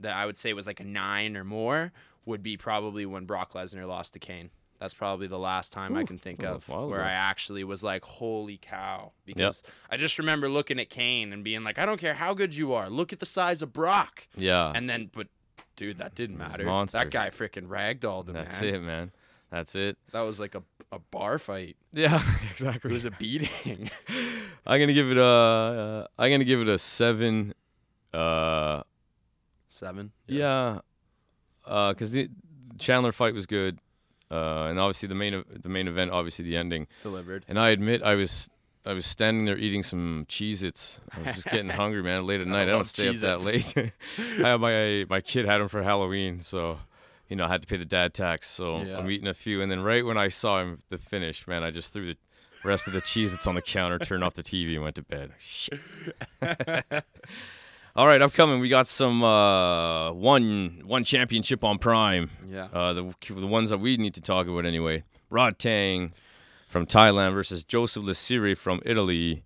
[0.00, 1.92] that I would say was like a nine or more
[2.24, 4.50] would be probably when Brock Lesnar lost to Cain.
[4.80, 7.02] That's probably the last time I can think of where.
[7.02, 11.64] I actually was like, "Holy cow!" Because I just remember looking at Cain and being
[11.64, 12.90] like, "I don't care how good you are.
[12.90, 14.72] Look at the size of Brock." Yeah.
[14.74, 15.28] And then, but
[15.76, 16.64] dude, that didn't matter.
[16.64, 16.98] monster.
[16.98, 18.34] That guy freaking ragdolled him.
[18.34, 18.74] That's man.
[18.74, 19.12] it, man.
[19.50, 19.96] That's it.
[20.12, 21.76] That was like a a bar fight.
[21.92, 22.90] Yeah, exactly.
[22.90, 23.90] It was a beating.
[24.66, 25.24] I'm gonna give it a.
[25.24, 27.54] Uh, I'm gonna give it a seven.
[28.12, 28.82] Uh,
[29.66, 30.12] Seven.
[30.28, 30.78] yeah,
[31.64, 32.30] because the
[32.78, 33.78] Chandler fight was good,
[34.30, 36.86] uh, and obviously the main the main event, obviously the ending.
[37.02, 37.44] Delivered.
[37.48, 38.50] And I admit, I was
[38.86, 41.00] I was standing there eating some Cheez-Its.
[41.10, 42.26] I was just getting hungry, man.
[42.26, 43.74] Late at night, I, don't love stay up that late.
[44.18, 46.78] I have my my kid had them for Halloween, so
[47.28, 48.48] you know I had to pay the dad tax.
[48.50, 48.98] So Yeah.
[48.98, 51.70] I'm eating a few, and then right when I saw him the finish, man, I
[51.70, 52.16] just threw the
[52.64, 55.32] rest of the Cheez-Its on the counter, turned off the TV, and went to bed.
[57.96, 62.28] All right, upcoming, we got some uh, one one championship on Prime.
[62.44, 62.64] Yeah.
[62.72, 65.04] Uh, the the ones that we need to talk about anyway.
[65.30, 66.10] Rodtang
[66.68, 69.44] from Thailand versus Joseph Lasiri from Italy.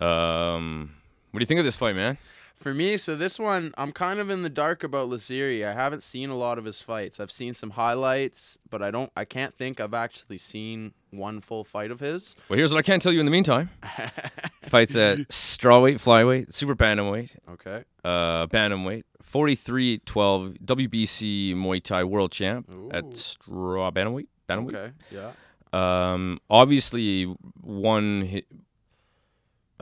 [0.00, 0.94] Um,
[1.32, 2.18] what do you think of this fight, man?
[2.56, 5.66] For me, so this one, I'm kind of in the dark about Lasiri.
[5.66, 7.18] I haven't seen a lot of his fights.
[7.18, 9.10] I've seen some highlights, but I don't.
[9.16, 12.36] I can't think I've actually seen one full fight of his.
[12.48, 13.70] Well, here's what I can tell you in the meantime.
[14.62, 17.84] Fights at strawweight, flyweight, super bantamweight, Okay.
[18.04, 19.02] uh, bantamweight,
[19.32, 22.90] 43-12 WBC Muay Thai world champ Ooh.
[22.92, 24.26] at straw bantamweight.
[24.48, 24.74] Bantamweight.
[24.74, 24.92] Okay.
[25.10, 25.32] Yeah.
[25.72, 28.42] Um, obviously won hi-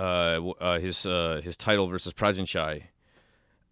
[0.00, 2.84] uh, uh, his uh, his title versus Prajanchai.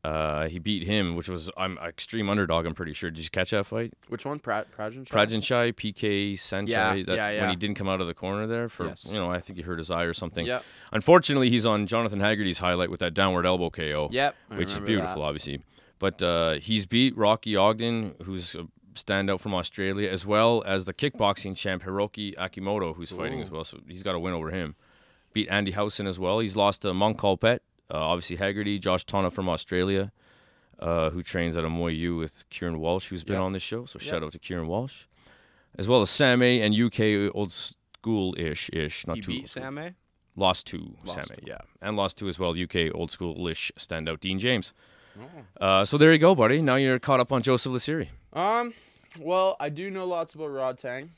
[0.05, 2.67] Uh, he beat him, which was I'm extreme underdog.
[2.67, 3.11] I'm pretty sure.
[3.11, 3.93] Did you catch that fight?
[4.09, 4.39] Which one?
[4.39, 5.05] Pra- Prajan?
[5.07, 6.69] Prajanchai, PK Saenchai.
[6.69, 9.07] Yeah, that, yeah, When he didn't come out of the corner there for Yes.
[9.11, 10.47] you know I think he hurt his eye or something.
[10.47, 10.65] Yep.
[10.93, 14.37] Unfortunately, he's on Jonathan Haggerty's highlight with that downward elbow KO Yep.
[14.51, 15.61] I which is beautiful, obviously.
[15.99, 20.95] But uh, he's beat Rocky Ogden, who's a standout from Australia, as well as the
[20.95, 23.65] kickboxing champ Hiroki Akimoto, who's fighting as well.
[23.65, 24.77] So he's got a win over him.
[25.39, 26.41] Beat Andy Howson as well.
[26.41, 27.61] He's lost to Mongkolpetch,
[27.93, 30.11] uh, obviously Haggerty, Josh Tonna from Australia,
[30.81, 33.43] uh, who trains at a Muay U with Kieran Walsh, who's been Yep.
[33.43, 33.85] on this show.
[33.87, 34.09] So Yep.
[34.11, 35.05] shout out to Kieran Walsh,
[35.79, 39.41] as well as Sam A and UK old school ish ish, not He too beat
[39.43, 39.63] old school.
[39.63, 39.95] Sam A?
[40.35, 41.47] Lost to Lost Sam A, to.
[41.47, 44.75] yeah, and lost to as well UK old school ish standout Dean James.
[45.21, 45.65] Oh.
[45.65, 46.61] Uh, so there you go, buddy.
[46.63, 48.09] Now you're caught up on Joseph Lasiri.
[48.33, 48.75] Um.
[49.21, 51.11] Well, I do know lots about Rodtang,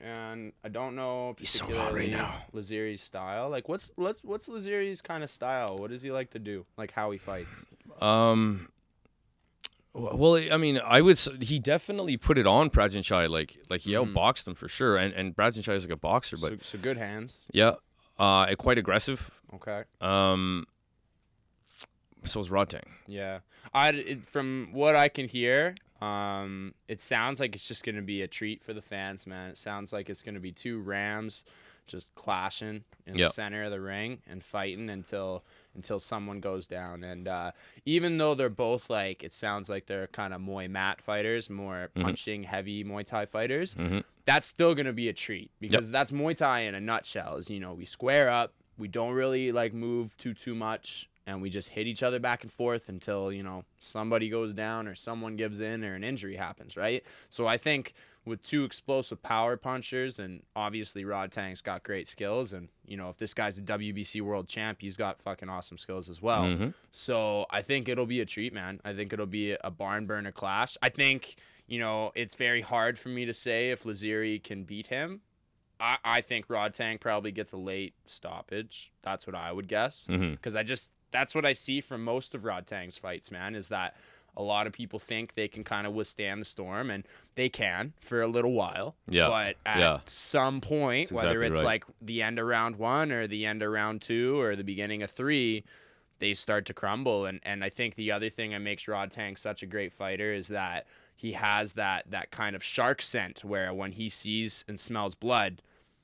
[0.00, 2.44] and I don't know He's so particularly hot right now.
[2.54, 3.48] Lasiri's style.
[3.50, 5.76] Like, what's let's what's Lasiri's kind of style?
[5.78, 6.64] What does he like to do?
[6.76, 7.64] Like how he fights?
[8.00, 8.68] Um,
[9.92, 11.18] well, I mean, I would.
[11.40, 13.28] He definitely put it on Prajanchai.
[13.28, 14.12] Like, like he Mhm.
[14.14, 14.96] outboxed him for sure.
[14.96, 17.50] And and Prajanchai is like a boxer, but so, so good hands.
[17.52, 17.74] yeah,
[18.18, 19.30] uh, quite aggressive.
[19.54, 19.82] Okay.
[20.00, 20.66] Um,
[22.24, 22.84] so is Rodtang.
[23.06, 23.40] Yeah.
[23.74, 28.22] I it, from what I can hear, Um, it sounds like it's just gonna be
[28.22, 29.50] a treat for the fans, man.
[29.50, 31.44] It sounds like it's gonna be two Rams
[31.86, 33.28] just clashing in Yep.
[33.28, 35.44] the center of the ring and fighting until
[35.74, 37.02] until someone goes down.
[37.04, 37.52] And uh,
[37.84, 41.90] even though they're both like, it sounds like they're kind of Muay mat fighters, more
[41.96, 42.02] Mhm.
[42.02, 43.74] punching heavy Muay Thai fighters.
[43.74, 44.04] Mhm.
[44.24, 47.36] That's still gonna be a treat because that's Muay Thai in a nutshell.
[47.36, 51.40] Is you know we square up, we don't really like move too too much, and
[51.40, 54.94] we just hit each other back and forth until you know somebody goes down or
[54.94, 57.02] someone gives in or an injury happens, right?
[57.28, 57.94] So I think
[58.26, 63.16] with two explosive power punchers, and obviously Rodtang's got great skills, and you know if
[63.16, 66.42] this guy's a WBC world champ, he's got fucking awesome skills as well.
[66.44, 66.74] Mhm.
[66.90, 68.80] So I think it'll be a treat, man.
[68.84, 70.76] I think it'll be a barn burner clash.
[70.82, 71.36] I think
[71.66, 75.20] you know it's very hard for me to say if Lasiri can beat him.
[75.82, 78.92] I, I think Rodtang probably gets a late stoppage.
[79.00, 80.32] That's what I would guess Mhm.
[80.32, 83.96] because I just that's what I see from most of Rodtang's fights, man, is that
[84.36, 87.04] a lot of people think they can kind of withstand the storm, and
[87.34, 88.94] they can for a little while.
[89.08, 90.00] Yeah, But at yeah.
[90.04, 91.64] some point, That's whether it's right.
[91.64, 95.02] like the end of round one or the end of round two or the beginning
[95.02, 95.64] of three,
[96.20, 97.26] they start to crumble.
[97.26, 100.48] And and I think the other thing that makes Rodtang such a great fighter is
[100.48, 105.14] that he has that that kind of shark scent where when he sees and smells
[105.14, 105.60] blood,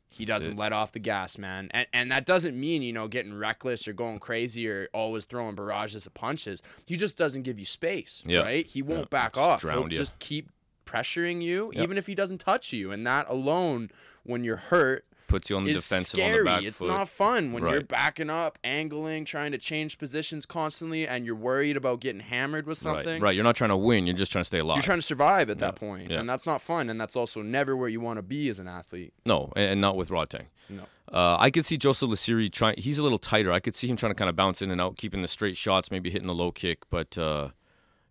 [0.09, 1.69] he doesn't let off the gas, man.
[1.73, 5.55] And and that doesn't mean, you know, getting reckless or going crazy or always throwing
[5.55, 6.63] barrages of punches.
[6.85, 8.41] He just doesn't give you space, Yeah.
[8.41, 8.67] right?
[8.67, 9.07] He won't Yeah.
[9.11, 9.63] back Just off.
[9.63, 9.89] He'll ya.
[9.89, 10.51] just keep
[10.85, 11.83] pressuring you Yep.
[11.83, 12.93] even if he doesn't touch you.
[12.93, 13.91] And that alone
[14.23, 16.33] when you're hurt Puts you on the is defensive scary.
[16.33, 16.89] on the back it's foot.
[16.89, 21.77] not fun when you're backing up, angling, trying to change positions constantly, and you're worried
[21.77, 23.15] about getting hammered with something.
[23.15, 23.35] Right, right.
[23.35, 24.07] You're not trying to win.
[24.07, 24.77] You're just trying to stay alive.
[24.77, 26.21] You're trying to survive at Yeah, that point, yeah.
[26.21, 28.69] and that's not fun, and that's also never where you want to be as an
[28.69, 29.13] athlete.
[29.25, 30.47] no, and, not with Rodtang.
[30.69, 30.83] No.
[31.13, 32.77] Uh, I could see Joseph Lasiri trying.
[32.79, 33.53] He's a little tighter.
[33.53, 35.57] I could see him trying to kind of bounce in and out, keeping the straight
[35.57, 36.89] shots, maybe hitting the low kick.
[36.91, 37.51] But uh,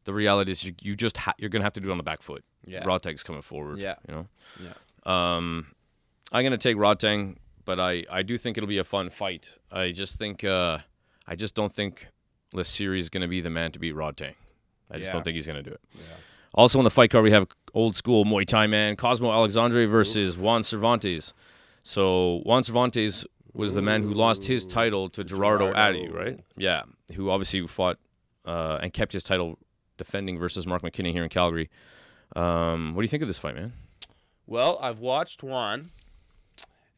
[0.05, 2.03] the reality is, you, you just ha- you're gonna have to do it on the
[2.03, 2.43] back foot.
[2.65, 2.85] Yeah.
[2.85, 3.79] Rod coming forward.
[3.79, 3.95] Yeah.
[4.07, 4.27] you know.
[4.63, 5.35] Yeah.
[5.37, 5.67] Um,
[6.35, 9.57] I'm gonna take Rodtang, but I I do think it'll be a fun fight.
[9.71, 10.79] I just think uh,
[11.27, 12.07] I just don't think
[12.53, 14.35] Lasiri is gonna be the man to beat Rodtang.
[14.91, 15.13] I just Yeah.
[15.13, 15.79] don't think he's gonna do it.
[15.95, 16.01] Yeah.
[16.53, 20.37] Also on the fight card, we have old school Muay Thai man Cosmo Alexandre versus
[20.37, 21.33] Juan Cervantes.
[21.83, 25.79] So Juan Cervantes was the man who lost his title to Gerardo Gerardo.
[25.99, 26.39] Addy, right?
[26.57, 26.83] Yeah,
[27.15, 27.97] who obviously fought
[28.45, 29.57] uh, and kept his title
[29.97, 31.69] defending versus Mark McKinney here in Calgary.
[32.35, 33.71] Um, what do you think of this fight, man?
[34.45, 35.91] Well, I've watched one,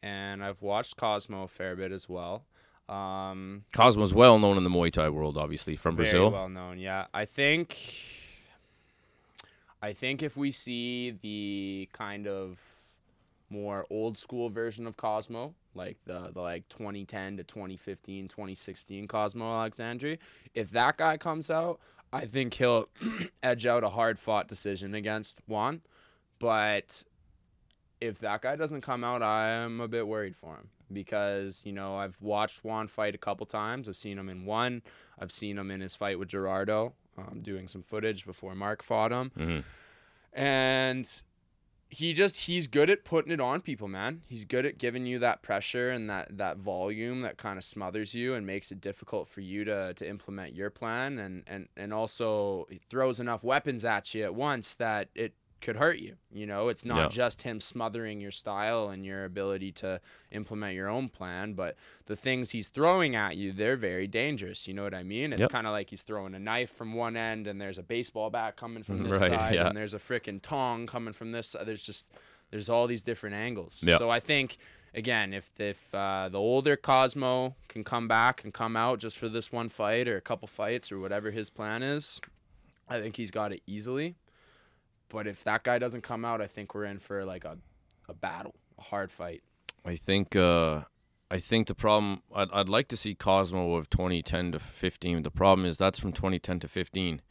[0.02, 2.44] and I've watched Cosmo a fair bit as well.
[2.88, 6.30] Um, Cosmo's well known in the Muay Thai world, obviously from very Brazil.
[6.30, 6.78] well known.
[6.78, 7.76] Yeah, I think.
[9.80, 12.58] I think if we see the kind of
[13.50, 19.44] more old school version of Cosmo, like the, the like 2010 to 2015, 2016 Cosmo
[19.60, 20.16] Alexandre,
[20.54, 21.78] if that guy comes out,
[22.12, 22.88] I think he'll
[23.42, 25.82] edge out a hard fought decision against Juan.
[26.40, 27.04] But
[28.00, 31.72] if that guy doesn't come out, I am a bit worried for him because you
[31.72, 33.88] know I've watched Juan fight a couple times.
[33.88, 34.82] I've seen him in one.
[35.18, 39.12] I've seen him in his fight with Gerardo, um, doing some footage before Mark fought
[39.12, 39.64] him, Mhm.
[40.32, 41.22] and
[41.90, 44.20] he just he's good at putting it on people, man.
[44.28, 48.14] He's good at giving you that pressure and that that volume that kind of smothers
[48.14, 51.92] you and makes it difficult for you to to implement your plan and and and
[51.94, 56.16] also he throws enough weapons at you at once that it could hurt you.
[56.32, 57.08] You know, it's not Yeah.
[57.08, 61.76] just him smothering your style and your ability to implement your own plan, but
[62.06, 64.68] the things he's throwing at you, they're very dangerous.
[64.68, 65.32] You know what I mean?
[65.32, 65.50] It's Yep.
[65.50, 68.56] kind of like he's throwing a knife from one end and there's a baseball bat
[68.56, 69.66] coming from this right, side yeah.
[69.68, 71.66] and there's a freaking tong coming from this side.
[71.66, 72.06] There's just
[72.50, 73.78] there's all these different angles.
[73.82, 73.98] Yep.
[73.98, 74.56] So I think
[74.94, 79.28] again, if if uh, the older Cosmo can come back and come out just for
[79.28, 82.20] this one fight or a couple fights or whatever his plan is,
[82.88, 84.14] I think he's got it easily.
[85.08, 87.58] But if that guy doesn't come out, I think we're in for like a,
[88.08, 89.42] a battle, a hard fight.
[89.84, 90.82] I think uh,
[91.30, 95.22] I think the problem I'd, I'd like to see Cosmo of 2010 to 15.
[95.22, 97.22] The problem is that's from 2010 to 15,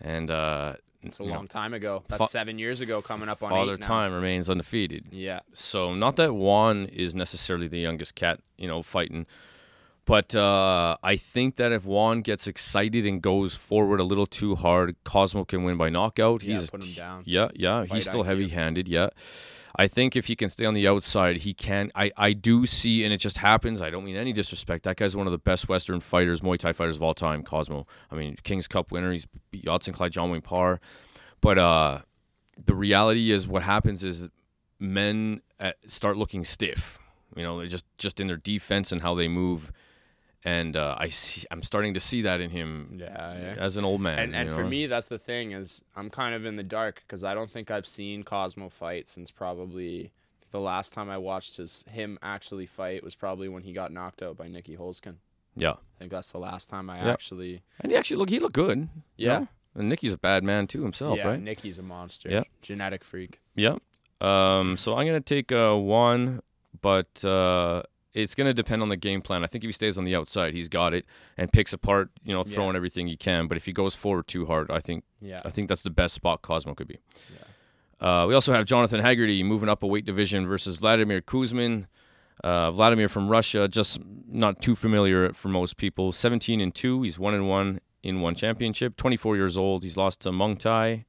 [0.00, 2.04] and uh, It's a you know, long time ago.
[2.08, 3.76] That's fa- seven years ago, coming up on Father.
[3.76, 5.06] Time remains undefeated.
[5.10, 9.26] Yeah, So not that Juan is necessarily the youngest cat, you know, fighting.
[10.06, 14.54] But uh, I think that if Juan gets excited and goes forward a little too
[14.54, 16.44] hard, Cosmo can win by knockout.
[16.44, 17.22] Yeah, He's put him down.
[17.26, 18.26] Yeah, yeah, Fight he's still IQ.
[18.26, 18.86] heavy-handed.
[18.86, 19.08] Yeah,
[19.74, 21.90] I think if he can stay on the outside, he can.
[21.96, 23.82] I I do see, and it just happens.
[23.82, 24.84] I don't mean any disrespect.
[24.84, 27.42] That guy's one of the best Western fighters, Muay Thai fighters of all time.
[27.42, 27.84] Cosmo.
[28.08, 29.10] I mean, King's Cup winner.
[29.10, 30.80] He's beat Yodsanklai, John Wayne Parr.
[31.40, 31.98] But uh,
[32.64, 34.28] the reality is, what happens is
[34.78, 37.00] men uh, start looking stiff.
[37.34, 39.72] You know, just just in their defense and how they move.
[40.44, 44.00] And uh, I see I'm starting to see that in him Yeah, as an old
[44.00, 44.18] man.
[44.18, 47.24] and and for me that's the thing is i'm kind of in the dark because
[47.24, 50.12] i don't think i've seen cosmo fight since probably
[50.50, 54.22] the last time i watched his him actually fight was probably when he got knocked
[54.22, 55.16] out by Nicky Holzken.
[55.56, 57.06] yeah, i think that's the last time i Yep.
[57.14, 58.78] actually and he actually look he looked good.
[59.16, 59.38] you Yeah.
[59.40, 59.48] know?
[59.74, 61.24] and Nicky's a bad man too himself, right?
[61.24, 61.42] yeah right?
[61.42, 62.44] Nicky's a monster Yeah.
[62.62, 63.76] genetic freak Yeah.
[64.20, 66.40] Um, so I'm gonna take uh, one,
[66.80, 67.82] but uh,
[68.16, 69.44] it's gonna depend on the game plan.
[69.44, 71.04] I think if he stays on the outside, he's got it
[71.36, 72.54] and picks apart, you know, Yeah.
[72.54, 73.46] throwing everything he can.
[73.46, 76.14] But if he goes forward too hard, I think yeah I think that's the best
[76.14, 76.98] spot Cosmo could be.
[78.00, 81.86] Uh, we also have Jonathan Haggerty moving up a weight division versus Vladimir Kuzmin.
[82.44, 83.98] Uh, Vladimir from Russia, just
[84.28, 86.12] not too familiar for most people.
[86.12, 88.96] 17 and two, he's one and one in one championship.
[88.96, 91.04] 24 years old, he's lost to Muangthai.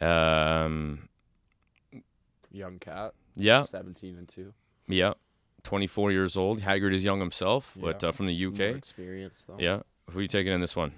[0.00, 1.08] Um,
[2.50, 4.52] young cat yeah, 17 and 2
[4.88, 5.12] yeah,
[5.64, 6.60] 24 years old.
[6.60, 8.76] Haggard is young himself, but uh, from the More UK.
[8.76, 9.80] experience though Yeah,
[10.10, 10.92] who are you taking in this one?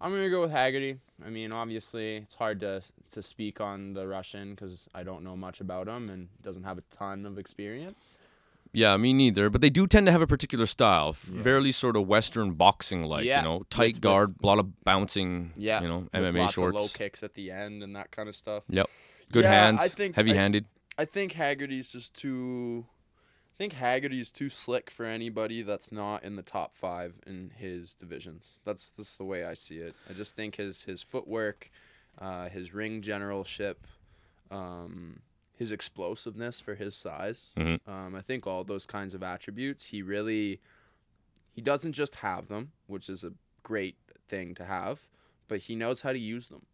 [0.00, 0.98] I'm gonna go with Haggerty.
[1.26, 5.36] I mean, obviously, it's hard to to speak on the Russian because I don't know
[5.36, 8.18] much about him and doesn't have a ton of experience.
[8.72, 9.48] Yeah, me neither.
[9.48, 11.42] But they do tend to have a particular style, Yeah.
[11.42, 13.24] fairly sort of Western boxing like.
[13.24, 15.52] Yeah, You know, tight with- guard, a lot of bouncing.
[15.56, 16.76] Yeah, you know, MMA shorts.
[16.76, 18.62] of low kicks at the end and that kind of stuff.
[18.68, 18.88] Yep.
[19.32, 20.66] Good Yeah, hands, I think- heavy-handed.
[20.98, 22.84] I think Haggerty's just too.
[23.58, 27.92] I think Haggerty's too slick for anybody that's not in the top five in his
[27.92, 28.60] divisions.
[28.64, 29.96] That's that's the way I see it.
[30.08, 31.68] I just think his his footwork,
[32.20, 33.84] uh, his ring generalship,
[34.52, 35.22] um,
[35.56, 37.54] his explosiveness for his size.
[37.58, 37.80] Mhm.
[37.88, 39.86] Um, I think all those kinds of attributes.
[39.86, 40.60] He really,
[41.52, 43.32] he doesn't just have them, which is a
[43.64, 43.96] great
[44.28, 45.00] thing to have,
[45.48, 46.64] but he knows how to use them.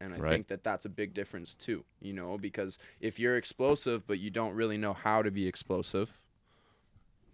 [0.00, 0.30] And I Right.
[0.30, 4.30] think that that's a big difference too, you know, because if you're explosive but you
[4.30, 6.18] don't really know how to be explosive,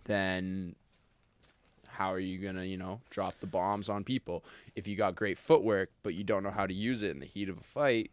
[0.07, 0.74] then
[1.89, 4.45] how are you going to, you know, drop the bombs on people?
[4.74, 7.27] If you got great footwork but you don't know how to use it in the
[7.27, 8.11] heat of a fight,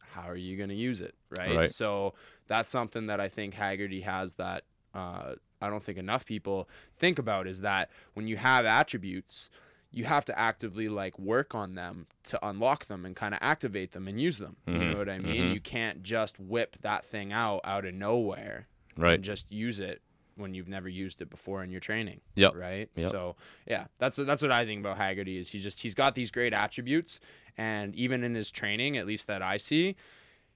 [0.00, 1.56] how are you going to use it, right?
[1.56, 1.70] Right.
[1.70, 2.14] So
[2.46, 4.64] that's something that I think Haggerty has that
[4.94, 9.48] uh, I don't think enough people think about is that when you have attributes,
[9.90, 13.92] you have to actively like work on them to unlock them and kind of activate
[13.92, 14.56] them and use them.
[14.66, 15.50] You Mhm, know what I mean?
[15.50, 15.54] mhm.
[15.54, 19.14] You can't just whip that thing out out of nowhere Right.
[19.14, 20.02] and just use it
[20.42, 22.20] when you've never used it before in your training.
[22.34, 22.54] Yep.
[22.54, 22.90] Right.
[22.96, 23.10] Yep.
[23.10, 23.36] So
[23.66, 26.52] yeah, that's that's what I think about Haggerty is he just he's got these great
[26.52, 27.20] attributes,
[27.56, 29.96] and even in his training, at least that I see,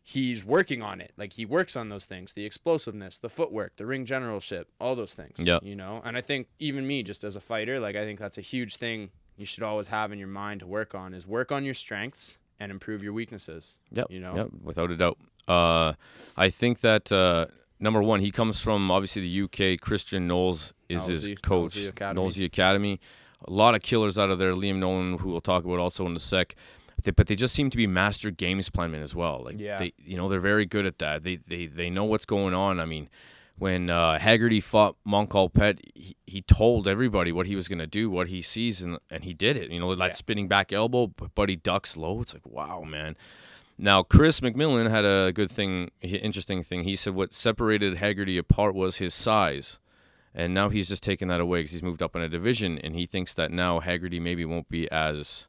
[0.03, 1.13] he's working on it.
[1.17, 5.15] Like he works on those things, the explosiveness, the footwork, the ring generalship, all those
[5.15, 5.39] things.
[5.39, 5.63] Yep.
[5.63, 8.39] You know, and I think even me, just as a fighter, like I think that's
[8.39, 11.53] a huge thing you should always have in your mind to work on is work
[11.53, 13.81] on your strengths and improve your weaknesses.
[13.93, 14.07] Yep.
[14.11, 14.37] You know.
[14.37, 14.49] Yep.
[14.63, 15.19] Without a doubt.
[15.49, 15.93] Uh,
[16.37, 17.47] I think that uh,
[17.81, 19.43] number one, he comes from obviously the
[19.75, 19.81] UK.
[19.81, 21.75] Christian Knowles is his coach.
[21.77, 22.21] Knowlesy Academy.
[22.21, 23.01] Knowlesy Academy.
[23.47, 24.55] A lot of killers out of there.
[24.55, 26.55] Liam Nolan, who we'll talk about also in a sec.
[27.03, 29.43] They, but they just seem to be master games planmen as well.
[29.45, 29.79] Like Yeah.
[29.79, 31.23] they, you know, they're very good at that.
[31.23, 32.81] They they they know what's going on.
[32.81, 33.09] I mean,
[33.59, 38.11] when uh, Haggerty fought Mongkolpetch, he, he told everybody what he was going to do,
[38.11, 39.71] what he sees, and and he did it.
[39.71, 40.13] You know, that Yeah.
[40.13, 42.23] spinning back elbow, but, but he ducks low.
[42.23, 43.17] It's like wow, man.
[43.79, 46.85] Now, Chris McMillan had a good thing, interesting thing.
[46.85, 49.79] He said what separated Haggerty apart was his size.
[50.35, 52.95] And now he's just taken that away because he's moved up in a division, and
[52.95, 55.49] he thinks that now Haggerty maybe won't be as,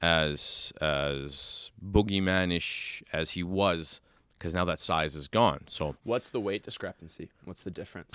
[0.00, 4.00] as, as boogeymanish as he was,
[4.38, 5.62] because now that size is gone.
[5.66, 7.30] So, What's the weight discrepancy?
[7.44, 8.14] What's the difference?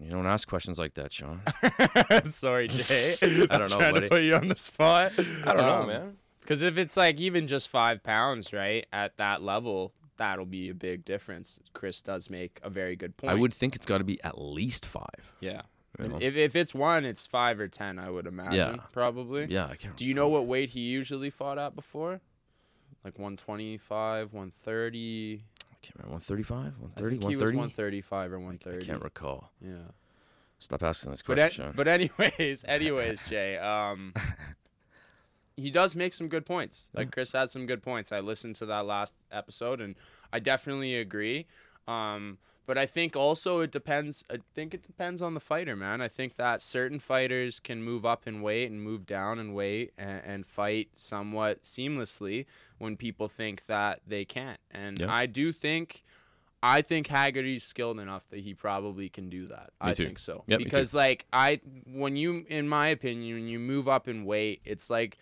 [0.00, 1.42] you don't ask questions like that, Sean.
[2.24, 3.16] Sorry, Jay.
[3.22, 3.26] I
[3.58, 4.00] don't know, trying buddy.
[4.00, 5.12] to put you on the spot.
[5.18, 6.16] I don't know, Um, man.
[6.46, 10.74] Because if it's like even just five pounds, right, at that level, that'll be a
[10.74, 11.58] big difference.
[11.72, 13.32] Chris does make a very good point.
[13.32, 15.32] I would think it's got to be at least five.
[15.40, 15.62] Yeah.
[16.00, 16.18] you know?
[16.20, 18.54] If, if it's one, it's five or ten, I would imagine.
[18.54, 18.76] Yeah.
[18.92, 19.46] Probably.
[19.46, 19.96] Yeah, I can't.
[19.96, 22.20] Do you know what weight he usually fought at before?
[23.04, 25.42] Like 125, 130.
[25.72, 26.12] I can't remember.
[26.12, 27.56] 135, I 130, think he was 130.
[27.56, 28.86] 135 or I 130.
[28.86, 29.50] can't recall.
[29.60, 29.74] Yeah.
[30.58, 31.72] Stop asking this question, an- Sean.
[31.76, 34.14] but anyways, anyways, Jay, um,
[35.56, 36.90] he does make some good points.
[36.94, 38.12] Like Chris had some good points.
[38.12, 39.94] I listened to that last episode, and
[40.32, 41.46] I definitely agree.
[41.88, 44.24] Um, but I think also it depends.
[44.30, 46.00] I think it depends on the fighter, man.
[46.00, 49.92] I think that certain fighters can move up in weight and move down in weight
[49.96, 52.44] and, and fight somewhat seamlessly
[52.78, 54.58] when people think that they can't.
[54.70, 55.12] And Yeah.
[55.14, 56.02] I do think.
[56.62, 59.66] I think Haggerty's skilled enough that he probably can do that.
[59.80, 60.04] Me I too.
[60.06, 60.42] think so.
[60.48, 64.62] Yep, because like I when you in my opinion when you move up in weight,
[64.64, 65.18] it's like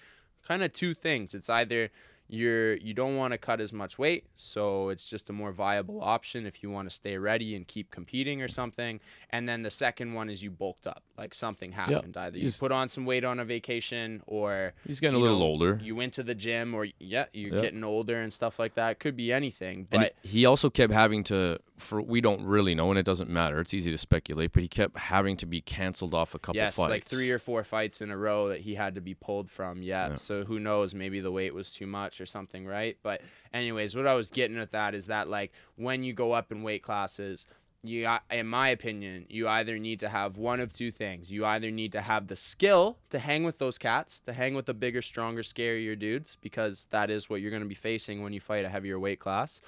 [0.46, 1.34] kind of two things.
[1.34, 1.90] It's either
[2.26, 6.00] you're you don't want to cut as much weight, so it's just a more viable
[6.02, 8.98] option if you want to stay ready and keep competing or something.
[9.28, 12.16] And then the second one is you bulked up, like something happened.
[12.16, 15.40] Either you He's- put on some weight on a vacation, or He's getting a little
[15.40, 15.78] know, older.
[15.82, 17.60] you went to the gym, or yeah, you're Yeah.
[17.60, 18.98] getting older and stuff like that.
[19.00, 22.90] Could be anything, And but he also kept having to, for we don't really know,
[22.90, 23.60] and it doesn't matter.
[23.60, 26.76] It's easy to speculate, but he kept having to be canceled off a couple yes,
[26.76, 26.88] fights.
[26.88, 29.82] like three or four fights in a row that he had to be pulled from.
[29.82, 30.14] Yeah, Yeah.
[30.14, 30.94] so who knows?
[30.94, 32.96] Maybe the weight was too much or something, right?
[33.02, 33.22] But
[33.52, 36.62] anyways, what I was getting at that is that like when you go up in
[36.62, 37.46] weight classes.
[37.86, 41.30] You, in my opinion, you either need to have one of two things.
[41.30, 44.64] You either need to have the skill to hang with those cats, to hang with
[44.64, 48.32] the bigger, stronger, scarier dudes, because that is what you're going to be facing when
[48.32, 49.60] you fight a heavier weight class,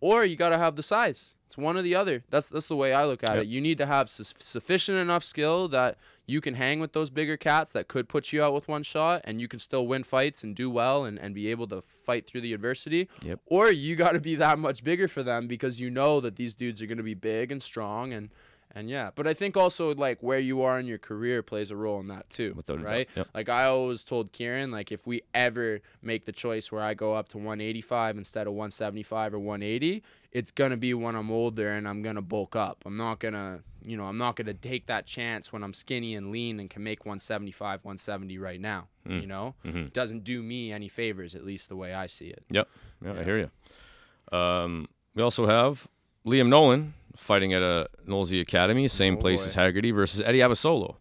[0.00, 1.34] or you got to have the size.
[1.46, 2.22] It's one or the other.
[2.28, 3.44] That's that's the way I look at Yep.
[3.44, 3.48] it.
[3.48, 5.96] You need to have su- sufficient enough skill that
[6.26, 9.22] you can hang with those bigger cats that could put you out with one shot,
[9.24, 12.26] and you can still win fights and do well and, and be able to fight
[12.26, 13.08] through the adversity.
[13.22, 13.40] Yep.
[13.46, 16.54] Or you got to be that much bigger for them because you know that these
[16.54, 18.28] dudes are going to be big and strong and
[18.74, 19.10] and yeah.
[19.14, 22.08] But I think also like where you are in your career plays a role in
[22.08, 23.08] that too, Without right?
[23.16, 23.28] Yep.
[23.34, 27.14] Like I always told Kieran, like if we ever make the choice where I go
[27.14, 31.88] up to 185 instead of 175 or 180, it's gonna be when I'm older and
[31.88, 32.82] I'm gonna bulk up.
[32.84, 36.30] I'm not gonna, you know, I'm not gonna take that chance when I'm skinny and
[36.30, 38.88] lean and can make 175, 170 right now.
[39.06, 39.20] Mm.
[39.22, 39.92] You know, Mhm.
[39.94, 42.44] doesn't do me any favors, at least the way I see it.
[42.50, 42.68] Yep.
[43.04, 44.36] Yeah, I hear you.
[44.38, 45.88] Um, we also have
[46.26, 49.48] Liam Nolan fighting at a Knowlesy Academy, same Oh, place boy.
[49.48, 50.96] as Haggerty versus Eddie Abasolo.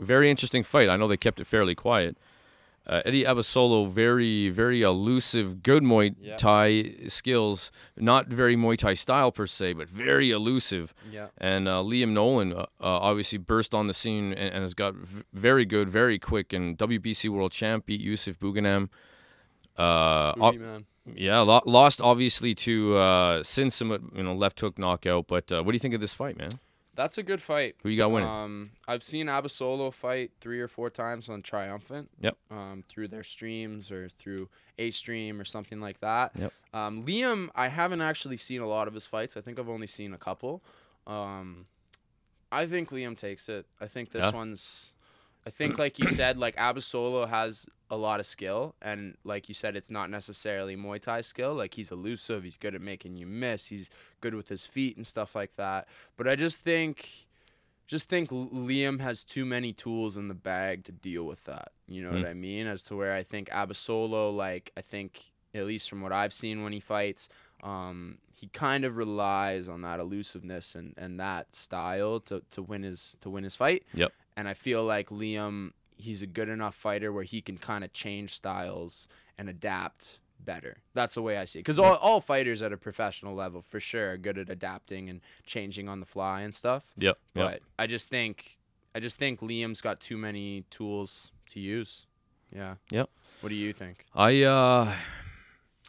[0.00, 0.88] Very interesting fight.
[0.88, 2.16] I know they kept it fairly quiet.
[2.86, 6.36] Uh, Eddie Abasolo, very, very elusive, good Muay Yeah.
[6.36, 7.70] Thai skills.
[7.96, 10.92] Not very Muay Thai style per se, but very elusive.
[11.12, 11.28] Yeah.
[11.38, 14.94] And uh, Liam Nolan uh, uh, obviously burst on the scene and, and has got
[14.94, 18.88] v- very good, very quick, and WBC world champ beat Youssef Boughanem.
[19.78, 20.84] Uh, ob- man.
[21.14, 25.26] yeah, lost obviously to uh, Sinsim, you know, left hook knockout.
[25.26, 26.50] But uh, what do you think of this fight, man?
[26.96, 27.76] That's a good fight.
[27.82, 28.28] Who you got winning?
[28.28, 32.10] Um, I've seen Abasolo fight three or four times on Triumphant.
[32.20, 32.36] Yep.
[32.50, 36.32] Um, through their streams or through a stream or something like that.
[36.38, 36.52] Yep.
[36.74, 39.36] Um, Liam, I haven't actually seen a lot of his fights.
[39.36, 40.62] I think I've only seen a couple.
[41.06, 41.64] Um,
[42.52, 43.64] I think Liam takes it.
[43.80, 44.32] I think this Yeah?
[44.32, 44.92] one's.
[45.46, 49.54] I think, like you said, like Abasolo has a lot of skill, and like you
[49.54, 51.54] said, it's not necessarily Muay Thai skill.
[51.54, 53.88] Like he's elusive, he's good at making you miss, he's
[54.20, 55.88] good with his feet and stuff like that.
[56.16, 57.26] But I just think,
[57.86, 61.72] just think Liam has too many tools in the bag to deal with that.
[61.88, 62.22] You know Mm.
[62.22, 62.66] what I mean?
[62.66, 66.62] As to where I think Abasolo, like I think at least from what I've seen
[66.62, 67.28] when he fights,
[67.64, 72.82] um, he kind of relies on that elusiveness and, and that style to, to win
[72.84, 73.84] his to win his fight.
[73.94, 74.12] Yep.
[74.36, 77.92] And I feel like Liam, he's a good enough fighter where he can kind of
[77.92, 80.78] change styles and adapt better.
[80.94, 81.62] That's the way I see it.
[81.62, 85.20] Because all, all fighters at a professional level, for sure, are good at adapting and
[85.44, 86.84] changing on the fly and stuff.
[86.96, 87.18] Yep.
[87.34, 87.44] Yep.
[87.44, 88.58] But I just think,
[88.94, 92.06] I just think Liam's got too many tools to use.
[92.54, 92.74] Yeah.
[92.90, 93.08] Yep.
[93.40, 94.04] What do you think?
[94.14, 94.92] I uh,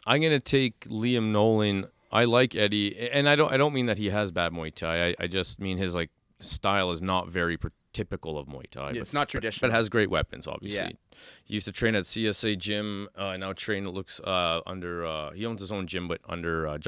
[0.06, 1.86] I'm gonna take Liam Nolan.
[2.10, 3.52] I like Eddie, and I don't.
[3.52, 5.08] I don't mean that he has bad Muay Thai.
[5.08, 6.10] I, I just mean his like
[6.40, 7.56] style is not very
[7.92, 8.80] typical of Muay Thai.
[8.88, 9.70] Yeah, but- it's not traditional.
[9.70, 10.80] But has great weapons, obviously.
[10.80, 11.16] Yeah.
[11.44, 13.08] He used to train at CSA gym.
[13.16, 15.06] Uh, now train looks uh, under.
[15.06, 16.80] Uh, he owns his own gym, but under uh, on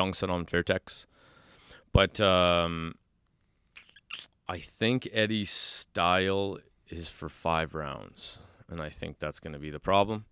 [0.46, 1.06] Fairtex.
[1.92, 2.96] But um,
[4.48, 6.58] I think Eddie's style
[6.88, 10.26] is for five rounds, and I think that's going to be the problem.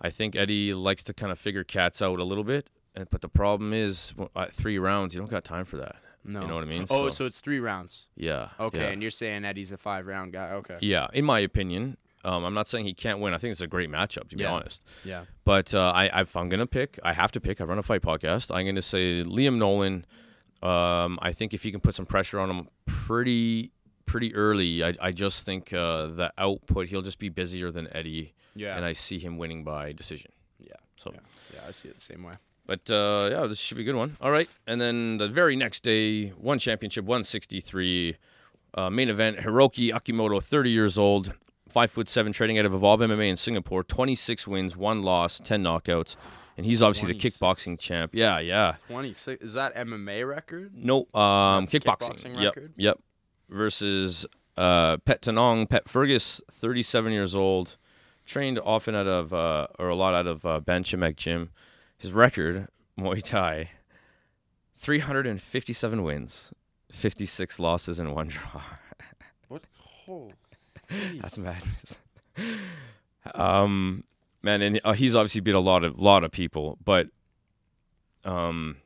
[0.00, 3.22] I think Eddie likes to kind of figure cats out a little bit, and but
[3.22, 5.96] the problem is at three rounds, you don't got time for that.
[6.24, 6.40] No.
[6.42, 6.86] You know what I mean?
[6.90, 8.06] Oh, so, it's three rounds.
[8.16, 8.48] yeah.
[8.58, 8.88] Okay, yeah.
[8.88, 10.50] and you're saying that he's a five round guy.
[10.52, 10.78] Okay.
[10.80, 13.34] Yeah, in my opinion, um, I'm not saying he can't win.
[13.34, 14.52] I think it's a great matchup, to be Yeah.
[14.52, 14.84] honest.
[15.04, 15.24] Yeah.
[15.44, 17.60] But uh, I, if I'm gonna pick, I have to pick.
[17.60, 18.54] I run a fight podcast.
[18.54, 20.06] I'm gonna say Liam Nolan.
[20.62, 23.70] Um, I think if he can put some pressure on him pretty,
[24.06, 28.32] pretty early, I, I just think uh, the output he'll just be busier than Eddie,
[28.54, 28.74] Yeah.
[28.74, 30.32] and I see him winning by decision.
[30.58, 30.72] yeah.
[30.96, 31.20] So, Yeah.
[31.52, 32.34] Yeah, I see it the same way.
[32.66, 34.16] But uh, yeah, this should be a good one.
[34.20, 38.16] All right, and then the very next day, one championship, 163
[38.74, 39.38] uh, main event.
[39.38, 41.34] Hiroki Akimoto, 30 years old,
[41.68, 43.84] five foot seven, training out of Evolve MMA in Singapore.
[43.84, 46.16] 26 wins, one loss, 10 knockouts,
[46.56, 48.12] and he's obviously the kickboxing champ.
[48.14, 48.76] Yeah, yeah.
[48.88, 49.44] 26.
[49.44, 50.72] Is that MMA record?
[50.74, 51.82] No, um, kickboxing.
[52.16, 52.72] kickboxing Yep, record?
[52.76, 52.98] yep.
[53.50, 54.24] Versus
[54.56, 57.76] uh, Petchtanong, Pet Fergus, 37 years old,
[58.24, 61.50] trained often out of uh, or a lot out of uh, Banchamek Gym.
[62.04, 62.68] His record,
[63.00, 63.70] Muay Thai,
[64.76, 66.52] 357 wins,
[66.92, 68.60] 56 losses, and one draw.
[69.48, 69.62] What?
[70.06, 70.30] Oh.
[71.22, 71.98] That's madness.
[73.34, 74.04] um,
[74.42, 77.08] man, and uh, he's obviously beat a lot of lot of people, but
[78.26, 78.76] um,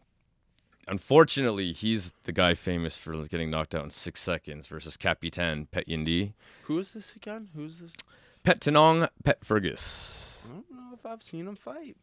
[0.86, 6.34] unfortunately, he's the guy famous for getting knocked out in six seconds versus Capitan Petchyindee.
[6.66, 7.48] Who is this again?
[7.56, 7.96] Who's this?
[8.44, 10.46] Petchtanong, Pet Fergus.
[10.48, 11.96] I don't know if I've seen him fight.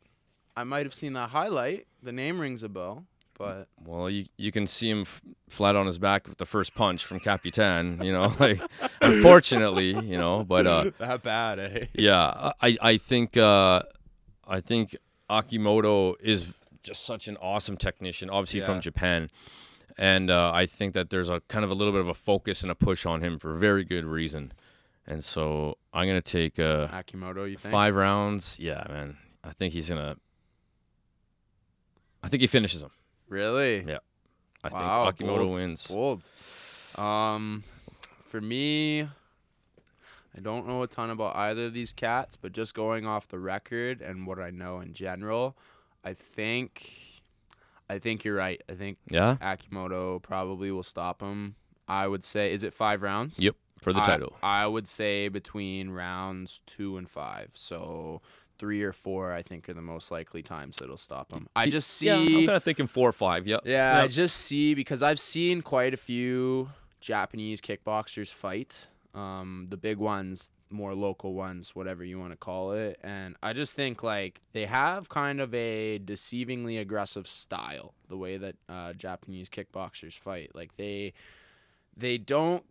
[0.57, 1.87] I might have seen that highlight.
[2.01, 3.05] The name rings a bell,
[3.37, 6.73] but Well, you you can see him f- flat on his back with the first
[6.75, 8.01] punch from Capitan.
[8.03, 8.61] You know, like
[9.01, 11.85] unfortunately, you know, but uh, that bad, eh?
[11.93, 13.81] yeah, I I think uh,
[14.47, 14.95] I think
[15.29, 16.53] Akimoto is
[16.83, 19.29] just such an awesome technician, obviously from Japan,
[19.97, 22.61] and uh, I think that there's a kind of a little bit of a focus
[22.61, 24.53] and a push on him for very good reason,
[25.07, 27.71] and so I'm gonna take uh, Akimoto, you think?
[27.71, 28.59] five rounds.
[28.59, 30.15] Yeah, man, I think he's gonna.
[32.25, 32.89] I think he finishes him.
[33.29, 33.83] Really?
[33.87, 33.99] Yeah.
[34.63, 35.53] I Wow, think Akimoto bold.
[35.53, 35.87] wins.
[35.87, 36.23] Bold.
[36.97, 37.63] Um,
[38.23, 43.05] for me, I don't know a ton about either of these cats, but just going
[43.05, 45.55] off the record and what I know in general,
[46.03, 46.89] I think,
[47.89, 48.61] I think you're right.
[48.67, 51.55] I think Yeah, Akimoto probably will stop him.
[51.87, 53.39] I would say, is it five rounds?
[53.39, 54.35] Yep, for the I- title.
[54.41, 57.51] I would say between rounds two and five.
[57.53, 58.21] So
[58.57, 61.47] three or four, I think, are the most likely times it'll stop him.
[61.55, 62.07] I just see.
[62.07, 63.47] Yeah, I'm kind of thinking four or five.
[63.47, 63.61] Yep.
[63.65, 66.69] Yeah, I just see because I've seen quite a few
[66.99, 68.87] Japanese kickboxers fight.
[69.13, 73.53] Um, the big ones, more local ones, whatever you want to call it, and I
[73.53, 77.93] just think like they have kind of a deceivingly aggressive style.
[78.09, 81.13] The way that uh, Japanese kickboxers fight, like they,
[81.95, 82.63] they don't.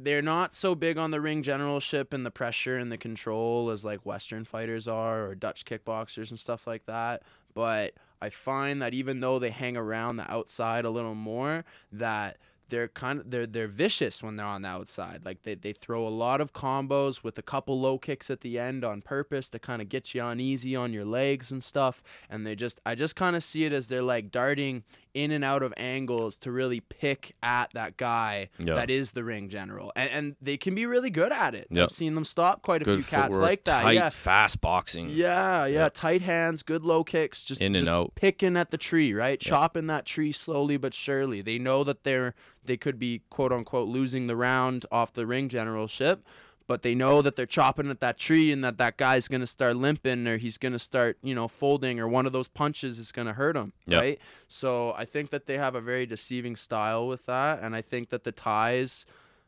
[0.00, 3.84] They're not so big on the ring generalship and the pressure and the control as
[3.84, 7.22] like Western fighters are or Dutch kickboxers and stuff like that.
[7.54, 12.38] But I find that even though they hang around the outside a little more, that
[12.68, 15.24] they're kind of they're they're vicious when they're on the outside.
[15.24, 18.58] Like they, they throw a lot of combos with a couple low kicks at the
[18.58, 22.02] end on purpose to kind of get you uneasy on your legs and stuff.
[22.28, 24.84] And they just I just kind of see it as they're like darting
[25.14, 28.74] in and out of angles to really pick at that guy Yeah.
[28.74, 29.92] that is the ring general.
[29.96, 31.66] And, and they can be really good at it.
[31.70, 31.84] Yep.
[31.84, 33.82] I've seen them stop quite a Good few cats footwork, like that.
[33.82, 34.08] tight, yeah.
[34.10, 35.08] fast boxing.
[35.10, 38.12] Yeah, yeah, tight hands, good low kicks, just In and just out.
[38.14, 39.38] picking at the tree, right?
[39.40, 41.42] Chopping that tree slowly but surely.
[41.42, 45.48] They know that they're they could be quote unquote losing the round off the ring
[45.48, 46.22] generalship,
[46.68, 49.46] but they know that they're chopping at that tree and that that guy's going to
[49.46, 52.98] start limping or he's going to start, you know, folding or one of those punches
[53.00, 53.98] is going to hurt him, Yeah.
[53.98, 54.18] right?
[54.46, 58.10] So, I think that they have a very deceiving style with that and I think
[58.10, 59.04] that the Thais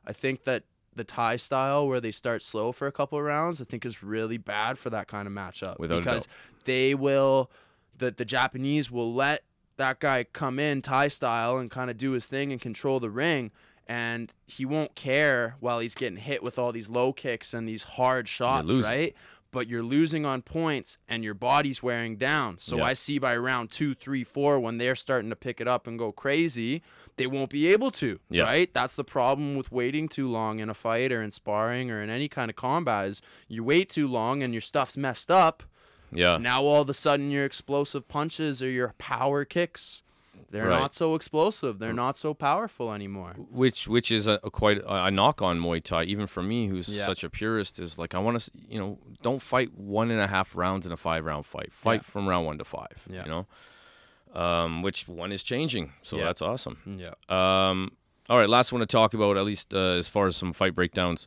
[0.07, 0.65] I think that
[0.97, 4.03] the Thai style where they start slow for a couple of rounds, I think is
[4.03, 6.27] really bad for that kind of matchup Without because
[6.65, 7.51] they will
[7.99, 9.45] the the Japanese will let
[9.77, 13.11] that guy come in Thai style and kind of do his thing and control the
[13.11, 13.51] ring
[13.91, 17.83] and he won't care while he's getting hit with all these low kicks and these
[17.83, 19.17] hard shots, right?
[19.51, 22.59] But you're losing on points and your body's wearing down.
[22.59, 22.85] So Yeah.
[22.85, 25.99] I see by round two, three, four, when they're starting to pick it up and
[25.99, 26.83] go crazy,
[27.17, 28.21] they won't be able to.
[28.31, 28.45] Yeah.
[28.45, 28.73] Right?
[28.73, 32.11] That's the problem with waiting too long in a fight or in sparring or in
[32.11, 35.65] any kind of combat is you wait too long and your stuff's messed up.
[36.13, 36.37] Yeah.
[36.39, 40.05] Now all of a sudden your explosive punches or your power kicks,
[40.51, 40.81] they're Right.
[40.81, 41.79] not so explosive.
[41.79, 43.35] They're not so powerful anymore.
[43.51, 46.67] Which which is a, a quite a, a knock on Muay Thai, even for me,
[46.69, 47.07] who's Yeah.
[47.07, 50.27] such a purist, is like I want to, you know, don't fight one and a
[50.27, 51.73] half rounds in a five round fight.
[51.73, 53.07] Fight from round one to five.
[53.09, 53.25] Yeah.
[53.25, 56.25] You know, um, which one is changing, so Yeah.
[56.25, 56.79] that's awesome.
[56.87, 57.15] Yeah.
[57.29, 57.93] Um,
[58.29, 60.75] all right, last one to talk about, at least uh, as far as some fight
[60.75, 61.27] breakdowns.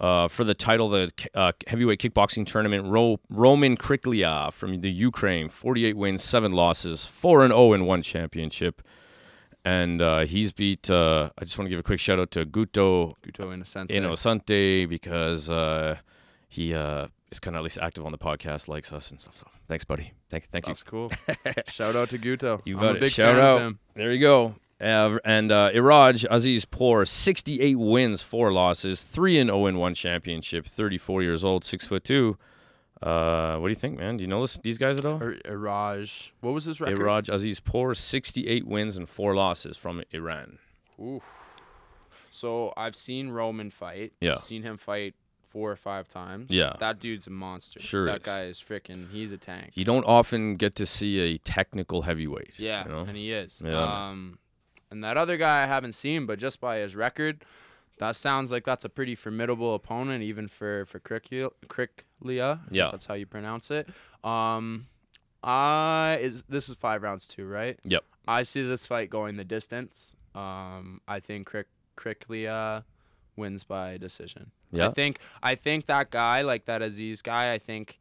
[0.00, 4.90] Uh, for the title, of the uh, heavyweight kickboxing tournament, Ro- Roman Kriklia from the
[4.90, 8.80] Ukraine, 48 wins, seven losses, 4 and 0 in one championship.
[9.62, 12.46] And uh, he's beat, uh, I just want to give a quick shout out to
[12.46, 13.94] Guto Guto Inocente.
[13.94, 15.96] Inocente because uh,
[16.48, 19.36] he uh, is kind of at least active on the podcast, likes us and stuff.
[19.36, 20.14] So thanks, buddy.
[20.30, 20.70] Thank, thank you.
[20.70, 21.12] That's cool.
[21.68, 22.62] Shout out to Guto.
[22.64, 23.00] You I'm got a it.
[23.00, 23.74] big Shout fan out.
[23.94, 24.54] There you go.
[24.80, 30.66] Uh, and uh, Iraj Azizpour, 68 wins, four losses, three and 0 in one championship.
[30.66, 32.38] 34 years old, six foot two.
[33.02, 34.16] Uh, what do you think, man?
[34.18, 35.22] Do you know this, these guys at all?
[35.22, 36.30] Ir- Iraj.
[36.40, 36.98] What was his record?
[36.98, 40.58] Iraj Azizpour, 68 wins and four losses from Iran.
[41.02, 41.24] Oof.
[42.30, 44.12] So I've seen Roman fight.
[44.20, 44.32] Yeah.
[44.32, 45.14] I've seen him fight
[45.46, 46.50] four or five times.
[46.50, 46.74] Yeah.
[46.78, 47.80] That dude's a monster.
[47.80, 48.22] Sure That is.
[48.22, 49.10] guy is freaking.
[49.10, 49.72] He's a tank.
[49.74, 52.58] You don't often get to see a technical heavyweight.
[52.58, 53.00] Yeah, you know?
[53.00, 53.62] and he is.
[53.64, 54.08] Yeah.
[54.10, 54.38] Um,
[54.90, 57.44] and that other guy I haven't seen, but just by his record,
[57.98, 61.50] that sounds like that's a pretty formidable opponent, even for for Kriklia.
[61.66, 62.90] Kriklia Yeah.
[62.90, 63.88] that's how you pronounce it.
[64.24, 64.86] Um,
[65.42, 67.78] I is this is five rounds too, right?
[67.84, 68.04] Yep.
[68.28, 70.14] I see this fight going the distance.
[70.34, 71.64] Um, I think Krik
[71.96, 72.84] Kriklia
[73.36, 74.50] wins by decision.
[74.70, 74.88] Yeah.
[74.88, 77.98] I think I think that guy, like that Aziz guy, I think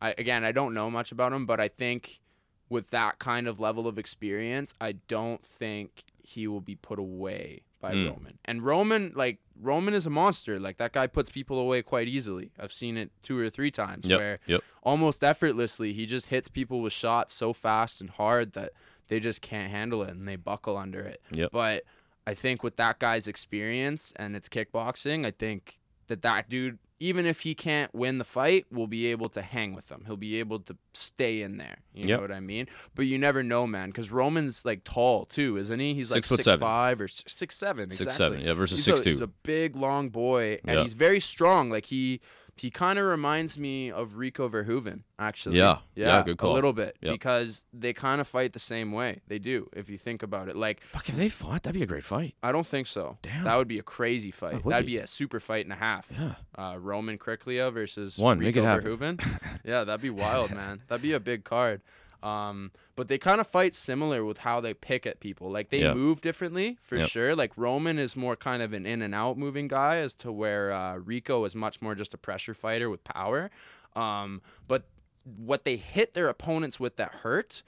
[0.00, 2.20] I again, I don't know much about him, but I think
[2.68, 7.62] with that kind of level of experience, I don't think he will be put away
[7.80, 8.10] by Mm.
[8.10, 8.38] Roman.
[8.44, 10.60] And Roman, like Roman, is a monster.
[10.60, 12.52] Like that guy puts people away quite easily.
[12.58, 14.18] I've seen it two or three times Yep.
[14.18, 14.60] where Yep.
[14.84, 18.72] almost effortlessly he just hits people with shots so fast and hard that
[19.08, 21.20] they just can't handle it and they buckle under it.
[21.32, 21.50] Yep.
[21.52, 21.82] But
[22.24, 27.26] I think with that guy's experience and it's kickboxing, I think that that dude, even
[27.26, 30.04] if he can't win the fight, we'll be able to hang with them.
[30.06, 31.78] He'll be able to stay in there.
[31.92, 32.08] You Yep.
[32.16, 32.68] know what I mean?
[32.94, 35.94] But you never know, man, because Roman's like tall too, isn't he?
[35.94, 36.60] He's like Six foot six seven.
[36.60, 37.90] five or six, six seven.
[37.90, 38.36] Six exactly.
[38.36, 39.10] seven, yeah, versus he's six a, two.
[39.10, 40.82] He's a big, long boy, and Yeah.
[40.82, 41.70] he's very strong.
[41.70, 42.20] Like he.
[42.62, 45.58] He kind of reminds me of Rico Verhoeven, actually.
[45.58, 45.78] Yeah.
[45.96, 46.52] Yeah, good call.
[46.52, 47.12] A little bit Yep.
[47.12, 49.20] because they kind of fight the same way.
[49.26, 50.54] They do, if you think about it.
[50.54, 52.36] Like Fuck, if they fought, that'd be a great fight.
[52.40, 53.18] I don't think so.
[53.20, 53.42] Damn.
[53.42, 54.64] That would be a crazy fight.
[54.64, 54.92] would That'd be.
[54.92, 56.08] be a super fight and a half.
[56.12, 56.34] Yeah.
[56.56, 58.62] Uh, Roman Kriklia versus One, Rico.
[58.62, 59.20] Verhoeven.
[59.64, 60.82] yeah, that'd be wild, man.
[60.86, 61.80] That'd be a big card.
[62.22, 65.50] Um, but they kind of fight similar with how they pick at people.
[65.50, 67.08] Like they move differently for Yep.
[67.08, 67.34] sure.
[67.36, 70.72] Like Roman is more kind of an in and out moving guy, as to where
[70.72, 73.50] uh, Rico is much more just a pressure fighter with power.
[73.96, 74.84] Um, but
[75.24, 77.62] what they hit their opponents with that hurt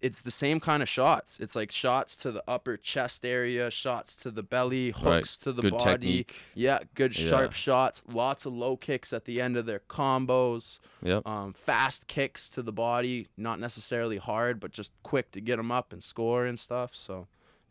[0.00, 1.38] it's the same kind of shots.
[1.40, 5.16] It's like shots to the upper chest area, shots to the belly, Right.
[5.16, 5.84] hooks to the Good body.
[5.84, 6.36] technique.
[6.54, 7.28] Yeah, good Yeah.
[7.28, 10.78] sharp shots, lots of low kicks at the end of their combos.
[11.02, 11.26] Yep.
[11.26, 15.72] Um, fast kicks to the body, not necessarily hard, but just quick to get them
[15.72, 16.94] up and score and stuff.
[16.94, 17.26] So,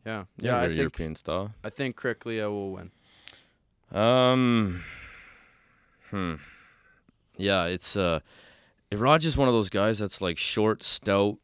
[0.05, 1.53] yeah, yeah, I think European style.
[1.63, 2.91] I think Kriklia will win.
[3.91, 4.83] Um.
[6.09, 6.35] Hmm.
[7.37, 8.19] Yeah, it's uh,
[8.91, 11.37] Iraj is one of those guys that's like short, stout.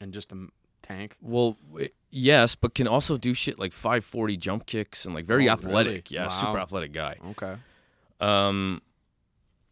[0.00, 0.46] And just a
[0.82, 1.16] tank.
[1.20, 5.48] Well, w- yes, but can also do shit like 540 jump kicks and like very
[5.48, 5.92] Oh, athletic.
[5.92, 6.02] really?
[6.08, 7.16] Yeah, super athletic guy.
[7.30, 7.56] Okay.
[8.20, 8.80] Um,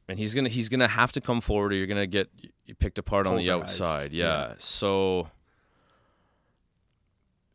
[0.08, 2.30] and he's gonna he's gonna have to come forward, or you're gonna get
[2.78, 4.12] picked apart on the outside.
[4.12, 4.48] yeah.
[4.48, 4.54] Yeah.
[4.58, 5.28] So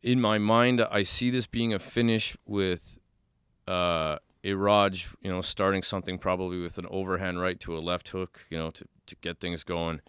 [0.02, 2.98] in my mind, I see this being a finish with
[3.66, 8.42] uh, Iraj, you know, starting something probably with an overhand right to a left hook,
[8.50, 10.00] you know, to to get things going.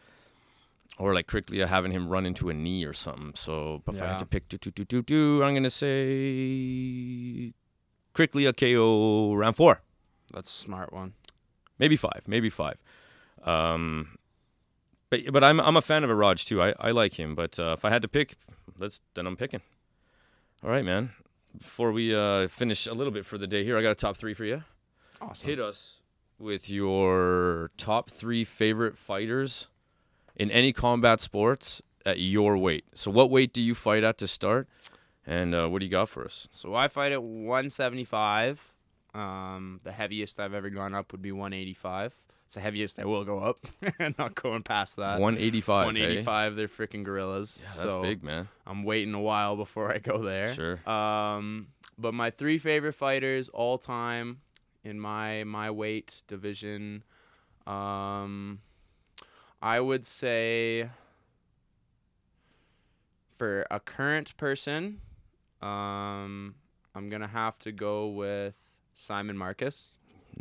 [0.97, 3.33] Or like Kriklia having him run into a knee or something.
[3.35, 7.53] So, but if I had to pick two, two, two, two, two, I'm gonna say
[8.13, 9.81] Kriklia KO round four
[10.33, 11.13] That's a smart one.
[11.79, 12.77] maybe five, maybe five.
[13.43, 14.17] Um,
[15.09, 16.61] but but I'm I'm a fan of Iraj too.
[16.61, 18.35] I, I like him, but uh, if I had to pick,
[18.79, 19.61] let's then I'm picking.
[20.63, 21.11] All right, man.
[21.57, 24.17] Before we uh, finish a little bit for the day here, I got a top
[24.17, 24.63] three for you.
[25.21, 25.49] Awesome.
[25.49, 25.99] Hit us
[26.39, 29.67] with your top three favorite fighters
[30.35, 32.85] in any combat sports at your weight.
[32.93, 34.67] So, what weight do you fight at to start?
[35.27, 36.47] And uh, what do you got for us?
[36.51, 38.73] So I fight at 175.
[39.13, 42.13] Um, the heaviest I've ever gone up would be 185.
[42.45, 43.57] It's the heaviest I will go up.
[43.99, 45.19] And not going past that.
[45.19, 45.85] 185.
[45.87, 46.55] 185.
[46.55, 47.57] They're freaking gorillas.
[47.59, 48.47] Yeah, that's so big, man.
[48.67, 50.53] I'm waiting a while before I go there.
[50.53, 50.89] Sure.
[50.89, 51.67] Um,
[51.97, 54.41] but my three favorite fighters all time
[54.83, 57.03] in my my weight division,
[57.65, 58.59] um,
[59.61, 60.89] I would say
[63.37, 65.01] for a current person,
[65.61, 66.55] um,
[66.93, 68.55] I'm gonna have to go with
[68.93, 69.97] Simon Marcus.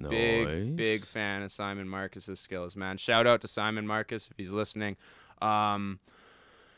[0.09, 2.97] Big big fan of Simon Marcus's skills, man.
[2.97, 4.97] Shout out to Simon Marcus if he's listening.
[5.41, 6.01] Um,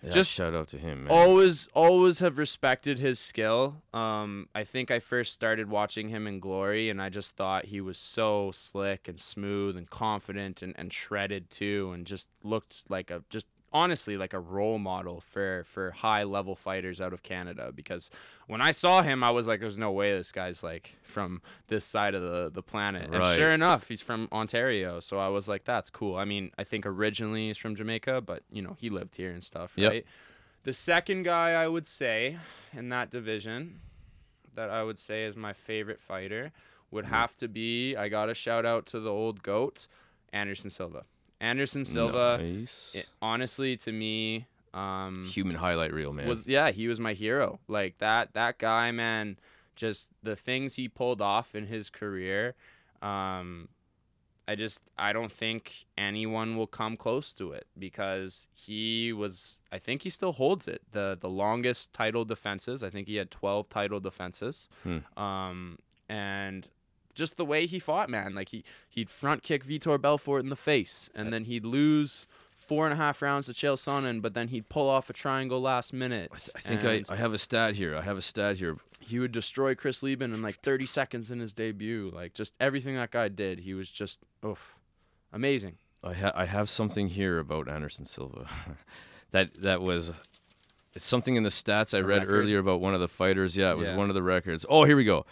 [0.02, 1.12] Yeah, just shout out to him, man.
[1.12, 6.39] always always have respected his skill um i think i first started watching him in
[6.39, 10.93] glory and i just thought he was so slick and smooth and confident and, and
[10.93, 15.90] shredded too and just looked like a just honestly like a role model for for
[15.90, 18.10] high level fighters out of canada because
[18.47, 21.84] when i saw him i was like there's no way this guy's like from this
[21.84, 23.10] side of the the planet.
[23.12, 25.01] And sure enough he's from ontario.
[25.01, 26.16] So i was like that's cool.
[26.16, 29.43] I mean i think originally he's from jamaica but you know he lived here and
[29.43, 29.90] stuff Yep.
[29.90, 30.06] right?
[30.62, 32.38] The second guy I would say
[32.72, 33.80] in that division
[34.55, 36.51] that I would say is my favorite fighter
[36.90, 37.10] would mm.
[37.10, 39.86] have to be I got to shout out to the old goat,
[40.32, 41.05] Anderson Silva.
[41.40, 42.92] Anderson Silva, Nice.
[42.94, 46.28] it- honestly, to me, um, Human highlight reel, man.
[46.28, 47.60] was yeah, he was my hero.
[47.68, 49.38] Like that that guy, man,
[49.74, 52.54] just the things he pulled off in his career.
[53.02, 53.68] Um,
[54.48, 59.78] I just I don't think anyone will come close to it because he was I
[59.78, 62.82] think he still holds it the the longest title defenses.
[62.82, 64.68] I think he had 12 title defenses.
[64.84, 64.98] Hmm.
[65.20, 66.68] Um, and
[67.16, 70.56] just the way he fought, man, like he he'd front kick Vitor Belfort in the
[70.56, 74.48] face, and then he'd lose four and a half rounds to Chael Sonnen, but then
[74.48, 76.30] he'd pull off a triangle last minute.
[76.55, 77.97] I think I, I have a stat here.
[77.97, 78.76] I have a stat here.
[79.01, 82.10] he would destroy Chris Leben in like 30 seconds in his debut.
[82.14, 84.74] Like just everything that guy did, he was just oof,
[85.32, 85.76] amazing.
[86.05, 88.47] I ha- I have something here about Anderson Silva.
[89.30, 90.12] that that was
[90.94, 92.34] it's something in the stats I read record?
[92.34, 93.56] earlier about one of the fighters.
[93.56, 93.97] Yeah, it was Yeah.
[93.97, 94.64] one of the records.
[94.68, 95.24] Oh, here we go.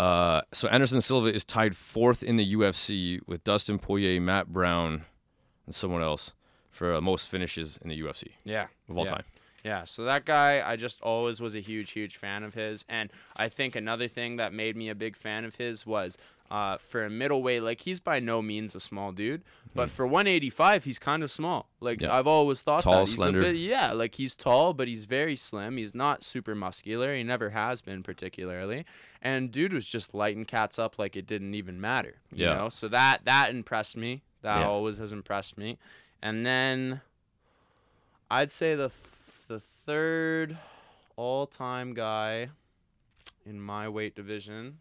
[0.00, 5.04] Uh, so Anderson Silva is tied fourth in the UFC with Dustin Poirier, Matt Brown,
[5.66, 6.32] and someone else
[6.70, 8.68] for uh, most finishes in the UFC Yeah.
[8.88, 9.10] of all yeah.
[9.10, 9.24] time.
[9.62, 12.82] Yeah, so that guy, I just always was a huge, huge fan of his.
[12.88, 16.16] And I think another thing that made me a big fan of his was
[16.50, 19.42] uh, for a middleweight, like he's by no means a small dude,
[19.74, 21.68] but for 185, he's kind of small.
[21.80, 22.04] Like Hmm.
[22.06, 22.16] Yeah.
[22.16, 23.00] I've always thought Tall, that.
[23.08, 23.38] He's slender.
[23.38, 25.76] A bit, yeah, like he's tall, but he's very slim.
[25.76, 27.14] He's not super muscular.
[27.14, 28.84] He never has been particularly.
[29.22, 32.16] And dude was just lighting cats up like it didn't even matter.
[32.32, 32.54] You Yeah.
[32.54, 32.68] know?
[32.68, 34.22] So that that impressed me.
[34.42, 34.66] That Yeah.
[34.68, 35.78] always has impressed me.
[36.22, 37.00] And then
[38.30, 40.58] I'd say the f- the third
[41.16, 42.48] all-time guy
[43.44, 44.78] in my weight division.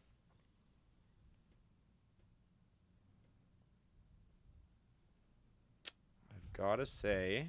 [6.60, 7.48] I've got to say,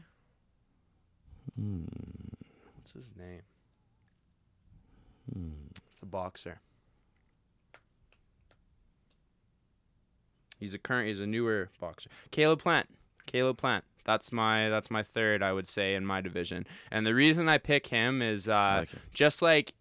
[1.59, 1.85] Hmm.
[2.77, 3.43] what's his name?
[5.91, 6.61] It's a boxer.
[10.59, 11.09] He's a current.
[11.09, 12.11] He's a newer boxer.
[12.31, 12.89] Caleb Plant.
[13.27, 13.85] Caleb Plant.
[14.05, 16.67] That's my that's my third, I would say, in my division.
[16.91, 19.75] And the reason I pick him is uh, like just like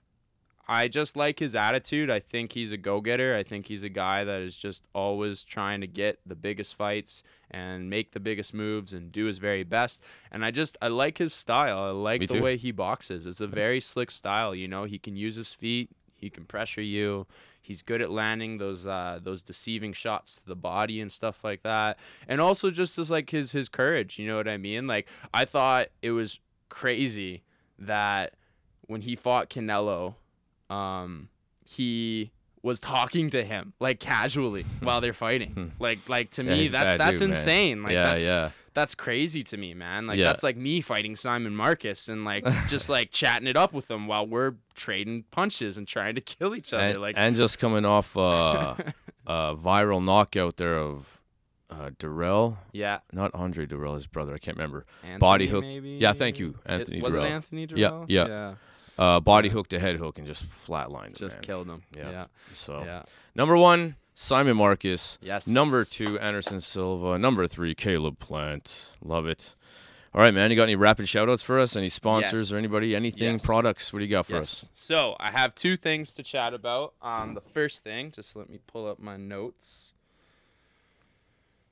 [0.71, 2.11] I just like his attitude.
[2.11, 3.35] I think he's a go-getter.
[3.35, 7.23] I think he's a guy that is just always trying to get the biggest fights
[7.49, 10.03] and make the biggest moves and do his very best.
[10.31, 11.79] And I just I like his style.
[11.79, 12.43] I like Me the too.
[12.43, 13.25] way he boxes.
[13.25, 14.83] It's a very slick style, you know.
[14.83, 17.25] He can use his feet, he can pressure you.
[17.63, 21.63] He's good at landing those uh, those deceiving shots to the body and stuff like
[21.63, 21.97] that.
[22.27, 24.85] And also just as like his his courage, you know what I mean?
[24.85, 26.39] Like I thought it was
[26.69, 27.41] crazy
[27.79, 28.35] that
[28.85, 30.13] when he fought Canelo,
[30.69, 31.29] um,
[31.65, 32.31] he
[32.61, 35.71] was talking to him like casually while they're fighting.
[35.79, 36.43] Like like to.
[36.43, 37.29] Yeah, me that's that's dude, man.
[37.37, 37.83] insane.
[37.83, 38.49] Like yeah, that's yeah.
[38.73, 40.07] that's crazy to me, man.
[40.07, 40.25] Like Yeah.
[40.25, 44.07] that's like me fighting Simon Marcus and like just like chatting it up with him
[44.07, 46.83] while we're trading punches and trying to kill each other.
[46.83, 48.75] And, like and just coming off uh,
[49.27, 51.19] a viral knockout there of
[51.69, 54.33] uh, Dirrell, yeah, not Andre Dirrell, his brother.
[54.33, 54.85] I can't remember.
[55.03, 55.61] Anthony Body hook.
[55.63, 55.91] Maybe?
[55.91, 57.25] Yeah, thank you, It- Anthony was Dirrell.
[57.25, 58.27] it Anthony Yeah, yeah.
[58.27, 58.53] yeah.
[58.99, 61.15] Uh, body hook to head hook and just flatlined.
[61.15, 61.43] Just man.
[61.43, 61.83] killed him.
[61.95, 62.11] Yeah.
[62.11, 63.03] Yeah, So yeah.
[63.33, 65.17] number one, Simon Marcus.
[65.21, 65.47] Yes.
[65.47, 67.17] Number two, Anderson Silva.
[67.17, 68.97] Number three, Caleb Plant.
[69.01, 69.55] Love it.
[70.13, 70.49] All right, man.
[70.51, 71.75] You got any rapid shout outs for us?
[71.75, 72.51] Any sponsors Yes.
[72.51, 72.95] or anybody?
[72.95, 73.33] Anything?
[73.33, 73.45] Yes.
[73.45, 73.93] Products?
[73.93, 74.63] What do you got for Yes.
[74.65, 74.69] us?
[74.73, 76.93] So I have two things to chat about.
[77.01, 79.93] Um, the first thing, just let me pull up my notes.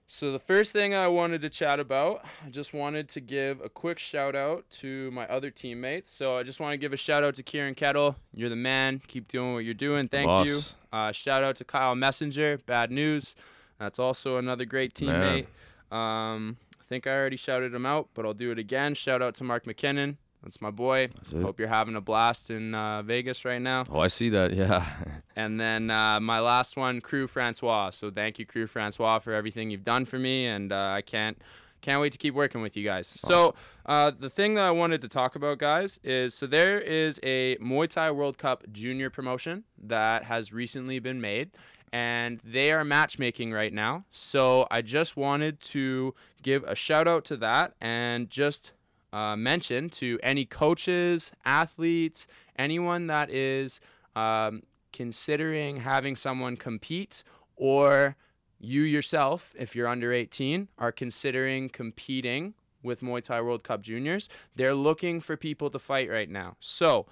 [0.09, 3.67] So the first thing I wanted to chat about, I just wanted to give a
[3.67, 6.11] quick shout out to my other teammates.
[6.11, 8.15] So I just want to give a shout out to Kieran Kettle.
[8.33, 9.01] You're the man.
[9.07, 10.07] Keep doing what you're doing.
[10.07, 10.61] Thank you.
[10.93, 12.59] Uh, shout out to Kyle Messenger.
[12.65, 13.35] Bad news.
[13.79, 15.47] That's also another great teammate.
[15.91, 18.93] Um, I think I already shouted him out, but I'll do it again.
[18.93, 20.15] Shout out to Mark McKinnon.
[20.43, 21.07] That's my boy.
[21.07, 21.31] That's.
[21.31, 23.85] Hope you're having a blast in uh, Vegas right now.
[23.89, 24.53] Oh, I see that.
[24.53, 24.85] Yeah.
[25.35, 27.91] And then uh, my last one, Crew Francois.
[27.91, 31.37] So thank you, Crew Francois, for everything you've done for me, and uh, I can't
[31.81, 33.07] can't wait to keep working with you guys.
[33.07, 33.53] So
[33.85, 37.55] uh, the thing that I wanted to talk about, guys, is so there is a
[37.57, 41.51] Muay Thai World Cup Junior promotion that has recently been made.
[41.93, 44.03] And they are matchmaking right now.
[44.11, 48.73] So I just wanted to give a shout out to that and just
[49.13, 52.27] uh, mention to any coaches, athletes,
[52.57, 53.79] anyone that is
[54.15, 57.23] um, considering having someone compete
[57.55, 58.15] or
[58.59, 62.53] you yourself, if you're under 18, are considering competing
[62.83, 66.55] with Muay Thai World Cup Juniors, they're looking for people to fight right now.
[66.59, 67.05] So,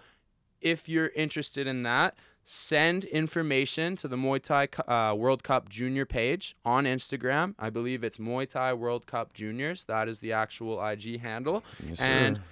[0.62, 2.16] if you're interested in that,
[2.48, 7.56] send information to the Muay Thai uh, World Cup Junior page on Instagram.
[7.58, 9.86] I believe it's Muay Thai World Cup Juniors.
[9.86, 11.64] That is the actual IG handle.
[11.86, 12.44] Yes, and sir.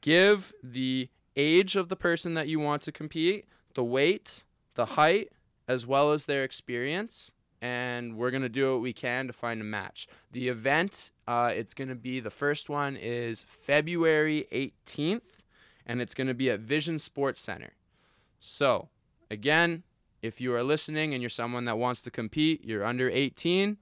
[0.00, 3.44] give the age of the person that you want to compete,
[3.74, 4.44] the weight,
[4.76, 5.30] the height,
[5.68, 7.30] as well as their experience.
[7.60, 10.06] And we're gonna do what we can to find a match.
[10.32, 15.42] The event, uh, it's gonna be the first one is February 18th,
[15.86, 17.72] and it's gonna be at Vision Sports Center.
[18.40, 18.88] So,
[19.30, 19.82] again,
[20.22, 23.76] if you are listening and you're someone that wants to compete, you're under 18,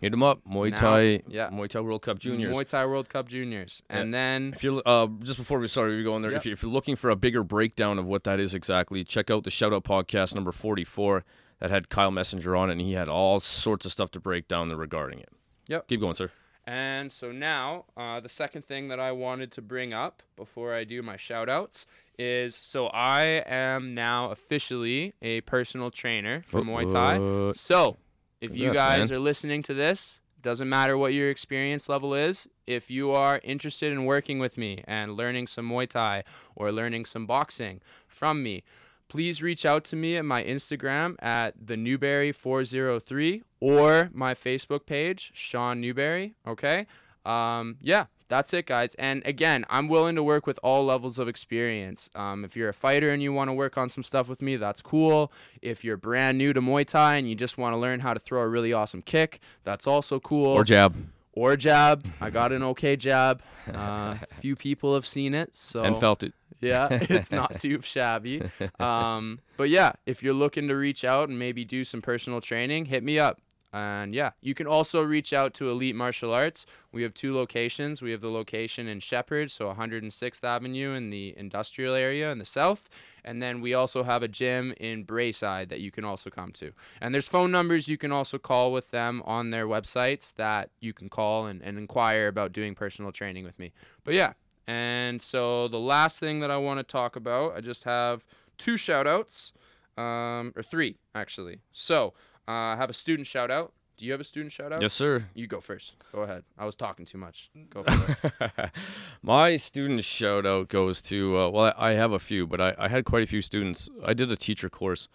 [0.00, 0.40] Hit them up.
[0.50, 1.22] Muay Now- Thai.
[1.28, 1.50] yeah.
[1.50, 2.56] Muay Thai World Cup Juniors.
[2.56, 6.02] Muay Thai World Cup Juniors, and then If you're uh, just before we sorry we
[6.02, 6.40] go in there, Yep.
[6.40, 9.30] if, you, if you're looking for a bigger breakdown of what that is exactly, check
[9.30, 11.22] out the Shout Out podcast number 44
[11.58, 14.48] that had Kyle Messenger on it, and he had all sorts of stuff to break
[14.48, 15.28] down there regarding it.
[15.68, 15.88] Yep.
[15.88, 16.30] Keep going, sir.
[16.66, 20.84] And so now, uh, the second thing that I wanted to bring up before I
[20.84, 21.86] do my shout outs
[22.18, 27.16] is so I am now officially a personal trainer for Muay Thai.
[27.56, 27.96] So
[28.40, 32.46] if you guys are listening to this, doesn't matter what your experience level is.
[32.66, 36.24] If you are interested in working with me and learning some Muay Thai
[36.54, 38.62] or learning some boxing from me,
[39.10, 45.32] please reach out to me at my Instagram at the Newberry403 or my Facebook page,
[45.34, 46.34] Sean Newberry.
[46.46, 46.86] Okay.
[47.26, 48.94] Um, yeah, that's it, guys.
[48.94, 52.08] And again, I'm willing to work with all levels of experience.
[52.14, 54.56] Um, if you're a fighter and you want to work on some stuff with me,
[54.56, 55.32] that's cool.
[55.60, 58.20] If you're brand new to Muay Thai and you just want to learn how to
[58.20, 60.46] throw a really awesome kick, that's also cool.
[60.52, 60.94] Or jab.
[61.32, 62.06] Or jab.
[62.20, 63.42] I got an okay jab.
[63.70, 66.32] Uh, few people have seen it, so And felt it.
[66.60, 68.42] Yeah, it's not too shabby.
[68.78, 72.86] Um, but yeah, if you're looking to reach out and maybe do some personal training,
[72.86, 73.40] hit me up.
[73.72, 76.66] And yeah, you can also reach out to Elite Martial Arts.
[76.90, 78.02] We have two locations.
[78.02, 82.44] We have the location in Shepard, so 106th Avenue in the industrial area in the
[82.44, 82.88] south.
[83.24, 86.72] And then we also have a gym in Braeside that you can also come to.
[87.00, 90.92] And there's phone numbers you can also call with them on their websites that you
[90.92, 93.72] can call and, and inquire about doing personal training with me.
[94.02, 94.32] But yeah,
[94.70, 98.24] and so the last thing that I want to talk about, I just have
[98.56, 99.52] two shout outs,
[99.98, 101.58] um, or three actually.
[101.72, 102.14] So
[102.46, 103.72] uh, I have a student shout out.
[103.96, 104.80] Do you have a student shout out?
[104.80, 105.24] Yes, sir.
[105.34, 105.96] You go first.
[106.12, 106.44] Go ahead.
[106.56, 107.50] I was talking too much.
[107.68, 108.70] Go for it.
[109.22, 112.72] My student shout out goes to uh, well, I, I have a few, but I,
[112.78, 113.90] I had quite a few students.
[114.06, 115.08] I did a teacher course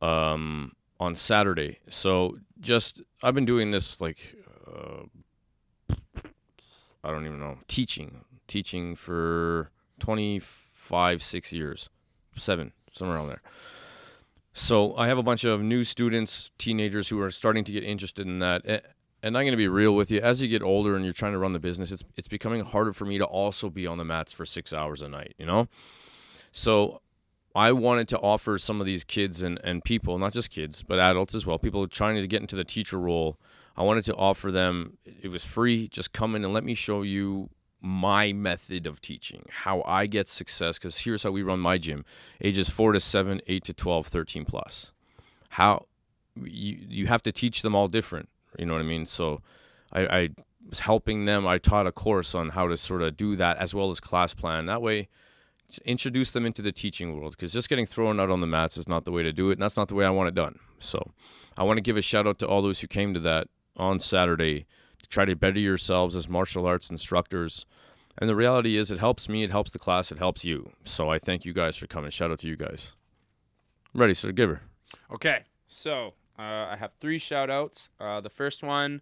[0.00, 4.36] um, on Saturday, so just I've been doing this like
[4.68, 5.02] uh,
[7.02, 9.70] I don't even know teaching teaching for
[10.00, 11.90] twenty five six years,
[12.34, 13.42] seven somewhere around there.
[14.52, 18.26] So I have a bunch of new students, teenagers who are starting to get interested
[18.26, 18.66] in that.
[19.22, 20.20] And I'm going to be real with you.
[20.20, 22.92] As you get older and you're trying to run the business, it's it's becoming harder
[22.92, 25.34] for me to also be on the mats for six hours a night.
[25.38, 25.68] You know,
[26.50, 27.02] so
[27.54, 30.98] I wanted to offer some of these kids and, and people, not just kids, but
[30.98, 33.36] adults as well, people trying to get into the teacher role.
[33.76, 34.98] I wanted to offer them.
[35.04, 35.88] It was free.
[35.88, 40.28] Just come in and let me show you my method of teaching, how I get
[40.28, 40.78] success.
[40.78, 42.04] Because here's how we run my gym:
[42.40, 44.92] ages four to seven, eight to 12, 13 plus.
[45.50, 45.86] How
[46.36, 48.28] you you have to teach them all different.
[48.58, 49.06] You know what I mean?
[49.06, 49.42] So
[49.92, 50.28] I, I
[50.68, 51.46] was helping them.
[51.46, 54.34] I taught a course on how to sort of do that as well as class
[54.34, 54.66] plan.
[54.66, 55.08] That way,
[55.84, 58.88] introduce them into the teaching world because just getting thrown out on the mats is
[58.88, 59.54] not the way to do it.
[59.54, 60.58] And that's not the way I want it done.
[60.78, 61.12] So
[61.56, 64.00] I want to give a shout out to all those who came to that on
[64.00, 64.66] Saturday
[65.02, 67.66] to try to better yourselves as martial arts instructors.
[68.18, 70.72] And the reality is, it helps me, it helps the class, it helps you.
[70.84, 72.10] So I thank you guys for coming.
[72.10, 72.94] Shout out to you guys.
[73.94, 74.32] Ready, sir?
[74.32, 74.62] Give her.
[75.12, 77.90] Okay, so uh, I have three shout outs.
[78.00, 79.00] Uh, the first one,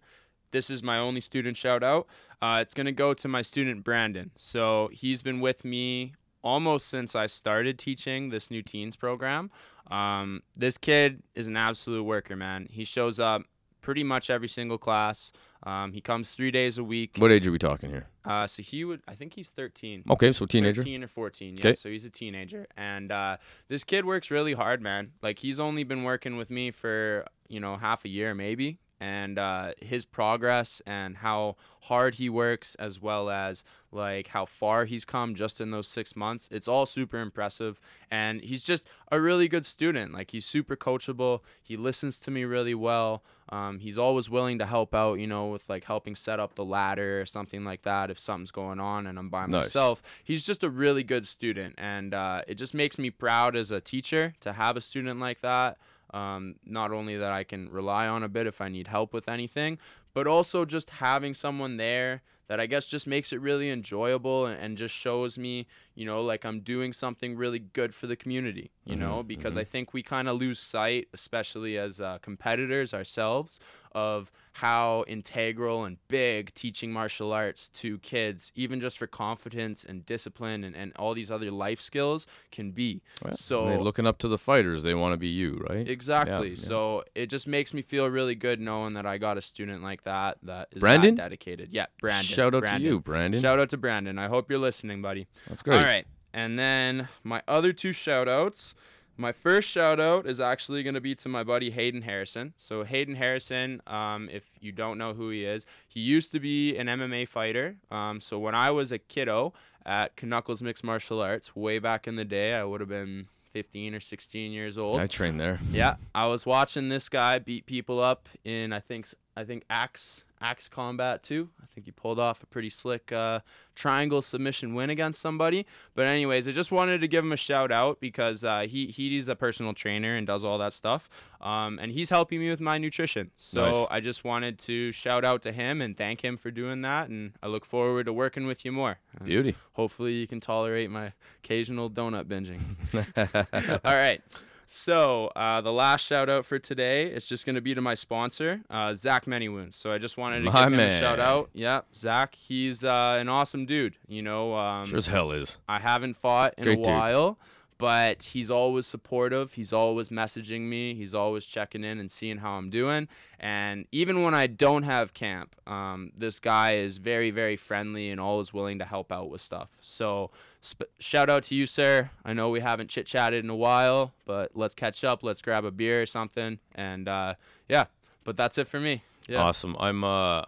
[0.51, 2.07] this is my only student shout out.
[2.41, 4.31] Uh, it's going to go to my student Brandon.
[4.35, 6.13] So he's been with me
[6.43, 9.49] almost since I started teaching this new teens program.
[9.89, 12.67] Um, this kid is an absolute worker, man.
[12.69, 13.43] He shows up
[13.87, 15.31] pretty much every single class.
[15.63, 17.11] Um, he comes three days a week.
[17.19, 18.07] What age are we talking here?
[18.25, 20.03] Uh, so he would, I think he's 13.
[20.09, 20.81] Okay, so teenager.
[20.81, 21.73] 13 or 14 yeah Okay.
[21.73, 23.37] so he's a teenager and uh,
[23.69, 27.61] this kid works really hard man like he's only been working with me for you
[27.61, 33.01] know half a year maybe and uh, his progress and how hard he works as
[33.01, 37.19] well as like how far he's come just in those six months it's all super
[37.19, 37.79] impressive.
[38.11, 40.13] And he's just a really good student.
[40.13, 41.41] Like he's super coachable.
[41.61, 43.23] He listens to me really well.
[43.49, 46.65] Um, he's always willing to help out you know with like helping set up the
[46.65, 49.65] ladder or something like that if something's going on and i'm by Nice.
[49.67, 50.01] myself.
[50.23, 51.75] He's just a really good student.
[51.77, 55.39] And uh, it just makes me proud as a teacher to have a student like
[55.41, 55.77] that
[56.13, 59.27] um, not only that i can rely on a bit if i need help with
[59.27, 59.77] anything
[60.13, 64.59] but also just having someone there that i guess just makes it really enjoyable and,
[64.59, 68.71] and just shows me you know like i'm doing something really good for the community
[68.85, 73.59] you know because i think we kind of lose sight especially as uh, competitors ourselves
[73.97, 80.05] of how integral and big teaching martial arts to kids, even just for confidence and
[80.05, 83.01] discipline and, and all these other life skills, can be.
[83.31, 84.83] so They're looking up to the fighters.
[84.83, 85.87] They want to be you, right?
[85.89, 86.49] Exactly.
[86.49, 86.55] yeah.
[86.57, 90.03] So it just makes me feel really good knowing that I got a student like
[90.03, 91.15] that that is Brandon?
[91.15, 91.73] that dedicated.
[91.73, 92.25] Yeah, Brandon.
[92.25, 92.81] Shout out Brandon.
[92.81, 93.41] to you, Brandon.
[93.41, 94.19] Shout out to Brandon.
[94.19, 95.25] I hope you're listening, buddy.
[95.49, 95.77] That's great.
[95.77, 96.05] All right.
[96.35, 98.75] And then my other two shout outs.
[99.19, 102.53] My first shout out is actually going to be to my buddy Hayden Harrison.
[102.57, 106.77] So, Hayden Harrison, um, if you don't know who he is, he used to be
[106.77, 107.77] an MMA fighter.
[107.89, 109.53] Um, so, when I was a kiddo
[109.85, 113.95] at Knuckles Mixed Martial Arts, way back in the day, I would have been 15
[113.95, 114.99] or 16 years old.
[114.99, 115.59] I trained there.
[115.71, 120.23] Yeah, I was watching this guy beat people up in I think I think Axe
[120.41, 121.49] Axe Combat too.
[121.61, 123.39] I think he pulled off a pretty slick uh,
[123.75, 125.65] triangle submission win against somebody.
[125.93, 129.27] But anyways, I just wanted to give him a shout out because uh, he he's
[129.27, 131.09] a personal trainer and does all that stuff,
[131.41, 133.31] um, and he's helping me with my nutrition.
[133.35, 133.87] So Nice.
[133.89, 137.09] I just wanted to shout out to him and thank him for doing that.
[137.09, 138.99] And I look forward to working with you more.
[139.23, 139.55] Beauty.
[139.73, 142.59] Hopefully, you can tolerate my occasional donut binging.
[143.85, 144.21] All right.
[144.69, 147.93] So uh, the last shout out for today is just going to be to my
[147.93, 149.75] sponsor, uh, Zach Manywounds.
[149.75, 151.49] So I just wanted to My give him a shout out.
[151.53, 153.95] Yeah, Zach, he's uh, an awesome dude.
[154.09, 155.57] You know, um, Sure as hell is.
[155.69, 157.37] I haven't fought in Great a dude.
[157.77, 159.53] But he's always supportive.
[159.53, 160.95] He's always messaging me.
[160.95, 163.07] He's always checking in and seeing how I'm doing.
[163.39, 168.19] And even when I don't have camp, um, this guy is very, very friendly and
[168.19, 169.69] always willing to help out with stuff.
[169.81, 170.31] So
[170.61, 172.09] sp- shout out to you, sir.
[172.25, 175.23] I know we haven't chit chatted in a while, but let's catch up.
[175.23, 176.59] Let's grab a beer or something.
[176.73, 177.35] And uh,
[177.69, 177.85] yeah,
[178.23, 179.03] but that's it for me.
[179.27, 179.39] Yeah.
[179.41, 179.75] Awesome.
[179.79, 180.43] I'm uh,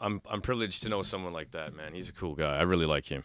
[0.00, 1.92] I'm I'm privileged to know someone like that, man.
[1.92, 2.56] He's a cool guy.
[2.56, 3.24] I really like him.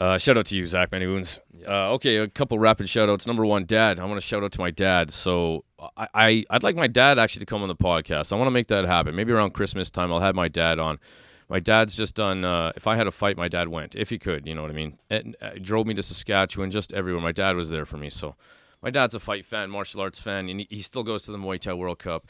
[0.00, 1.40] Uh, shout out to you, Zach Many Wounds.
[1.66, 3.26] Uh, okay, a couple rapid shout outs.
[3.26, 3.98] Number one, dad.
[3.98, 5.12] I want to shout out to my dad.
[5.12, 5.64] So
[5.96, 8.32] I, I I'd like my dad actually to come on the podcast.
[8.32, 9.16] I want to make that happen.
[9.16, 11.00] Maybe around Christmas time, I'll have my dad on.
[11.48, 12.44] My dad's just done.
[12.44, 13.96] Uh, if I had a fight, my dad went.
[13.96, 14.98] If he could, you know what I mean.
[15.10, 17.22] And uh, drove me to Saskatchewan, just everywhere.
[17.22, 18.10] My dad was there for me.
[18.10, 18.36] So
[18.82, 21.38] my dad's a fight fan, martial arts fan, and he, he still goes to the
[21.38, 22.28] Muay Thai World Cup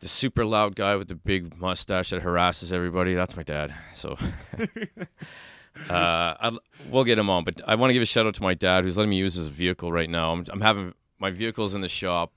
[0.00, 3.14] the super loud guy with the big mustache that harasses everybody.
[3.14, 3.74] That's my dad.
[3.94, 4.16] So
[5.88, 6.50] uh,
[6.90, 7.44] we'll get him on.
[7.44, 9.34] But I want to give a shout out to my dad who's letting me use
[9.34, 10.32] his vehicle right now.
[10.32, 12.32] I'm, I'm having my vehicle's in the shop.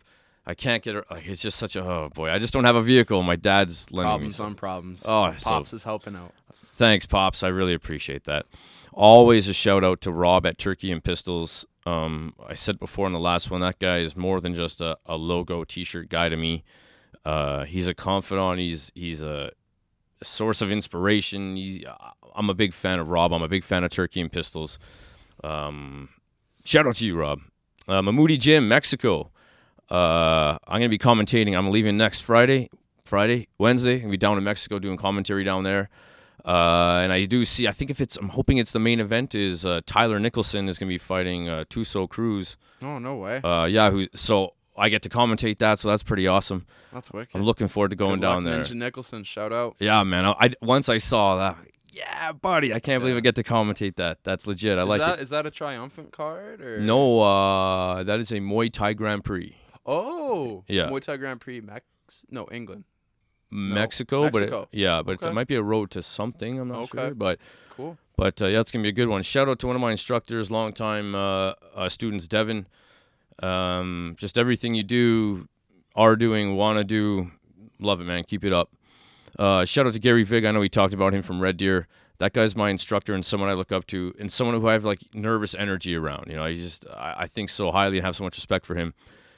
[0.45, 1.05] I can't get it.
[1.09, 2.29] Like, it's just such a oh boy.
[2.29, 3.23] I just don't have a vehicle.
[3.23, 4.45] My dad's lending Problems me.
[4.45, 5.03] on problems.
[5.07, 6.33] Oh, so- Pops is helping out.
[6.75, 7.43] Thanks, pops.
[7.43, 8.47] I really appreciate that.
[8.93, 11.65] Always a shout out to Rob at Turkey and Pistols.
[11.85, 14.97] Um, I said before in the last one, that guy is more than just a,
[15.05, 16.63] a logo T-shirt guy to me.
[17.25, 18.59] Uh, he's a confidant.
[18.59, 19.51] He's he's a,
[20.19, 21.55] a source of inspiration.
[21.55, 21.83] He's,
[22.35, 23.33] I'm a big fan of Rob.
[23.33, 24.79] I'm a big fan of Turkey and Pistols.
[25.43, 26.09] Um,
[26.63, 27.39] shout out to you, Rob.
[27.87, 29.31] Uh, Mamudi Gym, Mexico.
[29.89, 31.57] Uh, I'm gonna be commentating.
[31.57, 32.69] I'm leaving next Friday,
[33.03, 33.95] Friday, Wednesday.
[33.95, 35.89] I'm gonna be down in Mexico doing commentary down there.
[36.45, 37.67] Uh, and I do see.
[37.67, 39.35] I think if it's, I'm hoping it's the main event.
[39.35, 42.57] Is uh, Tyler Nicholson is gonna be fighting uh, Tuso Cruz.
[42.81, 43.41] Oh, no way.
[43.41, 44.07] Uh, yeah, who?
[44.15, 45.79] So I get to commentate that.
[45.79, 46.65] So that's pretty awesome.
[46.91, 47.35] That's wicked.
[47.35, 48.61] I'm looking forward to going Good luck, down there.
[48.61, 49.75] Ninja Nicholson, shout out.
[49.79, 50.25] Yeah, man.
[50.25, 51.57] I, I once I saw that.
[51.95, 52.73] Yeah, buddy.
[52.73, 54.23] I can't believe I get to commentate that.
[54.23, 54.79] That's legit.
[54.79, 55.21] I Is like that it.
[55.21, 59.55] is that a triumphant card or No, uh, that is a Muay Thai Grand Prix.
[59.85, 60.87] Oh, Yeah.
[60.89, 61.85] Muay Thai Grand Prix, Mex.
[62.31, 62.85] No, England.
[63.51, 64.61] Mexico, but Mexico.
[64.63, 65.29] it, yeah, but Okay.
[65.29, 66.59] it might be a road to something.
[66.59, 66.97] I'm not Okay.
[67.07, 67.39] sure, but
[67.69, 67.97] Cool.
[68.17, 69.21] but uh, yeah, it's gonna be a good one.
[69.21, 72.65] Shout out to one of my instructors, longtime uh, uh, students, Devin.
[73.43, 75.47] Um, just everything you do,
[75.95, 77.31] are doing, want to do,
[77.79, 78.23] love it, man.
[78.23, 78.71] Keep it up.
[79.37, 80.45] Uh, shout out to Gary Vig.
[80.45, 81.87] I know we talked about him from Red Deer.
[82.19, 84.85] That guy's my instructor and someone I look up to, and someone who I have
[84.85, 86.27] like nervous energy around.
[86.29, 88.75] You know, I just I, I think so highly and have so much respect for
[88.75, 88.93] him.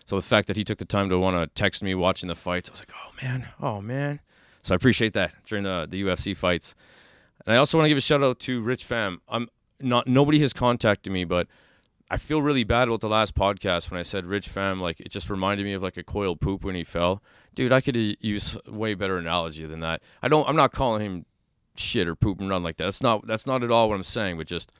[0.06, 2.36] So the fact that he took the time to want to text me watching the
[2.36, 4.20] fights, I was like, oh man, oh man.
[4.62, 6.76] So I appreciate that during the the UFC fights.
[7.46, 9.22] And I also want to give a shout out to Rich Fam.
[9.30, 9.50] I'm
[9.80, 11.48] not nobody has contacted me, but
[12.10, 14.80] I feel really bad about the last podcast when I said Rich Fam.
[14.80, 17.24] Like it just reminded me of like a coiled poop when he fell.
[17.56, 20.02] Dude, I could use way better analogy than that.
[20.22, 20.48] I don't.
[20.48, 21.26] I'm not calling him
[21.76, 22.86] shit or poop and run like that.
[22.86, 23.26] That's not.
[23.26, 24.38] That's not at all what I'm saying.
[24.38, 24.72] But just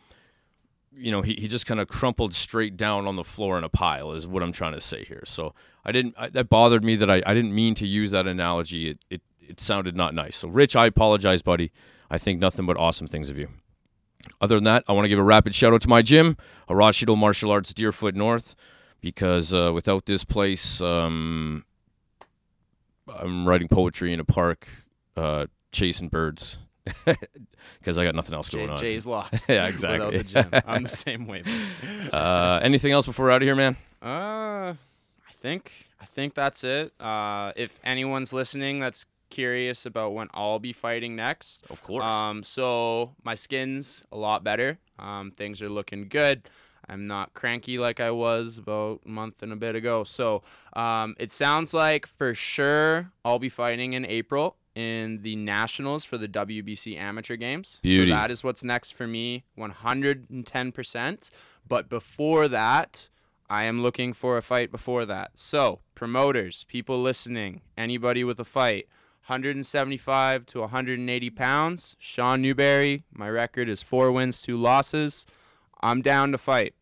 [0.98, 3.70] you know, he, he just kind of crumpled straight down on the floor in a
[3.70, 5.24] pile is what I'm trying to say here.
[5.26, 5.54] So
[5.84, 6.16] I didn't.
[6.18, 8.92] I, that bothered me that I, I didn't mean to use that analogy.
[8.92, 10.38] It, it it sounded not nice.
[10.38, 11.72] So Rich, I apologize, buddy.
[12.10, 13.50] I think nothing but awesome things of you.
[14.42, 16.38] Other than that, I want to give a rapid shout out to my gym,
[16.70, 18.56] Arashido Martial Arts Deerfoot North,
[19.02, 21.64] because uh, without this place, um,
[23.08, 24.68] I'm writing poetry in a park,
[25.16, 26.58] uh, chasing birds,
[27.80, 28.80] because I got nothing else going Jay, on.
[28.80, 29.48] Jay's lost.
[29.50, 30.06] Yeah, exactly.
[30.06, 31.44] Without the gym, I'm the same way.
[32.12, 33.78] Uh, anything else before we're out of here, man?
[34.02, 35.72] Uh, I think
[36.02, 36.94] I think that's it.
[37.00, 39.06] Uh, if anyone's listening that's
[39.36, 42.06] curious about when I'll be fighting next, Of course.
[42.06, 44.80] Um, so my skin's a lot better.
[44.98, 46.48] Um, things are looking good.
[46.88, 50.06] I'm not cranky like I was about a month and a bit ago.
[50.06, 50.44] So
[50.74, 56.18] um, it sounds like for sure I'll be fighting in April in the nationals for
[56.18, 57.80] the WBC Amateur Games.
[57.82, 58.12] Beauty.
[58.12, 61.32] So that is what's next for me, 110%.
[61.68, 63.10] But before that,
[63.50, 65.32] I am looking for a fight before that.
[65.36, 68.88] So promoters, people listening, anybody with a fight.
[69.28, 71.96] 175 to 180 pounds.
[72.00, 73.04] Sean Newberry.
[73.14, 75.26] My record is four wins, two losses.
[75.82, 76.74] I'm down to fight.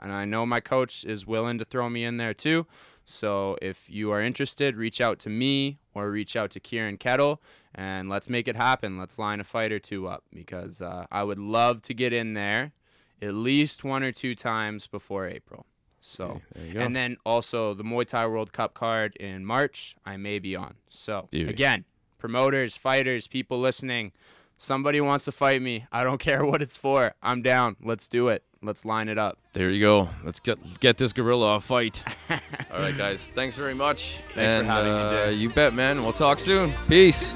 [0.00, 2.66] and I know my coach is willing to throw me in there too.
[3.04, 7.40] So if you are interested, reach out to me or reach out to Kieran Kettle,
[7.74, 8.98] and let's make it happen.
[8.98, 12.34] Let's line a fight or two up because uh, I would love to get in
[12.34, 12.72] there
[13.20, 15.66] at least one or two times before April.
[16.00, 16.80] So, There you go.
[16.80, 20.74] and then also the Muay Thai World Cup card in March, I may be on.
[20.88, 21.48] So, Beauty.
[21.50, 21.84] again,
[22.22, 24.12] promoters, fighters, people listening,
[24.56, 25.86] somebody wants to fight me.
[25.90, 27.14] I don't care what it's for.
[27.22, 27.74] I'm down.
[27.82, 28.44] Let's do it.
[28.62, 29.38] Let's line it up.
[29.54, 30.08] There you go.
[30.24, 32.04] Let's get get this gorilla a fight.
[32.72, 33.26] All right, guys.
[33.34, 34.18] Thanks very much.
[34.34, 35.32] Thanks for And, having me, uh, Jay.
[35.34, 36.00] You bet, man.
[36.04, 36.72] We'll talk soon.
[36.88, 37.32] Peace.